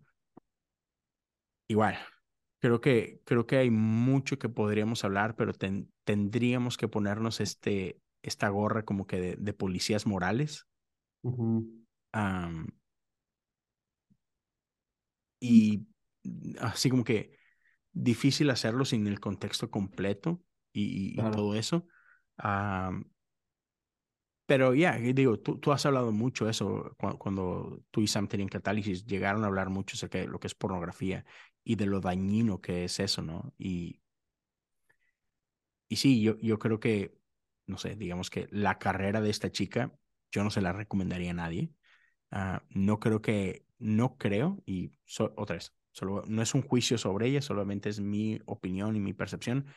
[1.68, 1.98] Igual,
[2.60, 5.52] creo que, creo que hay mucho que podríamos hablar, pero
[6.06, 10.68] tendríamos que ponernos este, esta gorra como que de, policías morales.
[15.42, 15.86] y
[16.60, 17.38] así como que
[17.92, 21.86] difícil hacerlo sin el contexto completo y, todo eso.
[24.46, 29.06] pero ya, digo, tú, tú has hablado mucho eso cuando, tú y Sam tenían catálisis,
[29.06, 31.26] llegaron a hablar mucho acerca de lo que es pornografía
[31.64, 33.54] y de lo dañino que es eso, ¿no?
[33.58, 34.02] Y,
[35.88, 37.16] y sí, yo, yo creo que,
[37.68, 39.94] no sé, digamos que la carrera de esta chica,
[40.32, 41.72] yo no se la recomendaría a nadie.
[42.32, 44.92] Ah, no creo que, no creo, y
[45.36, 49.14] otra vez, Solo, no es un juicio sobre ella, solamente es mi opinión y mi
[49.14, 49.68] percepción.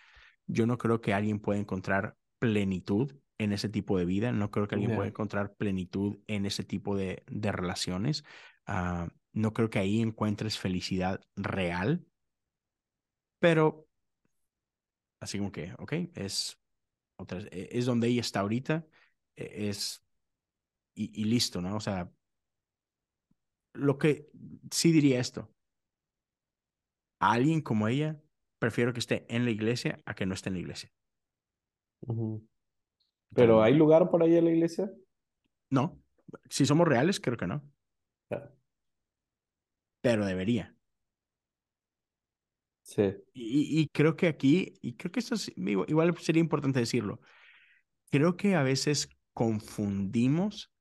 [0.47, 4.33] Yo no creo que alguien pueda encontrar plenitud en ese tipo de vida.
[4.33, 8.25] No creo que alguien pueda encontrar plenitud en ese tipo de, de relaciones.
[8.67, 12.07] Ah, no creo que ahí encuentres felicidad real.
[13.39, 13.87] Pero,
[15.21, 16.59] así como que, ok, es,
[17.17, 18.87] otra, e, es donde ella está ahorita.
[19.37, 20.03] E, es,
[20.95, 21.77] y, y listo, ¿no?
[21.77, 22.11] O sea,
[23.75, 24.31] lo que
[24.71, 25.55] sí diría esto
[27.19, 28.21] a alguien como ella,
[28.59, 30.91] prefiero que esté en la iglesia a que no esté en la iglesia.
[33.35, 34.91] ¿Pero hay lugar por ahí en la iglesia?
[35.71, 36.01] No.
[36.51, 37.63] Si somos reales, creo que no.
[40.01, 40.75] Pero debería.
[42.83, 43.03] Sí.
[43.33, 47.21] Y, y, creo que aquí, y creo que esto es, igual sería importante decirlo,
[48.11, 50.73] creo que a veces confundimos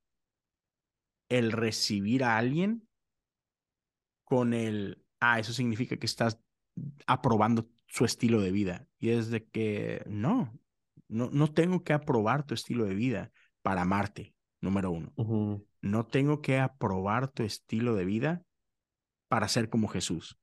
[1.30, 2.88] el recibir a alguien
[4.24, 6.40] con el ah, eso significa que estás
[7.08, 8.88] aprobando su estilo de vida.
[9.00, 10.58] Y es de que no,
[11.08, 13.32] no, no tengo que aprobar tu estilo de vida
[13.62, 15.14] para amarte, número uno.
[15.82, 18.44] No tengo que aprobar tu estilo de vida
[19.28, 20.38] para ser como Jesús.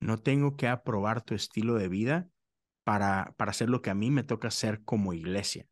[0.00, 2.28] No tengo que aprobar tu estilo de vida
[2.84, 5.66] para, para hacer lo que a mí me toca hacer como iglesia.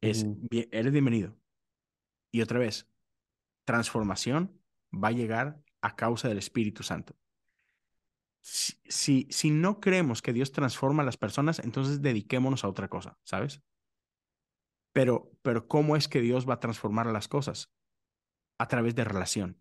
[0.00, 1.36] Es, eres bienvenido.
[2.32, 2.88] Y otra vez,
[3.64, 4.58] transformación
[4.92, 7.16] va a llegar a causa del Espíritu Santo.
[8.42, 12.88] Si, si, si no creemos que Dios transforma a las personas, entonces dediquémonos a otra
[12.88, 13.62] cosa, ¿sabes?
[14.92, 17.72] Pero, pero ¿cómo es que Dios va a transformar las cosas?
[18.58, 19.60] A través de relación.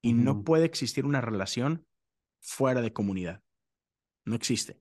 [0.00, 1.86] Y no puede existir una relación
[2.40, 3.42] fuera de comunidad.
[4.24, 4.80] No existe.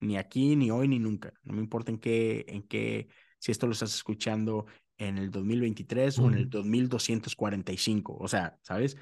[0.00, 1.32] Ni aquí, ni hoy, ni nunca.
[1.42, 3.08] No me importa en qué, en qué,
[3.38, 4.66] si esto lo estás escuchando
[4.96, 8.16] en el 2023 o en el ujú, 2245.
[8.16, 8.96] O sea, ¿sabes?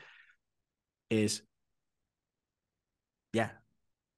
[1.10, 1.46] Es,
[3.32, 3.62] ya,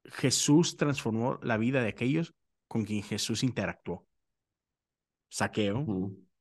[0.04, 2.34] Jesús transformó la vida de aquellos
[2.68, 4.06] con quien Jesús interactuó.
[5.30, 5.84] Saqueo,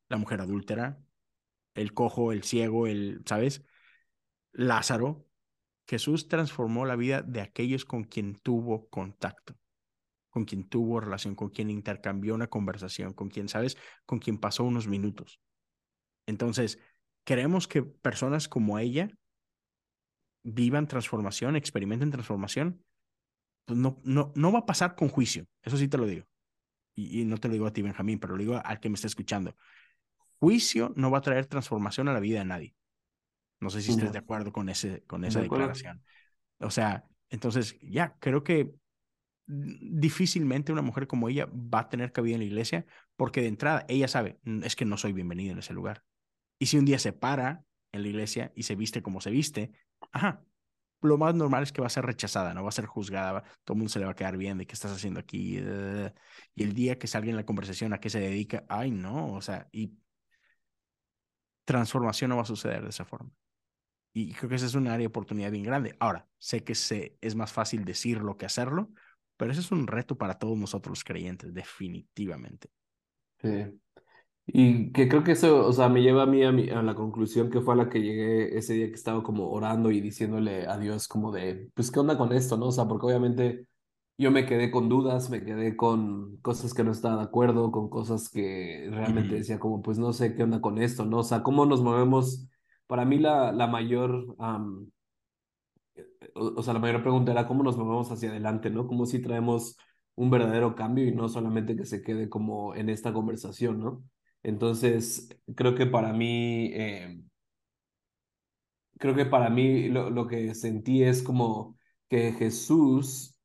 [0.10, 1.02] la mujer adúltera,
[1.74, 3.64] el cojo, el ciego, el, ¿sabes?
[4.52, 5.26] Lázaro.
[5.88, 9.58] Jesús transformó la vida de aquellos con quien tuvo contacto,
[10.30, 13.78] con quien tuvo relación, con quien intercambió una conversación, con quien, ¿sabes?
[14.06, 15.42] Con quien pasó unos minutos.
[16.28, 16.80] Entonces,
[17.26, 19.10] queremos que personas como ella
[20.44, 22.84] vivan transformación, experimenten transformación.
[23.66, 26.26] Pues no, no, no va a pasar con juicio, eso sí te lo digo.
[26.96, 28.96] Y, y no te lo digo a ti, Benjamín, pero lo digo al que me
[28.96, 29.56] está escuchando.
[30.40, 32.76] Juicio no va a traer transformación a la vida de nadie.
[33.60, 35.68] No sé si estés de acuerdo con, ese, con esa ¿De acuerdo?
[35.68, 36.02] declaración.
[36.60, 38.74] O sea, entonces ya, creo que
[39.46, 42.86] difícilmente una mujer como ella va a tener cabida en la iglesia
[43.16, 46.04] porque de entrada ella sabe, "Mm, es que no soy bienvenido en ese lugar.
[46.60, 49.72] Y si un día se para en la iglesia y se viste como se viste,
[50.12, 50.44] ajá,
[51.02, 53.74] lo más normal es que va a ser rechazada, no va a ser juzgada, todo
[53.76, 55.58] el mundo se le va a quedar bien de qué estás haciendo aquí.
[56.56, 59.42] Y el día que salga en la conversación a qué se dedica, ay no, o
[59.42, 59.98] sea, y
[61.66, 63.32] transformación no va a suceder de esa forma.
[64.14, 65.96] Y creo que esa es un área de oportunidad bien grande.
[66.00, 68.92] Ahora, sé que se, es más fácil decirlo que hacerlo,
[69.38, 72.70] pero ese es un reto para todos nosotros creyentes, definitivamente.
[73.42, 73.80] Sí.
[74.48, 76.96] Y que creo que eso, o sea, me lleva a mí a, mi- a la
[76.96, 80.68] conclusión que fue a la que llegué ese día que estaba como orando y diciéndole
[80.68, 82.68] a Dios como de, pues, ¿qué onda con esto, no?
[82.68, 83.68] O sea, porque obviamente
[84.18, 87.90] yo me quedé con dudas, me quedé con cosas que no estaba de acuerdo, con
[87.90, 91.20] cosas que realmente decía como, pues, no sé qué onda con esto, ¿no?
[91.20, 92.48] O sea, ¿cómo nos movemos?
[92.88, 94.36] Para mí la, la mayor,
[96.36, 98.88] o sea, la mayor pregunta era cómo nos movemos hacia adelante, ¿no?
[98.88, 99.78] Como si traemos
[100.16, 104.04] un verdadero cambio y no solamente que se quede como en esta conversación, ¿no?
[104.44, 107.22] Entonces, creo que para mí, eh,
[108.98, 111.78] creo que para mí lo, lo que sentí es como
[112.10, 113.40] que Jesús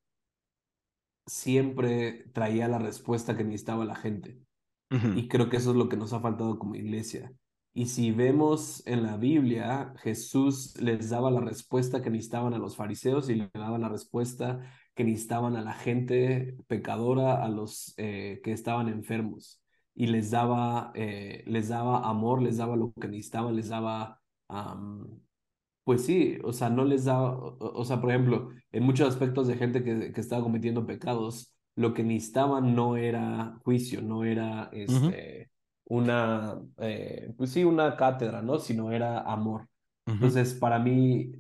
[1.27, 4.39] siempre traía la respuesta que necesitaba la gente.
[4.89, 7.33] Y creo que eso es lo que nos ha faltado como iglesia.
[7.75, 12.77] Y si vemos en la Biblia, Jesús les daba la respuesta que necesitaban a los
[12.77, 14.61] fariseos y le daba la respuesta
[14.95, 19.61] que necesitaban a la gente pecadora, a los eh, que estaban enfermos.
[19.97, 24.23] Y les daba, eh, les daba amor, les daba lo que necesitaban, les daba
[25.85, 29.47] pues sí, o sea, no les da, o, o sea, por ejemplo, en muchos aspectos
[29.47, 34.69] de gente que, que estaba cometiendo pecados, lo que necesitaban no era juicio, no era
[34.73, 35.51] este,
[35.85, 38.59] una, eh, pues sí, una cátedra, ¿no?
[38.59, 39.69] Sino era amor.
[40.07, 41.33] ujú, Entonces, para mí,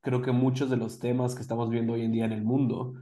[0.00, 2.94] creo que muchos de los temas que estamos viendo hoy en día en el mundo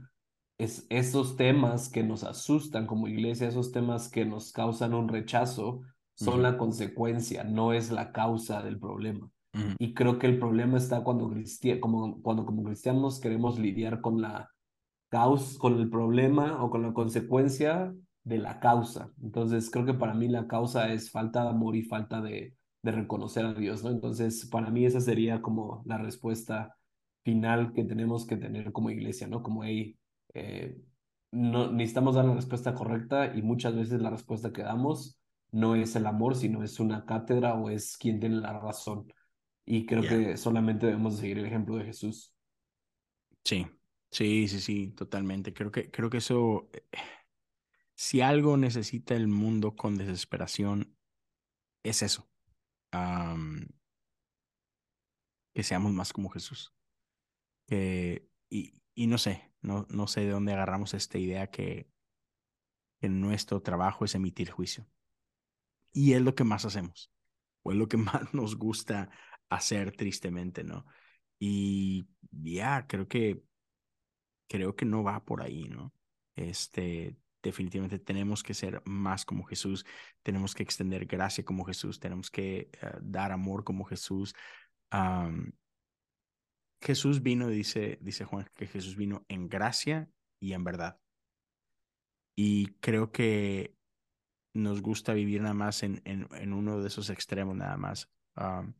[0.57, 5.81] es esos temas que nos asustan como iglesia, esos temas que nos causan un rechazo,
[6.13, 9.29] son la consecuencia, no es la causa del problema.
[9.77, 14.21] Y creo que el problema está cuando, cristi- como, cuando como cristianos queremos lidiar con
[14.21, 14.49] la
[15.09, 19.11] causa, con el problema o con la consecuencia de la causa.
[19.21, 22.91] Entonces, creo que para mí la causa es falta de amor y falta de, de
[22.91, 23.91] reconocer a Dios, ¿no?
[23.91, 26.75] Entonces, para mí esa sería como la respuesta
[27.23, 29.43] final que tenemos que tener como iglesia, ¿no?
[29.43, 29.97] Como, hey,
[30.35, 30.77] eh,
[31.31, 35.19] no, necesitamos dar la respuesta correcta y muchas veces la respuesta que damos
[35.51, 39.11] no es el amor, sino es una cátedra o es quien tiene la razón.
[39.65, 42.35] Y creo que solamente debemos seguir el ejemplo de Jesús.
[43.43, 43.65] Sí,
[44.11, 45.53] sí, sí, sí, totalmente.
[45.53, 46.83] Creo que, creo que eso, eh,
[47.95, 50.95] si algo necesita el mundo con desesperación,
[51.83, 52.29] es eso.
[55.53, 56.73] que seamos más como Jesús.
[57.69, 61.89] Y, y no sé, no, no sé de dónde agarramos esta idea que,
[63.01, 64.87] que nuestro trabajo es emitir juicio.
[65.91, 67.11] Y es lo que más hacemos,
[67.63, 69.09] o es lo que más nos gusta
[69.49, 70.85] hacer tristemente, ¿no?
[71.39, 73.41] Y ya, creo que,
[74.47, 75.93] creo que no va por ahí, ¿no?
[76.35, 79.85] Este, definitivamente tenemos que ser más como Jesús,
[80.23, 84.35] tenemos que extender gracia como Jesús, tenemos que eh, dar amor como Jesús.
[86.85, 90.07] Jesús vino, dice, dice Juan, que Jesús vino en gracia
[90.39, 90.99] y en verdad.
[92.35, 93.75] Y creo que
[94.53, 98.11] nos gusta vivir nada más en, en, en uno de esos extremos, nada más.
[98.35, 98.73] Um,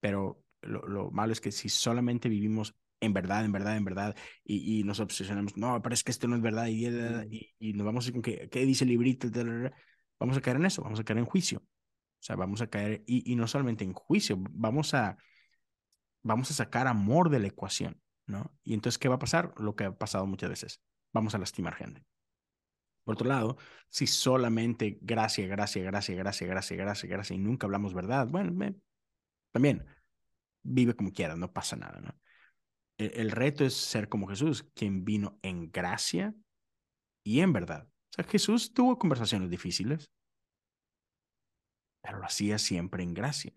[0.00, 4.16] pero lo, lo malo es que si solamente vivimos en verdad, en verdad, en verdad,
[4.42, 7.72] y, y nos obsesionamos, no, pero es que esto no es verdad, y, y, y
[7.74, 9.28] nos vamos a con que, ¿qué dice el librito?
[10.18, 11.58] Vamos a caer en eso, vamos a caer en juicio.
[11.58, 15.16] O sea, vamos a caer, y, y no solamente en juicio, vamos a,
[16.26, 18.52] vamos a sacar amor de la ecuación, ¿no?
[18.64, 19.54] Y entonces, ¿qué va a pasar?
[19.58, 20.82] Lo que ha pasado muchas veces,
[21.12, 22.04] vamos a lastimar gente.
[23.04, 23.56] Por otro lado,
[23.88, 28.74] si solamente gracia, gracia, gracia, gracia, gracia, gracia, gracia, y nunca hablamos verdad, bueno, me,
[29.52, 29.86] también
[30.64, 32.12] vive como quiera, no pasa nada, ¿no?
[32.98, 36.34] El, el, reto es ser como Jesús, quien vino en gracia
[37.22, 37.86] y en verdad.
[37.86, 40.10] O sea, Jesús tuvo conversaciones difíciles,
[42.02, 43.52] pero lo hacía siempre en gracia.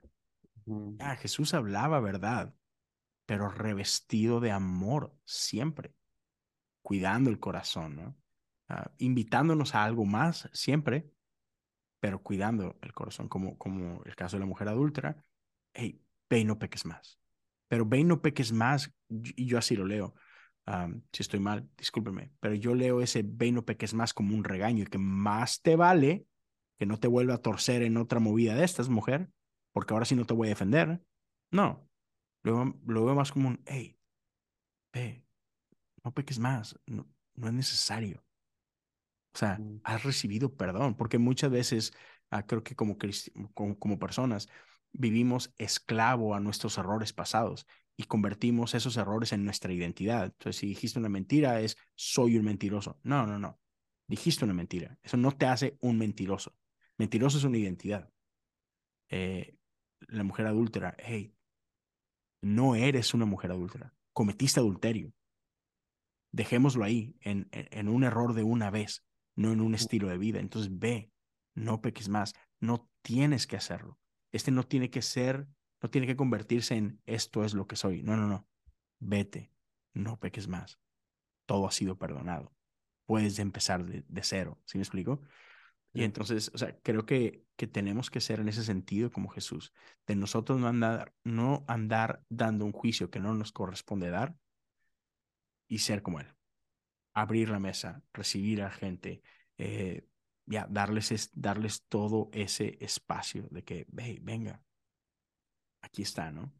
[1.00, 2.54] Ah, Jesús hablaba verdad,
[3.30, 5.94] pero revestido de amor siempre,
[6.82, 8.18] cuidando el corazón, ¿no?
[8.70, 11.12] Uh, invitándonos a algo más siempre,
[12.00, 15.24] pero cuidando el corazón, como, como el caso de la mujer adúltera.
[15.76, 17.20] Hey, ve y no peques más.
[17.68, 20.16] Pero ve y no peques más, y yo así lo leo.
[20.66, 24.34] Um, si estoy mal, discúlpeme, pero yo leo ese ve y no peques más como
[24.36, 26.26] un regaño y que más te vale
[26.80, 29.30] que no te vuelva a torcer en otra movida de estas, mujer,
[29.72, 31.00] porque ahora sí no te voy a defender.
[31.52, 31.89] No,
[32.44, 33.98] lo, lo veo más como un, hey,
[34.94, 35.26] ve,
[36.04, 38.24] no peques más, no, no es necesario.
[39.34, 39.82] O sea, Mm.
[39.84, 41.94] has recibido perdón, porque muchas veces
[42.32, 42.98] uh, creo que como,
[43.54, 44.50] como, como, personas
[44.92, 50.26] vivimos esclavo a nuestros errores pasados y convertimos esos errores en nuestra identidad.
[50.26, 53.00] Entonces, si dijiste una mentira, es soy un mentiroso.
[53.04, 53.60] No, no, no.
[54.08, 54.98] Dijiste una mentira.
[55.04, 56.56] Eso no te hace un mentiroso.
[56.98, 58.10] Mentiroso es una identidad.
[59.10, 59.56] Eh,
[60.08, 61.36] la mujer adúltera, hey,
[62.42, 63.94] no eres una mujer adúltera.
[64.14, 65.14] Cometiste adulterio.
[66.32, 69.04] Dejémoslo ahí, en, en, un error de una vez,
[69.36, 70.40] no en un estilo de vida.
[70.40, 71.12] Entonces, ve,
[71.56, 72.34] no peques más.
[72.60, 73.98] No tienes que hacerlo.
[74.32, 75.48] Este no tiene que ser,
[75.82, 78.04] no tiene que convertirse en esto es lo que soy.
[78.04, 78.48] No, no, no.
[79.00, 79.52] Vete,
[79.94, 80.80] no peques más.
[81.46, 82.54] Todo ha sido perdonado.
[83.06, 84.60] Puedes empezar de, de cero.
[84.66, 85.22] ¿Sí me explico?
[85.94, 89.74] Y entonces, o sea, creo que, que tenemos que ser en ese sentido como Jesús,
[90.06, 94.36] de nosotros no andar, no andar dando un juicio que no nos corresponde dar
[95.68, 96.28] y ser como Él.
[97.14, 99.24] Abrir la mesa, recibir a gente,
[99.58, 100.08] eh,
[100.46, 104.62] ya, darles, es, darles todo ese espacio de que, hey, venga,
[105.82, 106.54] aquí está, ¿no?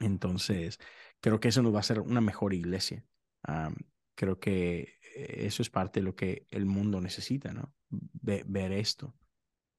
[0.00, 0.78] Entonces,
[1.20, 3.04] creo que eso nos va a hacer una mejor iglesia.
[3.48, 3.74] Um,
[4.14, 7.72] creo que eso es parte de lo que el mundo necesita, ¿no?
[7.90, 9.14] Ver, ver esto,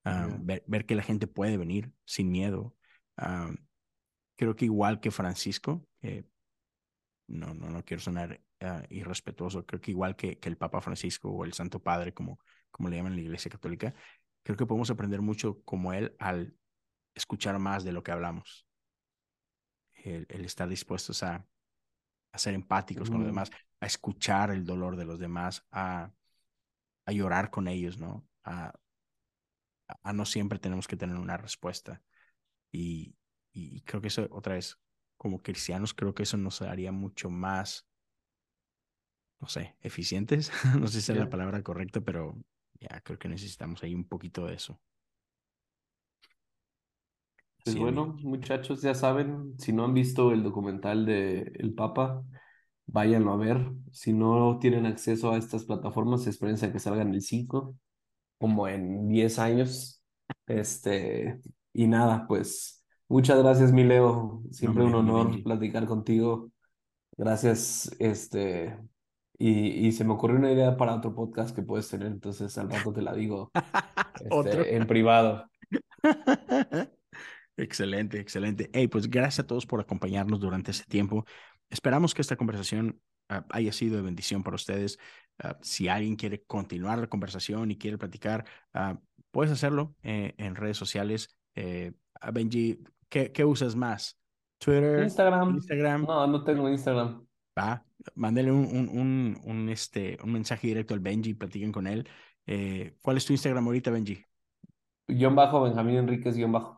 [0.06, 0.38] um, yeah.
[0.42, 2.76] ver, ver, que la gente puede venir sin miedo.
[3.18, 3.58] Um,
[4.36, 6.24] creo que igual que Francisco, eh,
[7.28, 11.30] no, no, no quiero sonar uh, irrespetuoso, creo que igual que, que, el Papa Francisco
[11.30, 12.40] o el Santo Padre, como,
[12.72, 13.94] como le llaman en la Iglesia Católica,
[14.44, 16.56] creo que podemos aprender mucho como él al
[17.14, 18.68] escuchar más de lo que hablamos.
[19.94, 21.48] El, el estar dispuestos a,
[22.32, 23.12] a ser empáticos mm.
[23.12, 23.50] con los demás,
[23.80, 26.12] a escuchar el dolor de los demás, a,
[27.06, 28.28] a llorar con ellos, ¿no?
[28.44, 28.74] A,
[30.04, 32.02] a, no siempre tenemos que tener una respuesta.
[32.72, 33.16] Y,
[33.54, 34.80] y, creo que eso, otra vez,
[35.18, 37.88] como cristianos, creo que eso nos haría mucho más,
[39.40, 40.52] no sé, eficientes.
[40.80, 42.38] no sé si es la palabra correcta, pero
[42.74, 44.80] ya creo que necesitamos ahí un poquito de eso.
[47.64, 52.24] Pues bueno, muchachos, ya saben, si no han visto el documental de El Papa,
[52.88, 53.72] váyanlo a ver.
[53.92, 57.76] Si no tienen acceso a estas plataformas, espérense a que salgan el 5,
[58.38, 60.02] como en 10 años.
[60.48, 61.40] Este,
[61.74, 64.44] y nada, pues muchas gracias, mi Leo.
[64.52, 66.52] Siempre no, un honor platicar contigo.
[67.18, 68.78] Gracias, este,
[69.38, 72.70] y, y, se me ocurrió una idea para otro podcast que puedes tener, entonces al
[72.70, 73.52] rato te la digo
[74.30, 75.50] este, en privado.
[77.58, 78.70] Excelente, excelente.
[78.74, 81.26] Hey, pues gracias a todos por acompañarnos durante este tiempo.
[81.70, 84.98] Esperamos que esta conversación uh, haya sido de bendición para ustedes.
[85.44, 88.98] Uh, si alguien quiere continuar la conversación y quiere platicar, uh,
[89.36, 91.38] puedes hacerlo eh, en redes sociales.
[91.56, 91.92] Eh,
[92.32, 92.80] Benji,
[93.10, 94.18] ¿qué, ¿qué, usas más?
[94.58, 95.56] Twitter, Instagram.
[95.56, 96.04] Instagram.
[96.04, 97.26] No, no tengo Instagram.
[97.58, 97.86] Va,
[98.16, 102.08] mándale un, un, un, un, este, un mensaje directo al Benji, platiquen con él.
[102.48, 104.24] Eh, ¿Cuál es tu Instagram ahorita, Benji?
[105.06, 106.75] Guión bajo, Benjamín Enríquez, guion bajo.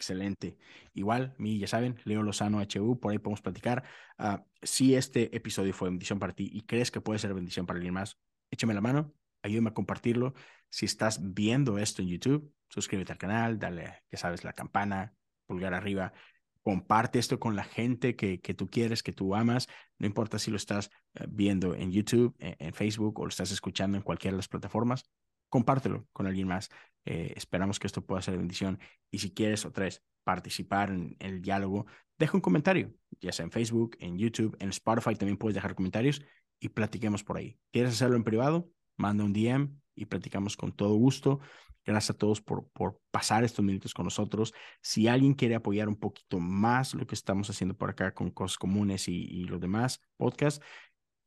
[0.00, 0.56] Excelente.
[0.94, 3.84] Igual, mi, ya saben, Leo Lozano HU, por ahí podemos platicar.
[4.18, 7.76] Uh, si este episodio fue bendición para ti y crees que puede ser bendición para
[7.76, 8.18] alguien más,
[8.50, 9.12] échame la mano,
[9.42, 10.32] ayúdame a compartirlo.
[10.70, 15.14] Si estás viendo esto en YouTube, suscríbete al canal, dale, ya sabes, la campana,
[15.46, 16.14] pulgar arriba.
[16.62, 19.68] Comparte esto con la gente que, que tú quieres, que tú amas.
[19.98, 20.90] No importa si lo estás
[21.28, 25.04] viendo en YouTube, en, en Facebook o lo estás escuchando en cualquiera de las plataformas
[25.50, 26.70] compártelo con alguien más.
[27.04, 28.78] Eh, esperamos que esto pueda ser bendición.
[29.10, 31.86] Y si quieres, otra vez, participar en el diálogo,
[32.18, 36.22] deja un comentario, ya sea en Facebook, en YouTube, en Spotify también puedes dejar comentarios
[36.60, 37.58] y platiquemos por ahí.
[37.72, 38.70] ¿Quieres hacerlo en privado?
[38.96, 41.40] Manda un DM y platicamos con todo gusto.
[41.84, 44.52] Gracias a todos por, por pasar estos minutos con nosotros.
[44.82, 48.58] Si alguien quiere apoyar un poquito más lo que estamos haciendo por acá con Cosas
[48.58, 50.62] Comunes y, y los demás podcasts,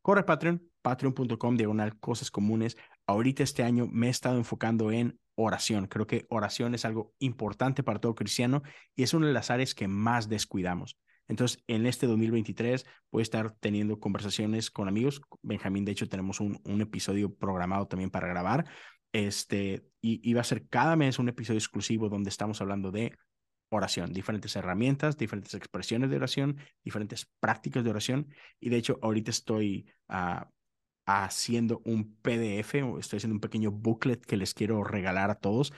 [0.03, 2.77] corre a Patreon, patreon.com, diagonal Cosas Comunes.
[3.07, 5.87] Ahorita este año me he estado enfocando en oración.
[5.87, 8.63] Creo que oración es algo importante para todo cristiano
[8.95, 10.97] y es una de las áreas que más descuidamos.
[11.27, 15.21] Entonces, en este 2023 voy a estar teniendo conversaciones con amigos.
[15.41, 18.65] Benjamín, de hecho, tenemos un, un episodio programado también para grabar.
[19.13, 23.15] Este, y, y va a ser cada mes un episodio exclusivo donde estamos hablando de
[23.69, 28.27] oración, diferentes herramientas, diferentes expresiones de oración, diferentes prácticas de oración.
[28.59, 30.45] Y de hecho, ahorita estoy uh,
[31.05, 35.73] haciendo un PDF, estoy haciendo un pequeño booklet que les quiero regalar a todos,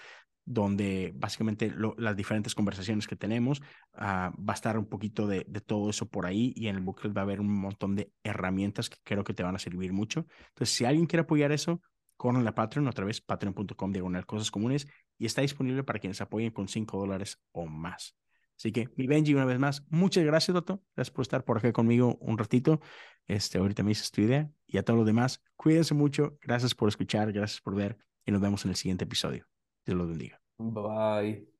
[0.45, 3.61] donde básicamente las diferentes conversaciones que tenemos,
[3.93, 6.81] uh, va a estar un poquito de, de, todo eso por ahí y en el
[6.83, 9.91] booklet va a haber un montón de herramientas que creo que te van a servir
[9.91, 10.27] mucho.
[10.49, 11.81] Entonces, si alguien quiere apoyar eso,
[12.15, 14.87] corran la Patreon, otra vez patreon.com diagonal cosas comunes
[15.17, 18.15] y está disponible para quienes apoyen con 5 dólares o más.
[18.57, 20.81] Así que, mi Benji, una vez más, muchas gracias, Doto.
[20.95, 22.79] Gracias por estar por acá conmigo un ratito.
[23.27, 24.49] Este, ahorita me dices tu idea.
[24.65, 26.37] Y a todos los demás, cuídense mucho.
[26.41, 27.97] Gracias por escuchar, gracias por ver.
[28.25, 29.45] Y nos vemos en el siguiente episodio.
[29.85, 30.41] Dios los bendiga.
[30.57, 31.54] Bye.